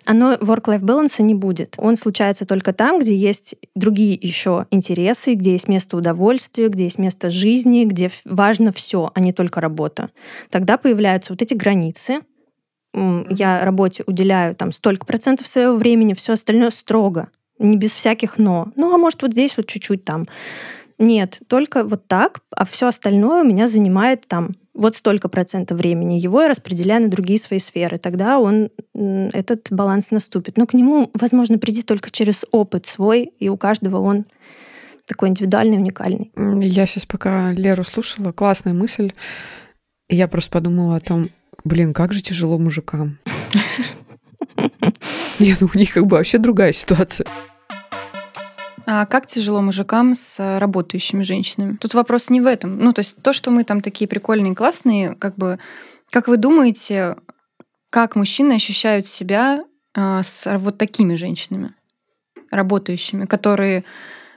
оно 0.06 0.34
work-life 0.34 0.82
balance 0.82 1.22
не 1.22 1.36
будет. 1.36 1.76
Он 1.78 1.96
случается 1.96 2.46
только 2.46 2.74
там, 2.74 3.00
где 3.00 3.16
есть 3.16 3.56
другие 3.76 4.14
еще 4.14 4.66
интересы, 4.72 5.34
где 5.34 5.54
есть 5.54 5.68
место 5.68 5.98
удовольствия, 5.98 6.70
где 6.70 6.86
есть 6.86 7.00
место 7.00 7.30
жизни, 7.30 7.86
где 7.86 8.10
важно 8.26 8.72
все, 8.72 9.12
а 9.14 9.20
не 9.20 9.34
только 9.34 9.62
работа. 9.62 10.10
Тогда 10.50 10.78
появляются 10.78 11.34
вот 11.34 11.42
эти 11.42 11.54
границы. 11.54 12.20
Я 12.94 13.64
работе 13.64 14.04
уделяю 14.08 14.56
там 14.56 14.72
столько 14.72 15.06
процентов 15.06 15.48
своего 15.48 15.76
времени, 15.76 16.14
все 16.14 16.34
остальное 16.34 16.72
строго, 16.72 17.30
не 17.60 17.78
без 17.78 17.92
всяких 17.92 18.38
но. 18.38 18.72
Ну, 18.76 18.94
а 18.94 18.98
может, 18.98 19.22
вот 19.22 19.34
здесь 19.34 19.56
вот 19.58 19.68
чуть-чуть 19.68 20.06
там. 20.06 20.24
Нет, 20.98 21.40
только 21.48 21.84
вот 21.84 22.08
так, 22.08 22.40
а 22.52 22.66
все 22.66 22.88
остальное 22.88 23.44
у 23.44 23.48
меня 23.48 23.68
занимает 23.68 24.28
там 24.28 24.50
вот 24.74 24.96
столько 24.96 25.30
процентов 25.30 25.78
времени, 25.78 26.20
его 26.20 26.42
я 26.42 26.50
распределяю 26.50 27.04
на 27.04 27.10
другие 27.10 27.40
свои 27.40 27.60
сферы. 27.60 27.98
Тогда 27.98 28.40
он, 28.40 28.70
этот 28.94 29.68
баланс 29.72 30.12
наступит. 30.12 30.58
Но 30.58 30.66
к 30.68 30.74
нему, 30.74 31.10
возможно, 31.14 31.58
прийти 31.58 31.84
только 31.84 32.12
через 32.12 32.46
опыт 32.52 32.86
свой, 32.86 33.24
и 33.40 33.50
у 33.50 33.58
каждого 33.58 34.00
он 34.00 34.26
такой 35.06 35.30
индивидуальный, 35.30 35.78
уникальный. 35.78 36.32
Я 36.36 36.86
сейчас 36.86 37.06
пока 37.06 37.52
Леру 37.52 37.84
слушала, 37.84 38.32
классная 38.32 38.74
мысль. 38.74 39.12
Я 40.08 40.28
просто 40.28 40.52
подумала 40.52 40.98
о 40.98 41.02
том, 41.02 41.30
блин, 41.64 41.94
как 41.94 42.14
же 42.14 42.22
тяжело 42.22 42.58
мужикам. 42.58 43.18
Нет, 45.40 45.62
у 45.62 45.78
них 45.78 45.94
как 45.94 46.06
бы 46.06 46.18
вообще 46.18 46.38
другая 46.38 46.72
ситуация. 46.74 47.26
А 48.92 49.06
как 49.06 49.28
тяжело 49.28 49.62
мужикам 49.62 50.16
с 50.16 50.58
работающими 50.58 51.22
женщинами? 51.22 51.76
Тут 51.76 51.94
вопрос 51.94 52.32
не 52.32 52.42
в 52.42 52.48
этом. 52.48 52.80
Ну, 52.80 52.92
то 52.92 53.02
есть 53.02 53.16
то, 53.22 53.34
что 53.34 53.52
мы 53.52 53.64
там 53.64 53.82
такие 53.82 54.08
прикольные, 54.08 54.56
классные, 54.56 55.14
как 55.14 55.36
бы, 55.36 55.60
как 56.10 56.28
вы 56.28 56.38
думаете, 56.38 57.16
как 57.92 58.16
мужчины 58.16 58.54
ощущают 58.54 59.06
себя 59.06 59.62
а, 59.96 60.24
с 60.24 60.58
вот 60.58 60.80
такими 60.80 61.14
женщинами, 61.14 61.76
работающими, 62.50 63.28
которые 63.28 63.84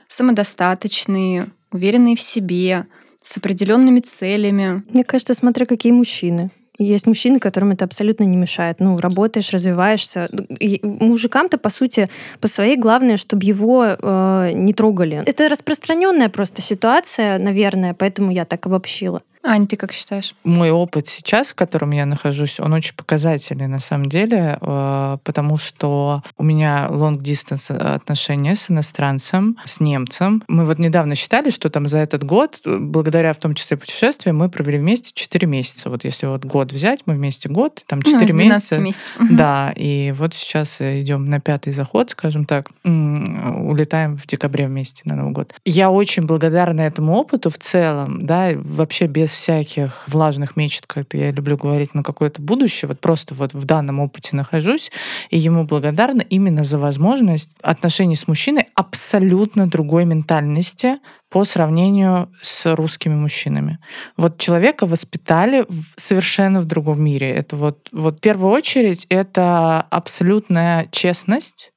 самодостаточные, 0.07 1.49
уверенные 1.71 2.15
в 2.15 2.21
себе, 2.21 2.85
с 3.23 3.35
определенными 3.35 4.01
целями? 4.01 4.83
Мне 4.87 5.03
кажется, 5.03 5.33
смотря 5.33 5.65
какие 5.65 5.91
мужчины. 5.91 6.51
Есть 6.83 7.07
мужчины, 7.07 7.39
которым 7.39 7.71
это 7.71 7.85
абсолютно 7.85 8.23
не 8.23 8.37
мешает. 8.37 8.79
Ну, 8.79 8.97
работаешь, 8.97 9.51
развиваешься. 9.51 10.29
И 10.59 10.79
мужикам-то, 10.83 11.57
по 11.57 11.69
сути, 11.69 12.09
по 12.39 12.47
своей 12.47 12.77
главное, 12.77 13.17
чтобы 13.17 13.45
его 13.45 13.85
э, 13.85 14.51
не 14.53 14.73
трогали. 14.73 15.23
Это 15.25 15.49
распространенная 15.49 16.29
просто 16.29 16.61
ситуация, 16.61 17.39
наверное, 17.39 17.93
поэтому 17.93 18.31
я 18.31 18.45
так 18.45 18.65
обобщила. 18.65 19.19
Ань, 19.45 19.67
ты 19.67 19.75
как 19.75 19.91
считаешь? 19.91 20.35
Мой 20.45 20.71
опыт 20.71 21.07
сейчас, 21.07 21.49
в 21.49 21.55
котором 21.55 21.91
я 21.91 22.05
нахожусь, 22.05 22.61
он 22.61 22.73
очень 22.73 22.95
показательный 22.95 23.67
на 23.67 23.79
самом 23.79 24.07
деле, 24.07 24.57
э, 24.61 25.17
потому 25.21 25.57
что 25.57 26.23
у 26.37 26.43
меня 26.43 26.87
long-distance 26.89 27.75
отношения 27.75 28.55
с 28.55 28.71
иностранцем, 28.71 29.57
с 29.65 29.81
немцем. 29.81 30.41
Мы 30.47 30.65
вот 30.65 30.79
недавно 30.79 31.15
считали, 31.15 31.49
что 31.49 31.69
там 31.69 31.89
за 31.89 31.97
этот 31.97 32.23
год, 32.23 32.61
благодаря 32.63 33.33
в 33.33 33.37
том 33.37 33.53
числе 33.53 33.75
путешествиям, 33.75 34.37
мы 34.37 34.49
провели 34.49 34.77
вместе 34.77 35.11
4 35.13 35.45
месяца. 35.45 35.89
Вот 35.89 36.05
если 36.05 36.25
вот 36.25 36.45
год 36.45 36.71
взять, 36.71 37.01
мы 37.05 37.13
вместе 37.13 37.49
год, 37.49 37.83
там 37.85 38.01
4 38.01 38.33
ну, 38.33 38.39
месяца. 38.39 38.79
месяцев. 38.79 39.11
Да, 39.33 39.73
и 39.75 40.13
вот 40.15 40.35
сейчас 40.35 40.77
идем 40.79 41.27
на 41.27 41.41
пятый 41.41 41.73
заход, 41.73 42.11
скажем 42.11 42.45
так, 42.45 42.69
улетаем 42.85 44.15
в 44.15 44.25
декабре 44.27 44.67
вместе 44.67 45.01
на 45.05 45.15
Новый 45.15 45.33
год. 45.33 45.53
Я 45.65 45.89
очень 45.89 46.23
благодарна 46.23 46.81
этому 46.81 47.13
опыту 47.13 47.49
в 47.49 47.57
целом, 47.57 48.25
да, 48.25 48.51
вообще 48.55 49.07
без 49.07 49.32
всяких 49.33 50.07
влажных 50.07 50.55
мечт, 50.55 50.87
как 50.87 51.13
я 51.13 51.31
люблю 51.31 51.57
говорить, 51.57 51.93
на 51.93 52.03
какое-то 52.03 52.41
будущее. 52.41 52.87
Вот 52.87 52.99
просто 52.99 53.33
вот 53.33 53.53
в 53.53 53.65
данном 53.65 53.99
опыте 53.99 54.35
нахожусь, 54.35 54.91
и 55.29 55.37
ему 55.37 55.65
благодарна 55.65 56.21
именно 56.21 56.63
за 56.63 56.77
возможность 56.77 57.49
отношений 57.61 58.15
с 58.15 58.27
мужчиной 58.27 58.67
абсолютно 58.75 59.67
другой 59.67 60.05
ментальности 60.05 60.99
по 61.29 61.45
сравнению 61.45 62.31
с 62.41 62.75
русскими 62.75 63.15
мужчинами. 63.15 63.79
Вот 64.17 64.37
человека 64.37 64.85
воспитали 64.85 65.65
совершенно 65.95 66.61
в 66.61 66.65
другом 66.65 67.01
мире. 67.03 67.31
Это 67.31 67.55
вот, 67.55 67.89
вот 67.91 68.17
в 68.17 68.21
первую 68.21 68.53
очередь 68.53 69.07
это 69.09 69.81
абсолютная 69.81 70.87
честность, 70.91 71.72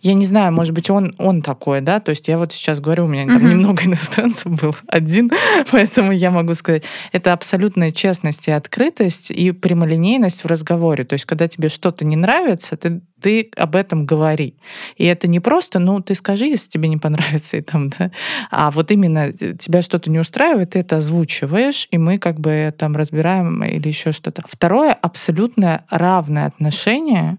я 0.00 0.14
не 0.14 0.24
знаю, 0.24 0.52
может 0.52 0.74
быть, 0.74 0.90
он, 0.90 1.14
он 1.18 1.42
такой, 1.42 1.80
да, 1.80 2.00
то 2.00 2.10
есть 2.10 2.28
я 2.28 2.38
вот 2.38 2.52
сейчас 2.52 2.80
говорю, 2.80 3.04
у 3.04 3.08
меня 3.08 3.26
там 3.26 3.38
uh-huh. 3.38 3.50
немного 3.50 3.82
иностранцев 3.86 4.60
был, 4.60 4.76
один, 4.88 5.30
поэтому 5.70 6.12
я 6.12 6.30
могу 6.30 6.54
сказать, 6.54 6.84
это 7.12 7.32
абсолютная 7.32 7.92
честность 7.92 8.48
и 8.48 8.50
открытость 8.50 9.30
и 9.30 9.52
прямолинейность 9.52 10.44
в 10.44 10.46
разговоре, 10.46 11.04
то 11.04 11.14
есть 11.14 11.24
когда 11.24 11.48
тебе 11.48 11.68
что-то 11.68 12.04
не 12.04 12.16
нравится, 12.16 12.76
ты, 12.76 13.00
ты 13.20 13.50
об 13.56 13.76
этом 13.76 14.06
говори. 14.06 14.56
И 14.96 15.04
это 15.04 15.28
не 15.28 15.40
просто, 15.40 15.78
ну, 15.78 16.00
ты 16.00 16.14
скажи, 16.14 16.46
если 16.46 16.68
тебе 16.68 16.88
не 16.88 16.98
понравится, 16.98 17.56
и 17.56 17.62
там, 17.62 17.90
да, 17.90 18.10
а 18.50 18.70
вот 18.70 18.90
именно 18.90 19.32
тебя 19.32 19.82
что-то 19.82 20.10
не 20.10 20.18
устраивает, 20.18 20.70
ты 20.70 20.80
это 20.80 20.98
озвучиваешь, 20.98 21.88
и 21.90 21.98
мы 21.98 22.18
как 22.18 22.40
бы 22.40 22.72
там 22.76 22.96
разбираем 22.96 23.64
или 23.64 23.88
еще 23.88 24.12
что-то. 24.12 24.42
Второе, 24.46 24.92
абсолютно 24.92 25.84
равное 25.90 26.46
отношение 26.46 27.38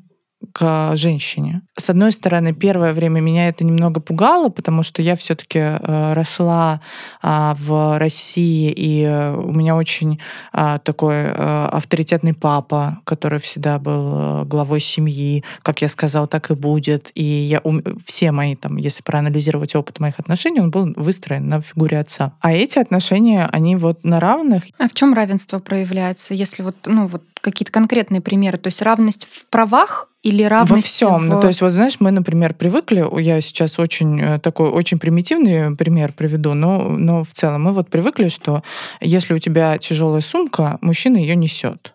к 0.54 0.96
женщине. 0.96 1.62
С 1.78 1.90
одной 1.90 2.12
стороны, 2.12 2.54
первое 2.54 2.94
время 2.94 3.20
меня 3.20 3.50
это 3.50 3.64
немного 3.64 4.00
пугало, 4.00 4.50
потому 4.50 4.84
что 4.84 5.02
я 5.02 5.16
все-таки 5.16 5.60
э, 5.60 6.14
росла 6.14 6.82
э, 7.24 7.54
в 7.58 7.98
России, 7.98 8.72
и 8.72 9.04
э, 9.04 9.36
у 9.36 9.52
меня 9.52 9.76
очень 9.76 10.20
э, 10.54 10.80
такой 10.84 11.16
э, 11.16 11.32
авторитетный 11.72 12.34
папа, 12.34 13.00
который 13.04 13.40
всегда 13.40 13.80
был 13.80 14.46
главой 14.46 14.80
семьи, 14.80 15.44
как 15.64 15.82
я 15.82 15.88
сказал, 15.88 16.28
так 16.28 16.52
и 16.52 16.54
будет. 16.54 17.12
И 17.16 17.24
я, 17.24 17.62
все 18.06 18.32
мои, 18.32 18.56
там, 18.56 18.78
если 18.78 19.02
проанализировать 19.02 19.76
опыт 19.76 20.00
моих 20.00 20.20
отношений, 20.20 20.62
он 20.62 20.70
был 20.70 20.94
выстроен 20.96 21.50
на 21.50 21.62
фигуре 21.62 22.00
отца. 22.00 22.34
А 22.42 22.54
эти 22.54 22.78
отношения, 22.80 23.50
они 23.52 23.76
вот 23.76 24.04
на 24.04 24.20
равных. 24.20 24.64
А 24.80 24.88
в 24.88 24.94
чем 24.94 25.14
равенство 25.14 25.60
проявляется, 25.60 26.34
если 26.34 26.62
вот, 26.64 26.76
ну, 26.86 27.08
вот 27.08 27.24
какие-то 27.42 27.72
конкретные 27.72 28.22
примеры? 28.22 28.58
То 28.58 28.68
есть 28.68 28.82
равность 28.82 29.26
в 29.26 29.46
правах 29.48 30.10
или 30.28 30.44
равность 30.44 30.72
Во 30.72 30.82
всем. 30.82 31.20
В... 31.20 31.24
Ну, 31.24 31.42
то 31.42 31.48
есть, 31.48 31.62
вот 31.62 31.72
знаешь, 31.72 31.98
мы, 32.00 32.12
например, 32.12 32.54
привыкли, 32.54 33.06
я 33.22 33.40
сейчас 33.40 33.80
очень 33.80 34.20
э, 34.20 34.40
такой 34.40 34.70
очень 34.70 35.00
примитивный 35.00 35.76
пример 35.76 36.12
приведу, 36.12 36.54
но, 36.54 36.90
но 36.90 37.24
в 37.24 37.32
целом 37.32 37.64
мы 37.64 37.72
вот 37.72 37.90
привыкли, 37.90 38.28
что 38.28 38.62
если 39.00 39.34
у 39.34 39.40
тебя 39.40 39.78
тяжелая 39.78 40.22
сумка, 40.22 40.80
мужчина 40.82 41.18
ее 41.18 41.36
несет. 41.36 41.94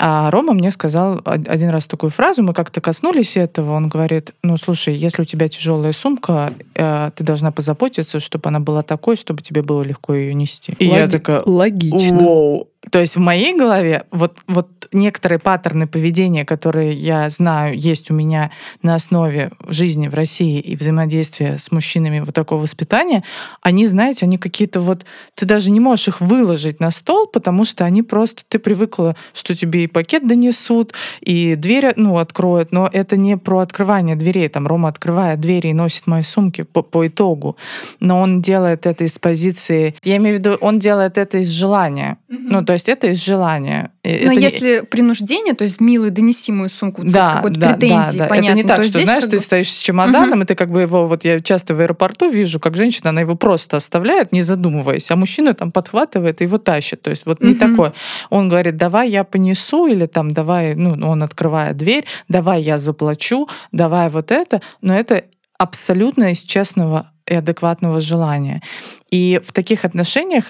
А 0.00 0.30
Рома 0.30 0.52
мне 0.52 0.70
сказал 0.70 1.20
один 1.24 1.70
раз 1.70 1.88
такую 1.88 2.10
фразу, 2.10 2.42
мы 2.42 2.52
как-то 2.52 2.80
коснулись 2.80 3.36
этого, 3.36 3.72
он 3.72 3.88
говорит, 3.88 4.30
ну, 4.44 4.56
слушай, 4.56 4.94
если 4.94 5.22
у 5.22 5.24
тебя 5.24 5.48
тяжелая 5.48 5.92
сумка, 5.92 6.52
э, 6.74 7.10
ты 7.16 7.24
должна 7.24 7.50
позаботиться, 7.50 8.20
чтобы 8.20 8.48
она 8.48 8.60
была 8.60 8.82
такой, 8.82 9.16
чтобы 9.16 9.42
тебе 9.42 9.62
было 9.62 9.82
легко 9.82 10.14
ее 10.14 10.34
нести. 10.34 10.76
И 10.78 10.86
Логи... 10.86 10.98
я 10.98 11.08
такая, 11.08 11.42
логично. 11.44 12.18
Воу, 12.18 12.68
то 12.90 13.00
есть 13.00 13.16
в 13.16 13.20
моей 13.20 13.56
голове 13.56 14.04
вот, 14.10 14.38
вот 14.46 14.88
некоторые 14.92 15.38
паттерны 15.38 15.86
поведения, 15.86 16.44
которые 16.44 16.92
я 16.92 17.28
знаю, 17.30 17.78
есть 17.78 18.10
у 18.10 18.14
меня 18.14 18.50
на 18.82 18.94
основе 18.94 19.52
жизни 19.66 20.08
в 20.08 20.14
России 20.14 20.60
и 20.60 20.76
взаимодействия 20.76 21.58
с 21.58 21.70
мужчинами 21.70 22.20
вот 22.20 22.34
такого 22.34 22.62
воспитания, 22.62 23.24
они, 23.62 23.86
знаете, 23.86 24.26
они 24.26 24.38
какие-то 24.38 24.80
вот... 24.80 25.04
Ты 25.34 25.46
даже 25.46 25.70
не 25.70 25.80
можешь 25.80 26.08
их 26.08 26.20
выложить 26.20 26.80
на 26.80 26.90
стол, 26.90 27.26
потому 27.26 27.64
что 27.64 27.84
они 27.84 28.02
просто... 28.02 28.42
Ты 28.48 28.58
привыкла, 28.58 29.16
что 29.34 29.54
тебе 29.54 29.84
и 29.84 29.86
пакет 29.86 30.26
донесут, 30.26 30.94
и 31.20 31.54
дверь, 31.54 31.92
ну, 31.96 32.18
откроют, 32.18 32.72
но 32.72 32.88
это 32.92 33.16
не 33.16 33.36
про 33.36 33.60
открывание 33.60 34.16
дверей. 34.16 34.48
Там 34.48 34.66
Рома 34.66 34.88
открывает 34.88 35.40
двери 35.40 35.68
и 35.68 35.74
носит 35.74 36.06
мои 36.06 36.22
сумки 36.22 36.62
по, 36.62 36.82
по 36.82 37.06
итогу. 37.06 37.56
Но 38.00 38.20
он 38.20 38.42
делает 38.42 38.86
это 38.86 39.04
из 39.04 39.18
позиции... 39.18 39.94
Я 40.02 40.16
имею 40.16 40.36
в 40.36 40.38
виду, 40.40 40.54
он 40.60 40.78
делает 40.78 41.18
это 41.18 41.38
из 41.38 41.48
желания. 41.50 42.18
Mm-hmm 42.28 42.48
Ну, 42.50 42.64
то 42.64 42.72
есть 42.78 42.88
это 42.88 43.08
из 43.08 43.22
желания. 43.22 43.92
Но 44.04 44.10
это 44.10 44.28
не- 44.34 44.40
если 44.42 44.80
принуждение, 44.80 45.54
то 45.54 45.64
есть 45.64 45.80
милый, 45.80 46.10
донеси 46.10 46.50
мою 46.52 46.70
сумку, 46.70 47.02
да, 47.04 47.36
какой-то 47.36 47.60
да, 47.60 47.70
претензией, 47.74 48.18
да, 48.18 48.24
да. 48.24 48.28
понятно. 48.28 48.48
Это 48.48 48.56
не 48.56 48.64
так, 48.68 48.76
то 48.78 48.82
что, 48.84 49.04
знаешь, 49.04 49.22
как 49.24 49.30
ты 49.30 49.36
бы- 49.36 49.42
стоишь 49.42 49.70
с 49.72 49.78
чемоданом, 49.78 50.42
и 50.42 50.46
ты 50.46 50.54
как 50.54 50.70
бы 50.70 50.80
его, 50.80 51.06
вот 51.06 51.24
я 51.24 51.40
часто 51.40 51.74
в 51.74 51.80
аэропорту 51.80 52.28
вижу, 52.28 52.58
как 52.60 52.76
женщина, 52.76 53.10
она 53.10 53.20
его 53.20 53.34
просто 53.36 53.76
оставляет, 53.76 54.32
не 54.32 54.42
задумываясь, 54.42 55.10
а 55.10 55.16
мужчина 55.16 55.54
там 55.54 55.72
подхватывает 55.72 56.40
и 56.40 56.44
его 56.44 56.58
тащит. 56.58 57.02
То 57.02 57.10
есть 57.10 57.26
вот 57.26 57.40
не 57.42 57.50
Мгм. 57.54 57.70
такое. 57.70 57.92
Он 58.30 58.48
говорит, 58.48 58.76
давай 58.76 59.10
я 59.10 59.24
понесу, 59.24 59.86
или 59.86 60.06
там, 60.06 60.30
давай, 60.30 60.74
ну, 60.74 60.90
он 61.08 61.22
открывает 61.22 61.76
дверь, 61.76 62.04
давай 62.28 62.62
я 62.62 62.78
заплачу, 62.78 63.48
давай 63.72 64.08
вот 64.08 64.30
это. 64.30 64.62
Но 64.80 64.94
это 64.98 65.24
абсолютно 65.58 66.32
из 66.32 66.38
честного 66.40 67.10
и 67.26 67.34
адекватного 67.34 68.00
желания. 68.00 68.62
И 69.10 69.40
в 69.44 69.52
таких 69.52 69.84
отношениях 69.84 70.44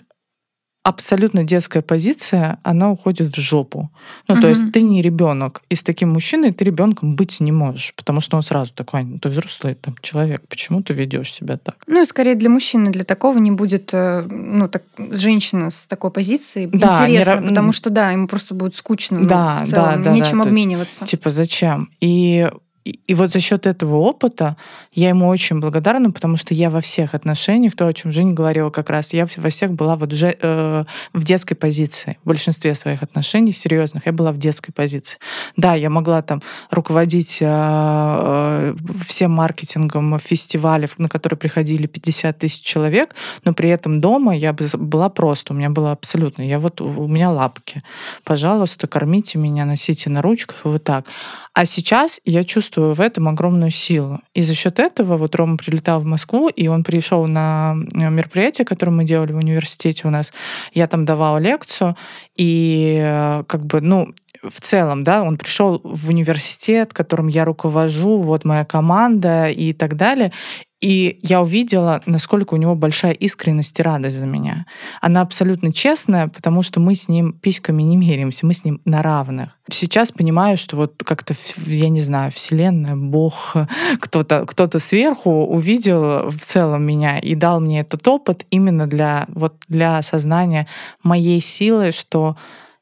абсолютно 0.89 1.45
детская 1.45 1.83
позиция, 1.83 2.59
она 2.63 2.91
уходит 2.91 3.37
в 3.37 3.41
жопу. 3.41 3.91
Ну, 4.29 4.35
то 4.35 4.41
Мгм. 4.41 4.49
есть 4.49 4.73
ты 4.73 4.81
не 4.83 5.03
ребенок, 5.03 5.63
и 5.69 5.75
с 5.75 5.83
таким 5.83 6.11
мужчиной 6.11 6.53
ты 6.53 6.65
ребенком 6.65 7.15
быть 7.15 7.41
не 7.41 7.53
можешь, 7.53 7.93
потому 7.95 8.21
что 8.21 8.37
он 8.37 8.43
сразу 8.43 8.73
такой, 8.73 9.01
«Ань, 9.01 9.07
ну, 9.13 9.19
ты 9.19 9.29
взрослый 9.29 9.75
там 9.75 9.97
человек, 10.01 10.43
почему 10.49 10.83
ты 10.83 10.95
ведешь 10.95 11.33
себя 11.33 11.59
так? 11.59 11.77
Ну 11.87 12.03
и 12.03 12.07
скорее 12.07 12.35
для 12.37 12.49
мужчины, 12.49 12.91
для 12.91 13.05
такого 13.05 13.39
не 13.39 13.51
будет, 13.51 13.91
э, 13.93 14.23
ну, 14.31 14.69
так, 14.69 14.83
женщина 15.13 15.71
с 15.71 15.87
такой 15.87 16.11
позицией 16.11 16.67
Да, 16.67 17.07
не 17.07 17.17
интересно, 17.17 17.33
ра- 17.33 17.47
потому 17.49 17.73
что, 17.73 17.91
да, 17.91 18.11
ему 18.13 18.27
просто 18.27 18.55
будет 18.55 18.75
скучно, 18.75 19.19
ну, 19.19 19.29
Да, 19.29 19.61
в 19.63 19.67
целом, 19.67 20.03
да, 20.03 20.11
да, 20.11 20.17
нечем 20.17 20.39
да, 20.39 20.45
то 20.45 20.49
есть, 20.51 20.63
обмениваться. 20.65 21.05
Типа, 21.07 21.31
зачем? 21.31 21.91
И, 22.01 22.49
и, 22.89 23.15
вот 23.15 23.31
за 23.31 23.41
счет 23.41 23.67
этого 23.67 23.97
опыта 23.97 24.57
я 24.93 25.11
ему 25.11 25.29
очень 25.29 25.61
благодарна, 25.61 26.11
потому 26.11 26.37
что 26.37 26.55
я 26.55 26.71
во 26.71 26.81
всех 26.81 27.15
отношениях, 27.15 27.77
то, 27.77 27.87
о 27.87 27.93
чем 27.93 28.13
Женя 28.13 28.33
говорила 28.33 28.71
как 28.71 28.91
раз, 28.91 29.13
я 29.13 29.27
во 29.37 29.51
всех 29.51 29.73
была 29.73 29.97
вот 29.97 30.13
же, 30.13 30.37
э, 30.41 30.85
в 31.13 31.25
детской 31.25 31.55
позиции. 31.55 32.19
В 32.25 32.29
большинстве 32.29 32.75
своих 32.75 33.03
отношений 33.03 33.53
серьезных 33.53 34.07
я 34.07 34.13
была 34.13 34.33
в 34.33 34.39
детской 34.39 34.73
позиции. 34.73 35.19
Да, 35.57 35.75
я 35.75 35.91
могла 35.91 36.23
там 36.23 36.43
руководить 36.71 37.39
э, 37.41 37.47
э, 37.47 38.75
всем 39.07 39.33
маркетингом 39.33 40.19
фестивалей, 40.19 40.89
на 40.99 41.09
которые 41.09 41.39
приходили 41.39 41.87
50 41.87 42.39
тысяч 42.39 42.63
человек, 42.63 43.15
но 43.45 43.53
при 43.55 43.71
этом 43.71 44.01
дома 44.01 44.37
я 44.37 44.53
бы- 44.53 44.67
была 44.79 45.09
просто, 45.09 45.53
у 45.53 45.57
меня 45.57 45.71
было 45.71 45.93
абсолютно, 45.93 46.43
я 46.43 46.59
вот, 46.59 46.81
у 46.81 47.07
меня 47.07 47.31
лапки. 47.31 47.83
Пожалуйста, 48.25 48.87
кормите 48.87 49.39
меня, 49.39 49.65
носите 49.65 50.11
на 50.11 50.23
ручках, 50.23 50.61
вот 50.65 50.85
так. 50.85 51.07
А 51.55 51.65
сейчас 51.65 52.21
я 52.25 52.45
чувствую 52.45 52.78
в 52.79 53.01
этом 53.01 53.29
огромную 53.29 53.71
силу. 53.71 54.21
И 54.35 54.43
за 54.43 54.55
счет 54.55 54.79
этого 54.79 55.17
вот 55.17 55.35
Рома 55.35 55.57
прилетал 55.57 56.01
в 56.01 56.05
Москву, 56.05 56.49
и 56.49 56.69
он 56.69 56.85
пришел 56.85 57.27
на 57.27 57.77
э, 57.95 58.11
мероприятие, 58.11 58.65
которое 58.65 58.93
мы 58.93 59.05
делали 59.05 59.33
в 59.33 59.37
университете 59.37 60.07
у 60.07 60.11
нас. 60.11 60.33
Я 60.73 60.87
там 60.87 61.05
давала 61.05 61.39
лекцию, 61.39 61.97
и 62.37 63.01
э, 63.03 63.45
как 63.47 63.67
бы, 63.67 63.81
ну, 63.81 64.15
в 64.43 64.61
целом, 64.61 65.03
да, 65.03 65.23
он 65.23 65.37
пришел 65.37 65.81
в 65.83 66.09
университет, 66.09 66.93
которым 66.93 67.29
я 67.29 67.45
руковожу, 67.45 68.19
вот 68.19 68.45
моя 68.45 68.65
команда 68.65 69.49
и 69.49 69.73
так 69.73 69.97
далее. 69.97 70.33
И 70.81 71.19
я 71.23 71.43
увидела, 71.43 72.03
насколько 72.07 72.55
у 72.55 72.57
него 72.57 72.77
большая 72.77 73.11
искренность 73.11 73.79
и 73.81 73.83
радость 73.83 74.17
за 74.17 74.27
меня. 74.27 74.65
Она 75.01 75.23
абсолютно 75.23 75.73
честная, 75.73 76.29
потому 76.29 76.63
что 76.63 76.79
мы 76.79 76.95
с 76.95 77.09
ним 77.09 77.33
письками 77.33 77.83
не 77.83 77.97
меряемся, 77.97 78.47
мы 78.47 78.55
с 78.55 78.65
ним 78.65 78.81
на 78.85 79.03
равных. 79.03 79.59
Сейчас 79.69 80.13
понимаю, 80.13 80.57
что 80.57 80.77
вот 80.77 81.03
как-то, 81.05 81.35
я 81.67 81.89
не 81.89 82.01
знаю, 82.01 82.31
Вселенная, 82.31 82.95
Бог, 82.95 83.57
кто-то 84.01 84.47
кто 84.47 84.69
сверху 84.79 85.31
увидел 85.47 86.31
в 86.31 86.39
целом 86.41 86.85
меня 86.85 87.19
и 87.19 87.35
дал 87.35 87.59
мне 87.59 87.81
этот 87.81 88.07
опыт 88.07 88.47
именно 88.51 88.87
для, 88.87 89.27
вот, 89.29 89.57
для 89.67 89.99
осознания 89.99 90.69
моей 91.03 91.41
силы, 91.41 91.91
что 91.91 92.37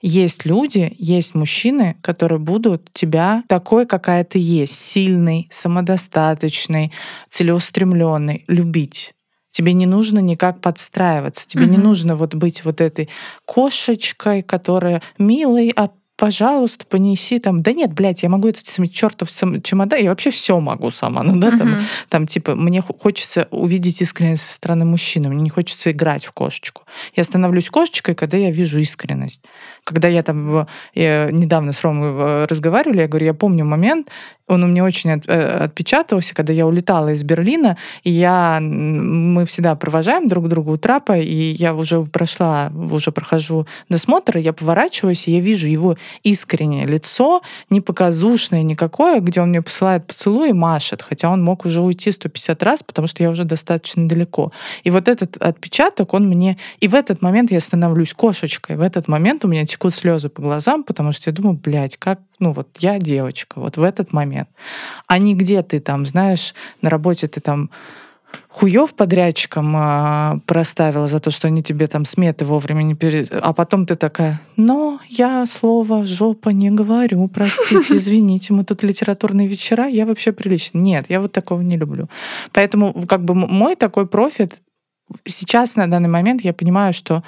есть 0.07 0.46
люди, 0.46 0.94
есть 0.98 1.34
мужчины, 1.34 1.96
которые 2.00 2.38
будут 2.38 2.92
тебя 2.92 3.42
такой, 3.48 3.86
какая 3.86 4.22
ты 4.24 4.38
есть, 4.38 4.78
сильный, 4.78 5.48
самодостаточный, 5.50 6.92
целеустремленный, 7.28 8.44
любить. 8.46 9.14
Тебе 9.50 9.72
не 9.72 9.86
нужно 9.86 10.18
никак 10.18 10.61
подстраиваться. 10.61 11.48
Тебе 11.48 11.66
не 11.66 11.78
Мгм. 11.78 11.86
нужно 11.86 12.14
вот 12.14 12.34
быть 12.34 12.64
вот 12.64 12.80
этой 12.80 13.09
кошечкой, 13.46 14.42
которая 14.42 15.02
милый, 15.18 15.72
а 15.74 15.90
пожалуйста, 16.16 16.86
понеси 16.86 17.38
там. 17.38 17.62
Да 17.62 17.72
нет, 17.72 17.92
блядь, 17.92 18.22
я 18.22 18.28
могу 18.28 18.48
этот 18.48 18.64
чертов 18.92 19.28
чемодан, 19.62 20.00
я 20.02 20.10
вообще 20.10 20.30
все 20.30 20.58
могу 20.60 20.90
сама. 20.90 21.22
Ну 21.22 21.36
да, 21.38 21.50
там, 21.50 21.68
Мгм. 21.72 21.82
там 22.08 22.26
типа 22.26 22.54
мне 22.54 22.80
хо- 22.80 22.96
хочется 23.00 23.48
увидеть 23.50 24.00
искренность 24.00 24.42
со 24.44 24.54
стороны 24.54 24.84
мужчины, 24.84 25.28
мне 25.28 25.42
не 25.42 25.50
хочется 25.50 25.90
играть 25.90 26.24
в 26.24 26.32
кошечку. 26.32 26.82
Я 27.14 27.24
становлюсь 27.24 27.70
кошечкой, 27.70 28.14
когда 28.14 28.36
я 28.36 28.50
вижу 28.50 28.78
искренность. 28.78 29.42
Когда 29.84 30.08
я 30.08 30.22
там 30.22 30.66
я 30.94 31.30
недавно 31.30 31.72
с 31.72 31.82
Ромой 31.84 32.08
э, 32.08 32.46
разговаривали, 32.48 33.02
я 33.02 33.08
говорю, 33.08 33.26
я 33.26 33.34
помню 33.34 33.64
момент, 33.64 34.08
он 34.49 34.62
у 34.62 34.66
меня 34.66 34.84
очень 34.84 35.11
от- 35.12 35.28
э, 35.28 35.64
отпечатался, 35.64 36.34
когда 36.34 36.53
я 36.53 36.66
улетала 36.66 37.11
из 37.12 37.22
Берлина, 37.22 37.76
и 38.05 38.11
я, 38.11 38.59
мы 38.61 39.44
всегда 39.44 39.74
провожаем 39.74 40.28
друг 40.28 40.49
друга 40.49 40.70
у 40.70 40.76
трапа, 40.76 41.18
и 41.18 41.34
я 41.34 41.74
уже 41.74 42.03
прошла, 42.03 42.70
уже 42.74 43.11
прохожу 43.11 43.66
досмотр, 43.88 44.38
и 44.38 44.42
я 44.42 44.53
поворачиваюсь, 44.53 45.26
и 45.26 45.32
я 45.32 45.40
вижу 45.40 45.66
его 45.66 45.97
искреннее 46.22 46.86
лицо, 46.86 47.42
не 47.70 47.80
показушное 47.80 48.62
никакое, 48.62 49.20
где 49.20 49.40
он 49.40 49.49
мне 49.49 49.62
посылает 49.62 50.07
поцелуй 50.07 50.51
и 50.51 50.53
машет, 50.53 51.03
хотя 51.03 51.28
он 51.30 51.42
мог 51.42 51.64
уже 51.64 51.80
уйти 51.80 52.12
150 52.12 52.62
раз, 52.62 52.82
потому 52.82 53.09
что 53.09 53.22
я 53.22 53.30
уже 53.30 53.44
достаточно 53.44 54.09
далеко. 54.09 54.53
И 54.84 54.90
вот 54.90 55.09
этот 55.09 55.36
отпечаток, 55.38 56.14
он 56.14 56.28
мне... 56.28 56.57
И 56.80 56.88
в 56.88 56.94
этот 56.94 57.22
момент 57.22 57.51
я 57.51 57.61
становлюсь 57.61 58.14
кошечкой. 58.14 58.76
В 58.76 58.82
этот 58.82 59.09
момент 59.09 59.44
у 59.44 59.49
меня 59.49 59.66
текут 59.66 59.94
слезы 59.94 60.28
по 60.28 60.42
глазам, 60.42 60.84
потому 60.84 61.12
что 61.12 61.30
я 61.30 61.34
думаю, 61.34 61.59
блядь, 61.62 61.97
как... 61.97 62.20
Ну 62.38 62.53
вот 62.53 62.68
я 62.80 62.99
девочка, 62.99 63.61
вот 63.61 63.76
в 63.76 63.82
этот 63.82 64.12
момент. 64.12 64.36
А 65.07 65.18
не 65.18 65.34
где 65.34 65.62
ты 65.62 65.80
там, 65.80 66.07
знаешь, 66.07 66.55
на 66.82 66.91
работе 66.91 67.26
ты 67.28 67.41
там 67.41 67.70
хуев 68.49 68.95
подрядчикам 68.95 69.74
а, 69.76 70.39
проставила 70.47 71.07
за 71.07 71.20
то, 71.20 71.30
что 71.30 71.49
они 71.49 71.62
тебе 71.62 71.87
там 71.87 72.05
сметы 72.05 72.45
вовремя 72.45 72.82
не 72.82 72.95
пере... 72.95 73.26
А 73.30 73.53
потом 73.53 73.87
ты 73.87 73.97
такая, 73.97 74.41
но 74.57 75.01
я 75.09 75.47
слово 75.47 76.07
жопа 76.07 76.51
не 76.51 76.70
говорю, 76.70 77.28
простите, 77.28 77.95
извините, 77.97 78.53
мы 78.53 78.64
тут 78.64 78.82
литературные 78.82 79.47
вечера, 79.47 79.87
я 79.87 80.07
вообще 80.07 80.32
прилично. 80.32 80.78
Нет, 80.78 81.07
я 81.09 81.20
вот 81.20 81.32
такого 81.32 81.61
не 81.61 81.76
люблю. 81.76 82.09
Поэтому 82.53 82.95
как 83.07 83.24
бы 83.24 83.34
мой 83.34 83.76
такой 83.76 84.07
профит 84.07 84.59
сейчас 85.26 85.76
на 85.76 85.91
данный 85.91 86.09
момент 86.09 86.43
я 86.43 86.53
понимаю, 86.53 86.93
что 86.93 87.22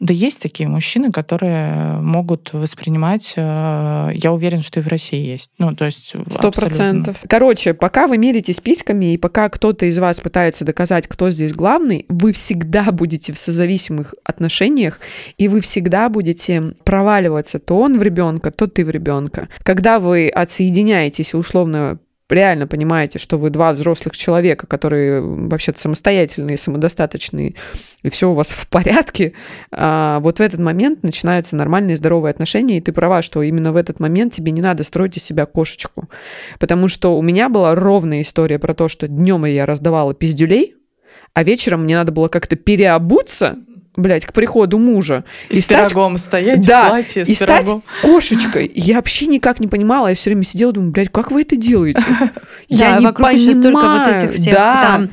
да 0.00 0.14
есть 0.14 0.40
такие 0.40 0.66
мужчины, 0.66 1.12
которые 1.12 2.00
могут 2.00 2.54
воспринимать, 2.54 3.34
э, 3.36 4.10
я 4.14 4.32
уверен, 4.32 4.62
что 4.62 4.80
и 4.80 4.82
в 4.82 4.88
России 4.88 5.22
есть. 5.22 5.50
Ну, 5.58 5.74
то 5.74 5.84
есть 5.84 6.14
Сто 6.30 6.50
процентов. 6.50 7.18
Короче, 7.28 7.74
пока 7.74 8.06
вы 8.06 8.16
меритесь 8.16 8.60
письками, 8.60 9.12
и 9.12 9.18
пока 9.18 9.50
кто-то 9.50 9.84
из 9.84 9.98
вас 9.98 10.20
пытается 10.20 10.64
доказать, 10.64 11.06
кто 11.06 11.30
здесь 11.30 11.52
главный, 11.52 12.06
вы 12.08 12.32
всегда 12.32 12.90
будете 12.92 13.34
в 13.34 13.38
созависимых 13.38 14.14
отношениях, 14.24 15.00
и 15.36 15.48
вы 15.48 15.60
всегда 15.60 16.08
будете 16.08 16.74
проваливаться. 16.82 17.58
То 17.58 17.78
он 17.78 17.98
в 17.98 18.02
ребенка, 18.02 18.50
то 18.50 18.66
ты 18.66 18.86
в 18.86 18.90
ребенка. 18.90 19.48
Когда 19.62 19.98
вы 19.98 20.30
отсоединяетесь 20.30 21.34
и 21.34 21.36
условно 21.36 21.98
реально 22.32 22.66
понимаете, 22.66 23.18
что 23.18 23.36
вы 23.36 23.50
два 23.50 23.72
взрослых 23.72 24.16
человека, 24.16 24.66
которые 24.66 25.20
вообще-то 25.20 25.80
самостоятельные, 25.80 26.56
самодостаточные, 26.56 27.54
и 28.02 28.10
все 28.10 28.30
у 28.30 28.34
вас 28.34 28.50
в 28.50 28.68
порядке, 28.68 29.34
а, 29.70 30.20
вот 30.20 30.38
в 30.38 30.42
этот 30.42 30.60
момент 30.60 31.02
начинаются 31.02 31.56
нормальные 31.56 31.96
здоровые 31.96 32.30
отношения, 32.30 32.78
и 32.78 32.80
ты 32.80 32.92
права, 32.92 33.22
что 33.22 33.42
именно 33.42 33.72
в 33.72 33.76
этот 33.76 34.00
момент 34.00 34.34
тебе 34.34 34.52
не 34.52 34.62
надо 34.62 34.84
строить 34.84 35.16
из 35.16 35.24
себя 35.24 35.46
кошечку. 35.46 36.08
Потому 36.58 36.88
что 36.88 37.16
у 37.16 37.22
меня 37.22 37.48
была 37.48 37.74
ровная 37.74 38.22
история 38.22 38.58
про 38.58 38.74
то, 38.74 38.88
что 38.88 39.08
днем 39.08 39.44
я 39.44 39.66
раздавала 39.66 40.14
пиздюлей, 40.14 40.74
а 41.34 41.44
вечером 41.44 41.84
мне 41.84 41.96
надо 41.96 42.12
было 42.12 42.28
как-то 42.28 42.56
переобуться, 42.56 43.58
блядь, 43.96 44.24
к 44.26 44.32
приходу 44.32 44.78
мужа. 44.78 45.24
И, 45.48 45.60
с 45.60 45.64
стать 45.64 45.90
пирогом 45.90 46.16
стоять 46.16 46.60
Да, 46.66 46.86
в 46.86 46.88
платье 46.90 47.24
с 47.24 47.28
и 47.28 47.34
стать 47.34 47.64
пирогом. 47.64 47.82
кошечкой. 48.02 48.70
Я 48.74 48.96
вообще 48.96 49.26
никак 49.26 49.60
не 49.60 49.66
понимала. 49.66 50.08
Я 50.08 50.14
все 50.14 50.30
время 50.30 50.44
сидела, 50.44 50.72
думаю, 50.72 50.92
блядь, 50.92 51.10
как 51.10 51.30
вы 51.30 51.42
это 51.42 51.56
делаете? 51.56 52.02
Я 52.68 52.92
Да, 52.92 52.98
не 52.98 53.06
вокруг 53.06 53.32
еще 53.32 53.52
столько 53.52 53.80
вот 53.80 54.04
понимаю. 54.04 54.24
этих 54.24 54.32
всех 54.36 54.54
Да. 54.54 54.80
там. 54.82 55.10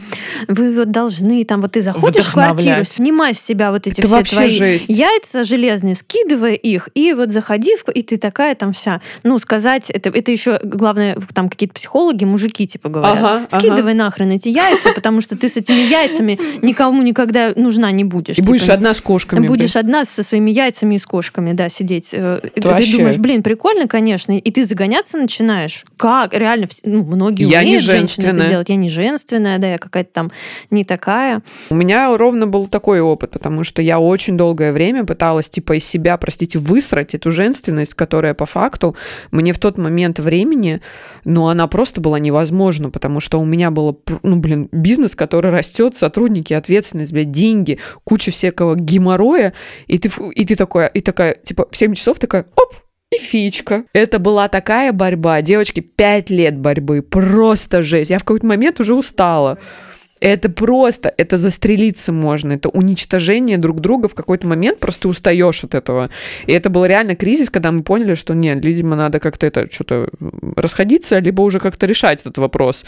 Вы 0.47 0.75
вот 0.75 0.91
должны, 0.91 1.43
там 1.43 1.61
вот 1.61 1.71
ты 1.73 1.81
заходишь 1.81 2.25
в 2.25 2.33
квартиру, 2.33 2.83
снимай 2.83 3.33
с 3.33 3.39
себя 3.41 3.71
вот 3.71 3.87
эти 3.87 4.01
все 4.01 4.23
твои 4.23 4.77
яйца 4.87 5.43
железные, 5.43 5.95
скидывай 5.95 6.55
их, 6.55 6.89
и 6.93 7.13
вот 7.13 7.31
заходи, 7.31 7.75
и 7.93 8.01
ты 8.03 8.17
такая 8.17 8.55
там 8.55 8.73
вся. 8.73 9.01
Ну, 9.23 9.37
сказать, 9.39 9.89
это, 9.89 10.09
это 10.09 10.31
еще, 10.31 10.59
главное, 10.63 11.17
там 11.33 11.49
какие-то 11.49 11.73
психологи, 11.75 12.25
мужики, 12.25 12.67
типа, 12.67 12.89
говорят. 12.89 13.51
Скидывай 13.51 13.93
нахрен 13.93 14.31
эти 14.31 14.49
яйца, 14.49 14.91
потому 14.93 15.21
что 15.21 15.37
ты 15.37 15.49
с 15.49 15.57
этими 15.57 15.79
яйцами 15.89 16.39
никому 16.61 17.01
никогда 17.01 17.53
нужна 17.55 17.91
не 17.91 18.03
будешь. 18.03 18.37
И 18.37 18.41
будешь 18.41 18.66
Будешь 18.67 18.77
одна 18.77 18.93
с 18.93 19.01
кошками. 19.01 19.47
Будешь 19.47 19.73
блин. 19.73 19.85
одна 19.85 20.05
со 20.05 20.23
своими 20.23 20.51
яйцами 20.51 20.95
и 20.95 20.97
с 20.97 21.05
кошками, 21.05 21.53
да, 21.53 21.69
сидеть. 21.69 22.09
Э, 22.13 22.41
и 22.55 22.61
Ты 22.61 22.67
вообще- 22.67 22.97
думаешь, 22.97 23.17
блин, 23.17 23.43
прикольно, 23.43 23.87
конечно, 23.87 24.37
и 24.37 24.51
ты 24.51 24.65
загоняться 24.65 25.17
начинаешь. 25.17 25.85
Как? 25.97 26.33
Реально, 26.33 26.67
ну, 26.83 27.03
многие 27.03 27.47
Я 27.47 27.61
не 27.61 27.67
умеют 27.69 27.83
женщины 27.83 28.27
это 28.27 28.47
делать. 28.47 28.69
Я 28.69 28.75
не 28.75 28.89
женственная, 28.89 29.57
да, 29.57 29.71
я 29.71 29.77
какая-то 29.77 30.09
там 30.11 30.31
не 30.69 30.83
такая. 30.83 31.41
У 31.69 31.75
меня 31.75 32.15
ровно 32.17 32.47
был 32.47 32.67
такой 32.67 32.99
опыт, 32.99 33.31
потому 33.31 33.63
что 33.63 33.81
я 33.81 33.99
очень 33.99 34.37
долгое 34.37 34.71
время 34.71 35.05
пыталась, 35.05 35.49
типа, 35.49 35.77
из 35.77 35.85
себя, 35.85 36.17
простите, 36.17 36.59
высрать 36.59 37.13
эту 37.15 37.31
женственность, 37.31 37.93
которая 37.93 38.33
по 38.33 38.45
факту 38.45 38.95
мне 39.31 39.53
в 39.53 39.59
тот 39.59 39.77
момент 39.77 40.19
времени, 40.19 40.81
ну, 41.25 41.47
она 41.47 41.67
просто 41.67 42.01
была 42.01 42.19
невозможна, 42.19 42.89
потому 42.89 43.19
что 43.19 43.39
у 43.39 43.45
меня 43.45 43.71
было, 43.71 43.95
ну, 44.23 44.35
блин, 44.37 44.69
бизнес, 44.71 45.15
который 45.15 45.51
растет, 45.51 45.95
сотрудники, 45.95 46.53
ответственность, 46.53 47.11
блядь, 47.11 47.31
деньги, 47.31 47.79
куча 48.03 48.31
всякого 48.57 48.75
геморроя, 48.75 49.53
и 49.87 49.97
ты, 49.97 50.09
и 50.33 50.45
ты 50.45 50.55
такая, 50.55 50.87
и 50.87 51.01
такая, 51.01 51.35
типа, 51.35 51.67
в 51.69 51.77
7 51.77 51.93
часов 51.93 52.19
такая, 52.19 52.45
оп, 52.55 52.73
и 53.11 53.17
фичка. 53.17 53.85
Это 53.93 54.19
была 54.19 54.49
такая 54.49 54.91
борьба. 54.91 55.41
Девочки, 55.41 55.79
пять 55.79 56.29
лет 56.29 56.57
борьбы. 56.57 57.01
Просто 57.01 57.81
жесть. 57.81 58.09
Я 58.09 58.17
в 58.17 58.25
какой-то 58.25 58.45
момент 58.45 58.81
уже 58.81 58.95
устала. 58.95 59.59
Это 60.19 60.49
просто, 60.49 61.13
это 61.15 61.37
застрелиться 61.37 62.11
можно, 62.11 62.53
это 62.53 62.69
уничтожение 62.69 63.57
друг 63.57 63.81
друга 63.81 64.07
в 64.07 64.15
какой-то 64.15 64.47
момент, 64.47 64.79
просто 64.79 65.07
устаешь 65.09 65.63
от 65.63 65.75
этого. 65.75 66.09
И 66.47 66.51
это 66.51 66.69
был 66.69 66.85
реально 66.85 67.15
кризис, 67.15 67.49
когда 67.49 67.71
мы 67.71 67.83
поняли, 67.83 68.15
что 68.15 68.33
нет, 68.33 68.63
видимо, 68.65 68.95
надо 68.95 69.19
как-то 69.19 69.45
это 69.45 69.71
что-то 69.71 70.09
расходиться, 70.55 71.19
либо 71.19 71.41
уже 71.41 71.59
как-то 71.59 71.85
решать 71.85 72.21
этот 72.21 72.37
вопрос. 72.39 72.85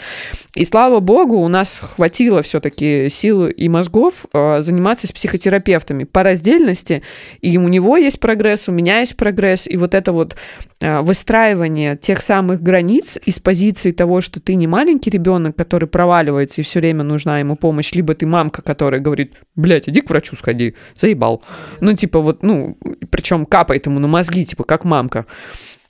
И 0.54 0.64
слава 0.64 1.00
богу, 1.00 1.36
у 1.36 1.48
нас 1.48 1.78
хватило 1.78 2.42
все-таки 2.42 3.08
сил 3.08 3.46
и 3.46 3.68
мозгов 3.68 4.26
э, 4.32 4.60
заниматься 4.60 5.06
с 5.06 5.12
психотерапевтами 5.12 6.04
по 6.04 6.22
раздельности, 6.22 7.02
и 7.40 7.56
у 7.58 7.68
него 7.68 7.96
есть 7.96 8.18
прогресс, 8.18 8.68
у 8.68 8.72
меня 8.72 9.00
есть 9.00 9.16
прогресс, 9.16 9.66
и 9.68 9.76
вот 9.76 9.94
это 9.94 10.12
вот 10.12 10.36
э, 10.80 11.00
выстраивание 11.00 11.96
тех 11.96 12.22
самых 12.22 12.60
границ 12.60 13.18
из 13.24 13.38
позиции 13.38 13.92
того, 13.92 14.20
что 14.20 14.40
ты 14.40 14.56
не 14.56 14.66
маленький 14.66 15.10
ребенок, 15.10 15.54
который 15.56 15.88
проваливается 15.88 16.60
и 16.60 16.64
все 16.64 16.80
время 16.80 17.04
нужна 17.20 17.38
ему 17.40 17.56
помощь, 17.56 17.92
либо 17.92 18.14
ты 18.14 18.26
мамка, 18.26 18.62
которая 18.62 19.00
говорит, 19.00 19.34
блядь, 19.54 19.88
иди 19.88 20.00
к 20.00 20.08
врачу 20.08 20.36
сходи, 20.36 20.74
заебал. 20.94 21.42
Ну, 21.80 21.92
типа 21.92 22.20
вот, 22.20 22.42
ну, 22.42 22.78
причем 23.10 23.44
капает 23.44 23.86
ему 23.86 23.98
на 23.98 24.08
мозги, 24.08 24.44
типа, 24.44 24.64
как 24.64 24.84
мамка. 24.84 25.26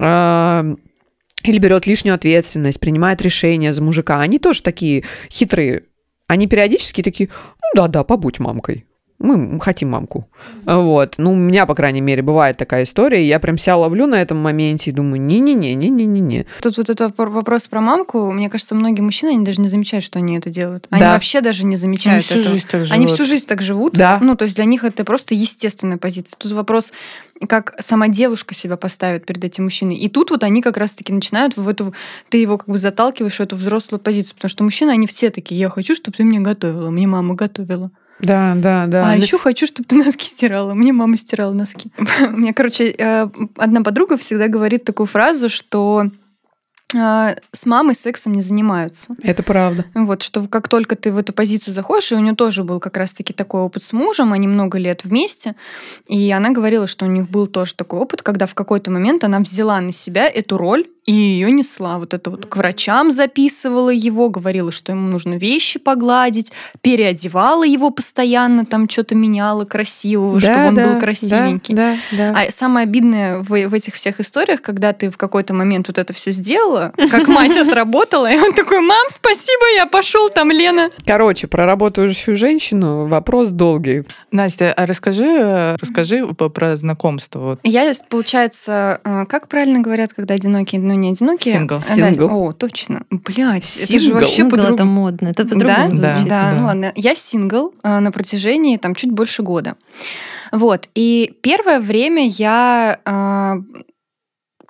А, 0.00 0.64
Или 1.44 1.58
берет 1.58 1.86
лишнюю 1.86 2.14
ответственность, 2.14 2.80
принимает 2.80 3.22
решения 3.22 3.72
за 3.72 3.82
мужика. 3.82 4.20
Они 4.20 4.38
тоже 4.38 4.62
такие 4.62 5.04
хитрые. 5.30 5.84
Они 6.26 6.46
периодически 6.46 7.02
такие, 7.02 7.28
ну 7.62 7.82
да-да, 7.82 8.02
побудь 8.02 8.40
мамкой. 8.40 8.86
Мы 9.20 9.60
хотим 9.60 9.90
мамку. 9.90 10.28
Вот. 10.64 11.14
Ну, 11.18 11.32
у 11.32 11.36
меня, 11.36 11.66
по 11.66 11.74
крайней 11.74 12.00
мере, 12.00 12.22
бывает 12.22 12.56
такая 12.56 12.84
история. 12.84 13.26
Я 13.26 13.38
прям 13.38 13.58
себя 13.58 13.76
ловлю 13.76 14.06
на 14.06 14.14
этом 14.14 14.38
моменте 14.38 14.90
и 14.90 14.94
думаю, 14.94 15.20
не-не-не, 15.20 15.74
не-не-не-не. 15.74 16.46
Тут 16.62 16.78
вот 16.78 16.88
этот 16.88 17.16
вопрос 17.18 17.68
про 17.68 17.82
мамку, 17.82 18.32
мне 18.32 18.48
кажется, 18.48 18.74
многие 18.74 19.02
мужчины, 19.02 19.30
они 19.30 19.44
даже 19.44 19.60
не 19.60 19.68
замечают, 19.68 20.04
что 20.06 20.18
они 20.18 20.38
это 20.38 20.48
делают. 20.48 20.86
Они 20.90 21.00
Да. 21.00 21.12
вообще 21.12 21.42
даже 21.42 21.64
не 21.64 21.70
Они 21.70 21.76
замечают 21.76 22.24
всю 22.24 22.40
этого. 22.40 22.54
жизнь 22.54 22.66
так 22.66 22.80
живут. 22.86 22.94
Они 22.96 23.06
всю 23.06 23.24
жизнь 23.26 23.46
так 23.46 23.60
живут. 23.60 23.92
Да. 23.92 24.18
Ну, 24.22 24.36
то 24.36 24.44
есть 24.44 24.56
для 24.56 24.64
них 24.64 24.84
это 24.84 25.04
просто 25.04 25.34
естественная 25.34 25.98
позиция. 25.98 26.36
Тут 26.38 26.52
вопрос, 26.52 26.90
как 27.46 27.74
сама 27.80 28.08
девушка 28.08 28.54
себя 28.54 28.78
поставит 28.78 29.26
перед 29.26 29.44
этим 29.44 29.64
мужчиной. 29.64 29.96
И 29.96 30.08
тут 30.08 30.30
вот 30.30 30.42
они 30.44 30.62
как 30.62 30.78
раз-таки 30.78 31.12
начинают 31.12 31.58
в 31.58 31.68
эту... 31.68 31.94
Ты 32.30 32.38
его 32.38 32.56
как 32.56 32.68
бы 32.68 32.78
заталкиваешь 32.78 33.36
в 33.36 33.40
эту 33.40 33.56
взрослую 33.56 34.00
позицию. 34.00 34.34
Потому 34.36 34.48
что 34.48 34.64
мужчины, 34.64 34.90
они 34.92 35.06
все 35.06 35.28
такие, 35.28 35.60
я 35.60 35.68
хочу, 35.68 35.94
чтобы 35.94 36.16
ты 36.16 36.24
мне 36.24 36.40
готовила. 36.40 36.88
Мне 36.90 37.06
мама 37.06 37.34
готовила. 37.34 37.90
Да, 38.22 38.54
да, 38.56 38.86
да. 38.86 39.10
А 39.10 39.16
еще 39.16 39.38
хочу, 39.38 39.66
чтобы 39.66 39.86
ты 39.86 39.96
носки 40.04 40.24
стирала. 40.24 40.74
Мне 40.74 40.92
мама 40.92 41.16
стирала 41.16 41.52
носки. 41.52 41.90
У 42.20 42.36
меня, 42.36 42.52
короче, 42.52 42.90
э, 42.90 43.28
одна 43.56 43.82
подруга 43.82 44.16
всегда 44.16 44.48
говорит 44.48 44.84
такую 44.84 45.06
фразу, 45.06 45.48
что 45.48 46.06
с 46.92 47.66
мамой 47.66 47.94
сексом 47.94 48.34
не 48.34 48.42
занимаются. 48.42 49.14
Это 49.22 49.42
правда. 49.42 49.84
Вот, 49.94 50.22
что 50.22 50.46
как 50.48 50.68
только 50.68 50.96
ты 50.96 51.12
в 51.12 51.18
эту 51.18 51.32
позицию 51.32 51.74
заходишь, 51.74 52.12
и 52.12 52.14
у 52.14 52.18
нее 52.18 52.34
тоже 52.34 52.64
был 52.64 52.80
как 52.80 52.96
раз-таки 52.96 53.32
такой 53.32 53.62
опыт 53.62 53.84
с 53.84 53.92
мужем, 53.92 54.32
они 54.32 54.48
много 54.48 54.78
лет 54.78 55.04
вместе, 55.04 55.54
и 56.08 56.30
она 56.30 56.50
говорила, 56.50 56.86
что 56.86 57.04
у 57.04 57.08
них 57.08 57.28
был 57.28 57.46
тоже 57.46 57.74
такой 57.74 58.00
опыт, 58.00 58.22
когда 58.22 58.46
в 58.46 58.54
какой-то 58.54 58.90
момент 58.90 59.24
она 59.24 59.40
взяла 59.40 59.80
на 59.80 59.92
себя 59.92 60.28
эту 60.28 60.56
роль 60.56 60.86
и 61.06 61.12
ее 61.12 61.50
несла. 61.50 61.98
Вот 61.98 62.14
это 62.14 62.30
вот 62.30 62.46
к 62.46 62.56
врачам 62.56 63.10
записывала 63.10 63.90
его, 63.90 64.28
говорила, 64.28 64.70
что 64.70 64.92
ему 64.92 65.08
нужно 65.08 65.34
вещи 65.34 65.78
погладить, 65.78 66.52
переодевала 66.82 67.64
его 67.64 67.90
постоянно, 67.90 68.64
там 68.64 68.88
что-то 68.88 69.14
меняла 69.14 69.64
красивого, 69.64 70.38
чтобы 70.40 70.66
он 70.66 70.74
был 70.74 71.00
красивенький. 71.00 71.74
Да, 71.74 71.96
да. 72.12 72.34
А 72.36 72.50
самое 72.52 72.84
обидное 72.84 73.38
в, 73.38 73.48
в 73.48 73.74
этих 73.74 73.94
всех 73.94 74.20
историях, 74.20 74.62
когда 74.62 74.92
ты 74.92 75.10
в 75.10 75.16
какой-то 75.16 75.54
момент 75.54 75.88
вот 75.88 75.98
это 75.98 76.12
все 76.12 76.30
сделала, 76.30 76.79
как 76.96 77.28
мать 77.28 77.56
отработала, 77.56 78.30
и 78.30 78.36
он 78.38 78.52
такой, 78.54 78.80
мам, 78.80 79.06
спасибо, 79.10 79.64
я 79.76 79.86
пошел, 79.86 80.28
там 80.30 80.50
Лена. 80.50 80.90
Короче, 81.06 81.46
про 81.46 81.66
работающую 81.66 82.36
женщину 82.36 83.06
вопрос 83.06 83.50
долгий. 83.50 84.04
Настя, 84.32 84.72
а 84.72 84.86
расскажи, 84.86 85.76
расскажи 85.80 86.26
про 86.34 86.76
знакомство. 86.76 87.58
Я, 87.64 87.90
получается, 88.08 89.00
э, 89.04 89.24
как 89.26 89.48
правильно 89.48 89.80
говорят, 89.80 90.12
когда 90.12 90.34
одинокие, 90.34 90.80
но 90.80 90.94
не 90.94 91.10
одинокие? 91.10 91.54
Сингл. 91.54 91.76
Э, 91.76 91.96
да, 91.96 92.10
Сингл. 92.12 92.28
О, 92.30 92.52
точно. 92.52 93.02
Блять, 93.10 93.76
это 93.82 93.92
же 93.92 94.00
Сингл. 94.00 94.14
вообще 94.14 94.30
Сингл 94.36 94.56
это 94.56 94.62
по-другому. 94.70 94.92
модно, 95.00 95.28
это 95.28 95.44
по-другому 95.44 95.94
Да. 95.94 95.94
звучит. 96.14 96.28
Да, 96.28 96.50
да. 96.50 96.56
ну 96.58 96.66
ладно. 96.66 96.92
Я 96.96 97.14
сингл 97.14 97.74
э, 97.82 97.98
на 97.98 98.12
протяжении 98.12 98.76
там 98.76 98.94
чуть 98.94 99.10
больше 99.10 99.42
года. 99.42 99.76
Вот. 100.52 100.88
И 100.94 101.34
первое 101.42 101.80
время 101.80 102.26
я 102.26 102.98
э, 103.04 103.54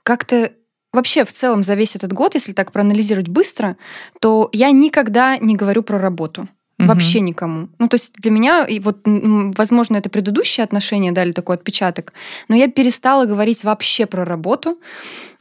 как-то 0.03 0.53
вообще 0.93 1.25
в 1.25 1.33
целом 1.33 1.63
за 1.63 1.75
весь 1.75 1.97
этот 1.97 2.13
год, 2.13 2.35
если 2.35 2.53
так 2.53 2.73
проанализировать 2.73 3.29
быстро, 3.29 3.77
то 4.21 4.49
я 4.53 4.71
никогда 4.71 5.37
не 5.39 5.57
говорю 5.57 5.83
про 5.83 5.99
работу. 5.99 6.49
Мгм. 6.79 6.89
Вообще 6.89 7.21
никому. 7.21 7.69
Ну, 7.79 7.89
то 7.89 7.97
есть 7.97 8.15
для 8.15 8.31
меня, 8.31 8.65
и 8.65 8.81
вот, 8.81 9.01
возможно, 9.05 9.99
это 9.99 10.09
предыдущие 10.09 10.65
отношения 10.65 11.13
дали 11.13 11.33
такой 11.33 11.57
отпечаток, 11.57 12.15
но 12.49 12.57
я 12.57 12.69
перестала 12.69 13.27
говорить 13.27 13.65
вообще 13.65 14.07
про 14.07 14.25
работу. 14.25 14.79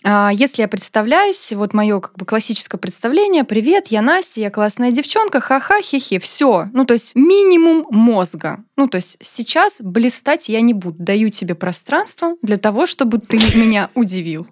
А, 0.04 0.32
Если 0.34 0.62
я 0.62 0.68
представляюсь, 0.68 1.54
вот 1.54 1.74
мое 1.74 2.02
как 2.02 2.16
бы 2.18 2.26
классическое 2.26 2.78
представление, 2.78 3.46
привет, 3.46 3.88
я 3.88 4.02
Настя, 4.02 4.42
я 4.42 4.50
классная 4.50 4.92
девчонка, 4.92 5.40
ха-ха, 5.40 5.82
хе-хе, 5.82 6.20
все. 6.20 6.68
Ну, 6.74 6.86
то 6.86 6.94
есть 6.94 7.16
минимум 7.16 7.86
мозга. 7.90 8.64
Ну, 8.76 8.88
то 8.90 8.98
есть 8.98 9.18
сейчас 9.22 9.80
блистать 9.82 10.50
я 10.50 10.60
не 10.60 10.74
буду. 10.74 10.98
Даю 11.00 11.30
тебе 11.30 11.56
пространство 11.56 12.36
для 12.42 12.58
того, 12.58 12.86
чтобы 12.86 13.20
ты 13.20 13.38
меня 13.56 13.90
удивил. 13.94 14.46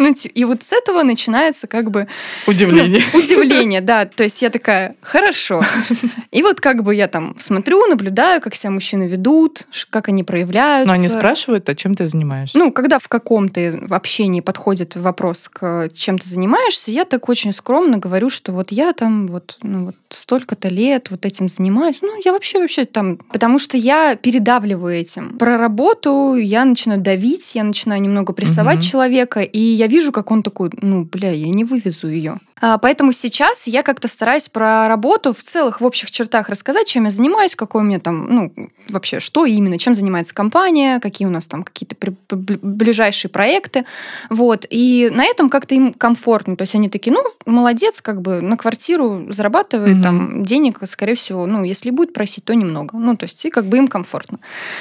Ну, 0.00 0.14
и 0.34 0.44
вот 0.44 0.62
с 0.62 0.72
этого 0.72 1.02
начинается 1.02 1.66
как 1.66 1.90
бы 1.90 2.06
Удивление. 2.46 3.02
ну, 3.12 3.18
удивление, 3.22 3.82
да. 3.82 4.06
То 4.06 4.24
есть 4.24 4.40
я 4.40 4.48
такая, 4.48 4.96
хорошо. 5.02 5.62
И 6.30 6.42
вот 6.42 6.60
как 6.60 6.82
бы 6.82 6.94
я 6.94 7.06
там 7.06 7.36
смотрю, 7.38 7.86
наблюдаю, 7.86 8.40
как 8.40 8.54
себя 8.54 8.70
мужчины 8.70 9.04
ведут, 9.04 9.66
как 9.90 10.08
они 10.08 10.24
проявляются. 10.24 10.88
Но 10.88 10.94
они 10.94 11.08
спрашивают, 11.08 11.68
а 11.68 11.74
чем 11.74 11.94
ты 11.94 12.06
занимаешься? 12.06 12.56
Ну, 12.56 12.72
когда 12.72 12.98
в 12.98 13.08
каком-то 13.08 13.78
общении 13.90 14.40
подходит 14.40 14.96
вопрос 14.96 15.50
к 15.52 15.88
чем 15.92 16.18
ты 16.18 16.26
занимаешься, 16.26 16.90
я 16.90 17.04
так 17.04 17.28
очень 17.28 17.52
скромно 17.52 17.98
говорю, 17.98 18.30
что 18.30 18.52
вот 18.52 18.72
я 18.72 18.94
там 18.94 19.26
вот, 19.26 19.58
ну, 19.62 19.86
вот 19.86 19.96
столько-то 20.08 20.68
лет 20.68 21.10
вот 21.10 21.26
этим 21.26 21.48
занимаюсь. 21.50 21.98
Ну, 22.00 22.18
я 22.24 22.32
вообще 22.32 22.58
вообще 22.60 22.86
там... 22.86 23.18
Потому 23.30 23.58
что 23.58 23.76
я 23.76 24.16
передавливаю 24.16 24.96
этим. 24.96 25.36
Про 25.38 25.58
работу 25.58 26.36
я 26.36 26.64
начинаю 26.64 27.00
давить, 27.02 27.54
я 27.54 27.64
начинаю 27.64 28.00
немного 28.00 28.32
прессовать 28.32 28.78
Мгм. 28.78 28.84
человека, 28.86 29.40
и 29.40 29.58
я 29.58 29.89
вижу, 29.90 30.12
как 30.12 30.30
он 30.30 30.42
такой, 30.42 30.70
ну, 30.80 31.04
бля, 31.04 31.32
я 31.32 31.48
не 31.48 31.64
вывезу 31.64 32.08
ее. 32.08 32.38
А, 32.60 32.78
Поэтому 32.78 33.12
сейчас 33.12 33.66
я 33.66 33.82
как-то 33.82 34.08
стараюсь 34.08 34.48
про 34.48 34.88
работу 34.88 35.32
в 35.32 35.38
целых, 35.38 35.80
в 35.80 35.84
общих 35.84 36.10
чертах 36.10 36.48
рассказать, 36.48 36.86
чем 36.86 37.04
я 37.04 37.10
занимаюсь, 37.10 37.54
какой 37.54 37.82
у 37.82 37.84
меня 37.84 38.00
там, 38.00 38.26
ну, 38.28 38.52
вообще, 38.88 39.20
что 39.20 39.46
именно, 39.46 39.78
чем 39.78 39.94
занимается 39.94 40.34
компания, 40.34 41.00
какие 41.00 41.26
у 41.26 41.30
нас 41.30 41.46
там 41.46 41.62
какие-то 41.62 41.96
ближайшие 42.36 43.30
проекты. 43.30 43.84
Вот. 44.28 44.66
И 44.68 45.10
на 45.12 45.24
этом 45.24 45.48
как-то 45.50 45.74
им 45.74 45.92
комфортно. 45.94 46.56
То 46.56 46.62
есть 46.62 46.74
они 46.74 46.88
такие, 46.88 47.12
ну, 47.12 47.22
молодец, 47.46 48.00
как 48.00 48.20
бы 48.20 48.40
на 48.40 48.56
квартиру 48.56 49.26
зарабатывает 49.30 49.96
Мгм. 49.96 50.02
там 50.02 50.44
денег, 50.44 50.78
скорее 50.86 51.14
всего, 51.14 51.46
ну, 51.46 51.64
если 51.64 51.90
будет 51.90 52.12
просить, 52.12 52.44
то 52.44 52.54
немного. 52.54 52.96
Ну, 52.98 53.16
то 53.16 53.24
есть 53.24 53.44
и 53.44 53.50
как 53.50 53.66
бы 53.66 53.78
им 53.78 53.88
комфортно. 53.88 54.38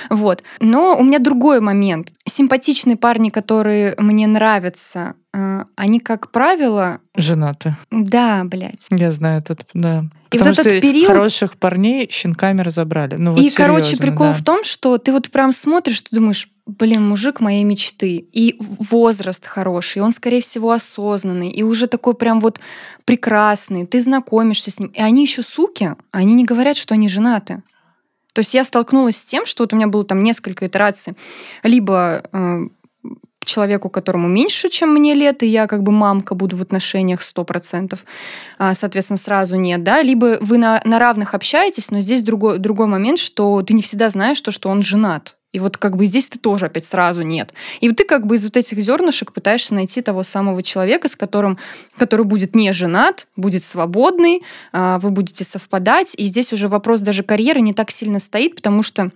Вот. 0.09 0.43
Но 0.59 0.97
у 0.97 1.03
меня 1.03 1.19
другой 1.19 1.59
момент. 1.61 2.09
Симпатичные 2.25 2.97
парни, 2.97 3.29
которые 3.29 3.95
мне 3.97 4.27
нравятся, 4.27 5.15
они, 5.31 5.99
как 5.99 6.31
правило, 6.31 7.01
Женаты. 7.15 7.75
да, 7.91 8.43
блядь. 8.43 8.87
Я 8.89 9.11
знаю 9.11 9.39
этот, 9.39 9.65
да. 9.73 10.05
И 10.31 10.37
Потому 10.37 10.55
вот 10.55 10.59
этот 10.59 10.71
что 10.73 10.81
период- 10.81 11.07
хороших 11.07 11.57
парней 11.57 12.07
щенками 12.11 12.61
разобрали. 12.61 13.15
Ну, 13.15 13.31
вот 13.31 13.41
и, 13.41 13.49
короче, 13.49 13.85
серьезно, 13.95 14.07
прикол 14.07 14.27
да. 14.27 14.33
в 14.33 14.43
том, 14.43 14.63
что 14.63 14.97
ты 14.97 15.11
вот 15.11 15.29
прям 15.31 15.51
смотришь, 15.51 16.01
ты 16.01 16.15
думаешь, 16.15 16.49
блин, 16.67 17.07
мужик 17.07 17.39
моей 17.39 17.63
мечты. 17.63 18.17
И 18.17 18.55
возраст 18.59 19.45
хороший, 19.45 20.01
он, 20.01 20.13
скорее 20.13 20.41
всего, 20.41 20.71
осознанный, 20.71 21.49
и 21.49 21.63
уже 21.63 21.87
такой 21.87 22.13
прям 22.13 22.41
вот 22.41 22.59
прекрасный. 23.05 23.87
Ты 23.87 24.01
знакомишься 24.01 24.69
с 24.69 24.79
ним. 24.79 24.89
И 24.89 25.01
они 25.01 25.23
еще 25.23 25.41
суки, 25.41 25.95
они 26.11 26.33
не 26.35 26.45
говорят, 26.45 26.77
что 26.77 26.93
они 26.93 27.07
женаты. 27.09 27.63
То 28.27 28.33
То 28.33 28.39
есть 28.41 28.53
я 28.53 28.63
столкнулась 28.63 29.17
с 29.17 29.25
тем, 29.25 29.45
что 29.47 29.63
вот 29.63 29.73
у 29.73 29.75
меня 29.75 29.87
было 29.87 30.03
там 30.03 30.23
несколько 30.23 30.67
итераций. 30.67 31.13
Либо 31.63 32.21
э, 32.31 32.59
человеку, 33.45 33.89
которому 33.89 34.27
меньше, 34.27 34.69
чем 34.69 34.93
мне 34.93 35.13
лет, 35.13 35.43
и 35.43 35.47
я 35.47 35.67
как 35.67 35.83
бы 35.83 35.91
мамка 35.91 36.35
буду 36.35 36.57
в 36.57 36.61
отношениях 36.61 37.21
100%, 37.21 37.99
а, 38.57 38.75
соответственно, 38.75 39.17
сразу 39.17 39.55
нет, 39.55 39.83
да, 39.83 40.01
либо 40.01 40.37
вы 40.41 40.57
на, 40.57 40.81
на 40.85 40.99
равных 40.99 41.33
общаетесь, 41.33 41.91
но 41.91 42.01
здесь 42.01 42.21
другой, 42.21 42.59
другой 42.59 42.87
момент, 42.87 43.19
что 43.19 43.61
ты 43.63 43.73
не 43.73 43.81
всегда 43.81 44.09
знаешь 44.09 44.39
то, 44.41 44.51
что 44.51 44.69
он 44.69 44.81
женат, 44.81 45.35
и 45.51 45.59
вот 45.59 45.77
как 45.77 45.97
бы 45.97 46.05
здесь 46.05 46.29
ты 46.29 46.37
тоже 46.37 46.67
опять 46.67 46.85
сразу 46.85 47.23
нет. 47.23 47.53
И 47.81 47.87
вот 47.89 47.97
ты 47.97 48.03
как 48.03 48.27
бы 48.27 48.35
из 48.35 48.43
вот 48.43 48.55
этих 48.55 48.79
зернышек 48.79 49.33
пытаешься 49.33 49.73
найти 49.73 50.01
того 50.01 50.23
самого 50.23 50.61
человека, 50.61 51.09
с 51.09 51.15
которым, 51.15 51.57
который 51.97 52.23
будет 52.23 52.55
не 52.55 52.71
женат, 52.71 53.27
будет 53.35 53.63
свободный, 53.63 54.43
а, 54.71 54.99
вы 54.99 55.09
будете 55.09 55.43
совпадать. 55.43 56.13
И 56.15 56.25
здесь 56.25 56.53
уже 56.53 56.67
вопрос 56.67 57.01
даже 57.01 57.23
карьеры 57.23 57.61
не 57.61 57.73
так 57.73 57.89
сильно 57.89 58.19
стоит, 58.19 58.55
потому 58.55 58.83
что 58.83 59.09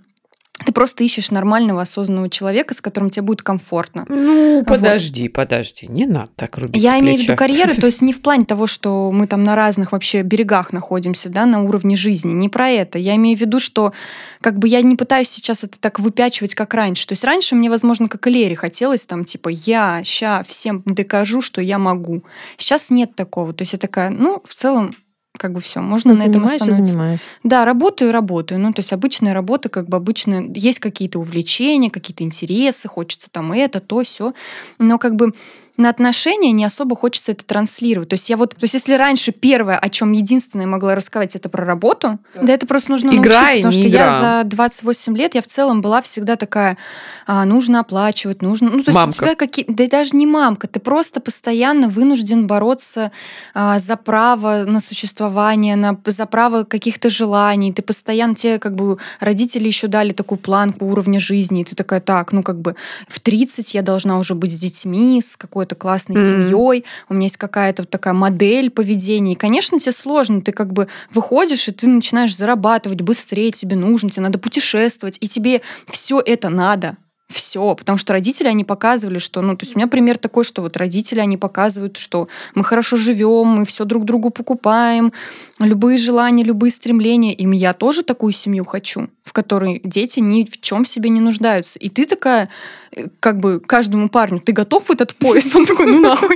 ты 0.66 0.72
просто 0.72 1.04
ищешь 1.04 1.32
нормального, 1.32 1.82
осознанного 1.82 2.30
человека, 2.30 2.74
с 2.74 2.82
которым 2.82 3.10
тебе 3.10 3.24
будет 3.24 3.42
комфортно. 3.42 4.06
Ну, 4.08 4.64
подожди, 4.66 5.24
вот. 5.24 5.34
подожди, 5.34 5.88
не 5.88 6.06
надо 6.06 6.30
так 6.36 6.58
рубить 6.58 6.82
Я 6.82 7.00
имею 7.00 7.18
в 7.18 7.24
виду 7.24 7.36
карьеры, 7.36 7.74
то 7.74 7.86
есть 7.88 8.02
не 8.02 8.14
в 8.14 8.22
плане 8.22 8.46
того, 8.46 8.68
что 8.68 9.12
мы 9.12 9.26
там 9.28 9.44
на 9.44 9.56
разных 9.56 9.92
вообще 9.92 10.22
берегах 10.22 10.72
находимся, 10.72 11.30
да, 11.30 11.46
на 11.46 11.64
уровне 11.64 11.96
жизни, 11.96 12.34
не 12.34 12.50
про 12.50 12.70
это. 12.70 13.00
Я 13.00 13.16
имею 13.16 13.38
в 13.38 13.42
виду, 13.42 13.60
что 13.60 13.94
как 14.42 14.60
бы 14.60 14.68
я 14.68 14.82
не 14.82 14.96
пытаюсь 14.96 15.30
сейчас 15.30 15.64
это 15.64 15.80
так 15.80 16.00
выпячивать, 16.00 16.54
как 16.54 16.74
раньше. 16.76 17.08
То 17.08 17.14
есть 17.14 17.24
раньше 17.24 17.56
мне, 17.56 17.70
возможно, 17.70 18.08
как 18.08 18.28
и 18.28 18.30
Лере 18.30 18.56
хотелось 18.56 19.06
там, 19.06 19.26
типа, 19.26 19.50
я 19.50 20.02
ща 20.04 20.44
всем 20.48 20.84
докажу, 20.86 21.42
что 21.42 21.62
я 21.62 21.80
могу. 21.80 22.24
Сейчас 22.58 22.92
нет 22.92 23.16
такого. 23.16 23.54
То 23.54 23.64
есть 23.64 23.74
я 23.74 23.80
такая, 23.80 24.12
ну, 24.12 24.42
в 24.46 24.54
целом, 24.54 24.96
как 25.38 25.52
бы 25.52 25.62
все, 25.62 25.82
можно 25.82 26.14
Ты 26.14 26.20
на 26.20 26.30
этом 26.30 26.44
остановиться. 26.44 26.86
занимаюсь. 26.86 27.20
Да, 27.44 27.66
работаю, 27.66 28.12
работаю. 28.12 28.60
Ну, 28.60 28.72
то 28.72 28.80
есть 28.82 28.94
обычная 28.94 29.34
работа, 29.34 29.70
как 29.70 29.90
бы 29.90 29.98
обычно, 29.98 30.52
есть 30.54 30.80
какие-то 30.80 31.20
увлечения, 31.20 31.90
какие-то 31.90 32.24
интересы, 32.24 32.88
хочется 32.88 33.30
там 33.32 33.52
это, 33.52 33.80
то, 33.80 34.04
все. 34.04 34.34
Но 34.80 35.00
как 35.00 35.16
бы 35.16 35.34
на 35.76 35.90
отношения 35.90 36.52
не 36.52 36.66
особо 36.66 36.96
хочется 36.96 37.32
это 37.32 37.44
транслировать. 37.46 38.10
То 38.10 38.14
есть 38.14 38.30
я 38.30 38.38
вот, 38.38 38.52
то 38.52 38.64
есть 38.64 38.76
если 38.76 38.94
раньше 38.94 39.32
первое, 39.32 39.78
о 39.78 39.90
чем 39.90 40.12
единственное 40.12 40.68
могла 40.68 40.94
рассказать, 40.94 41.36
это 41.36 41.50
про 41.50 41.66
работу, 41.66 42.20
да, 42.36 42.44
да 42.44 42.54
это 42.54 42.68
просто 42.68 42.92
нужно 42.92 43.10
игра 43.10 43.40
научиться, 43.42 43.56
потому 43.56 43.72
что 43.72 43.90
игра. 43.90 44.06
я 44.06 44.44
за 44.44 44.50
28 44.50 45.18
лет, 45.18 45.36
я 45.36 45.42
в 45.42 45.48
целом 45.48 45.82
была 45.82 46.04
всегда 46.04 46.36
такая, 46.36 46.78
а, 47.26 47.46
нужно 47.46 47.80
оплачивать, 47.80 48.44
нужно, 48.44 48.70
ну 48.70 48.84
то 48.84 48.92
есть 48.92 48.96
мамка. 48.96 49.16
у 49.16 49.20
тебя 49.20 49.36
какие, 49.36 49.66
да 49.68 49.84
и 49.84 49.88
даже 49.88 50.16
не 50.16 50.28
мамка, 50.28 50.68
ты 50.68 50.80
просто 50.80 51.20
постоянно 51.20 51.88
вынужден 51.88 52.46
бороться 52.46 53.12
а, 53.56 53.80
за 53.80 53.96
право 53.96 54.66
на 54.66 54.80
существование, 54.80 55.76
на, 55.76 55.98
за 56.06 56.28
право 56.28 56.66
каких-то 56.66 57.10
желаний, 57.10 57.74
ты 57.74 57.82
постоянно, 57.82 58.36
тебе 58.36 58.60
как 58.60 58.76
бы 58.76 59.00
родители 59.20 59.66
еще 59.66 59.88
дали 59.88 60.14
такую 60.14 60.38
планку 60.38 60.86
уровня 60.86 61.20
жизни, 61.20 61.62
и 61.62 61.66
ты 61.66 61.76
такая, 61.76 62.00
так, 62.00 62.32
ну 62.32 62.44
как 62.44 62.60
бы 62.60 62.76
в 63.08 63.20
30 63.20 63.74
я 63.74 63.82
должна 63.82 64.20
уже 64.20 64.36
быть 64.36 64.54
с 64.54 64.60
детьми, 64.60 65.20
с 65.20 65.36
какой 65.36 65.63
какой-то 65.64 65.76
классной 65.76 66.16
mm-hmm. 66.16 66.50
семьей, 66.50 66.86
у 67.10 67.14
меня 67.14 67.26
есть 67.26 67.38
какая-то 67.38 67.84
вот 67.84 67.90
такая 67.90 68.14
модель 68.14 68.70
поведения. 68.70 69.34
И, 69.34 69.36
конечно, 69.36 69.80
тебе 69.80 69.92
сложно, 69.92 70.42
ты 70.42 70.52
как 70.52 70.74
бы 70.74 70.88
выходишь, 71.14 71.68
и 71.68 71.72
ты 71.72 71.88
начинаешь 71.88 72.36
зарабатывать 72.36 73.02
быстрее, 73.02 73.52
тебе 73.52 73.76
нужно, 73.76 74.10
тебе 74.10 74.24
надо 74.24 74.40
путешествовать, 74.40 75.18
и 75.22 75.28
тебе 75.28 75.62
все 75.88 76.22
это 76.24 76.50
надо 76.50 76.98
все, 77.34 77.76
потому 77.76 77.98
что 77.98 78.14
родители, 78.14 78.48
они 78.48 78.64
показывали, 78.64 79.18
что, 79.20 79.42
ну, 79.42 79.58
то 79.58 79.66
есть 79.66 79.76
у 79.76 79.80
меня 79.80 79.88
пример 79.88 80.18
такой, 80.18 80.44
что 80.44 80.62
вот 80.62 80.78
родители, 80.78 81.20
они 81.20 81.38
показывают, 81.38 81.98
что 81.98 82.28
мы 82.56 82.64
хорошо 82.64 82.96
живем, 82.96 83.48
мы 83.48 83.66
все 83.66 83.84
друг 83.84 84.06
другу 84.06 84.30
покупаем, 84.30 85.12
любые 85.60 85.98
желания, 85.98 86.44
любые 86.44 86.72
стремления, 86.72 87.34
и 87.34 87.46
я 87.56 87.74
тоже 87.74 88.04
такую 88.04 88.32
семью 88.34 88.66
хочу, 88.66 89.10
в 89.24 89.34
которой 89.34 89.82
дети 89.84 90.20
ни 90.20 90.44
в 90.46 90.62
чем 90.62 90.86
себе 90.86 91.10
не 91.10 91.20
нуждаются. 91.22 91.80
И 91.80 91.90
ты 91.90 92.06
такая, 92.06 92.50
э, 92.96 93.08
как 93.20 93.40
бы 93.40 93.60
каждому 93.60 94.10
парню, 94.10 94.40
ты 94.40 94.54
готов 94.54 94.88
в 94.88 94.92
этот 94.92 95.16
поезд? 95.16 95.56
Он 95.56 95.66
такой, 95.66 95.88
ну 95.88 96.00
нахуй. 96.00 96.36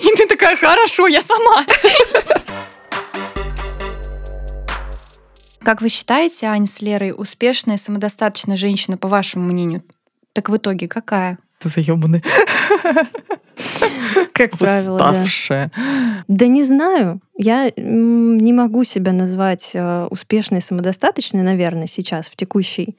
И 0.00 0.16
ты 0.16 0.26
такая, 0.28 0.56
хорошо, 0.56 1.06
я 1.08 1.22
сама. 1.22 1.64
Как 5.64 5.80
вы 5.80 5.88
считаете, 5.88 6.46
Аня 6.46 6.66
с 6.66 6.82
Лерой 6.82 7.14
успешная, 7.16 7.78
самодостаточная 7.78 8.56
женщина, 8.56 8.98
по 8.98 9.08
вашему 9.08 9.46
мнению? 9.46 9.82
Так 10.34 10.50
в 10.50 10.56
итоге 10.56 10.88
какая? 10.88 11.38
Ты 11.58 11.70
заебанный. 11.70 12.22
Как 14.34 14.58
правило, 14.58 14.96
Уставшая. 14.96 15.70
Да 16.28 16.48
не 16.48 16.64
знаю. 16.64 17.20
Я 17.38 17.70
не 17.76 18.52
могу 18.52 18.84
себя 18.84 19.12
назвать 19.12 19.70
э, 19.74 20.06
успешной, 20.10 20.60
самодостаточной, 20.60 21.42
наверное, 21.42 21.86
сейчас, 21.86 22.26
в 22.26 22.36
текущей 22.36 22.98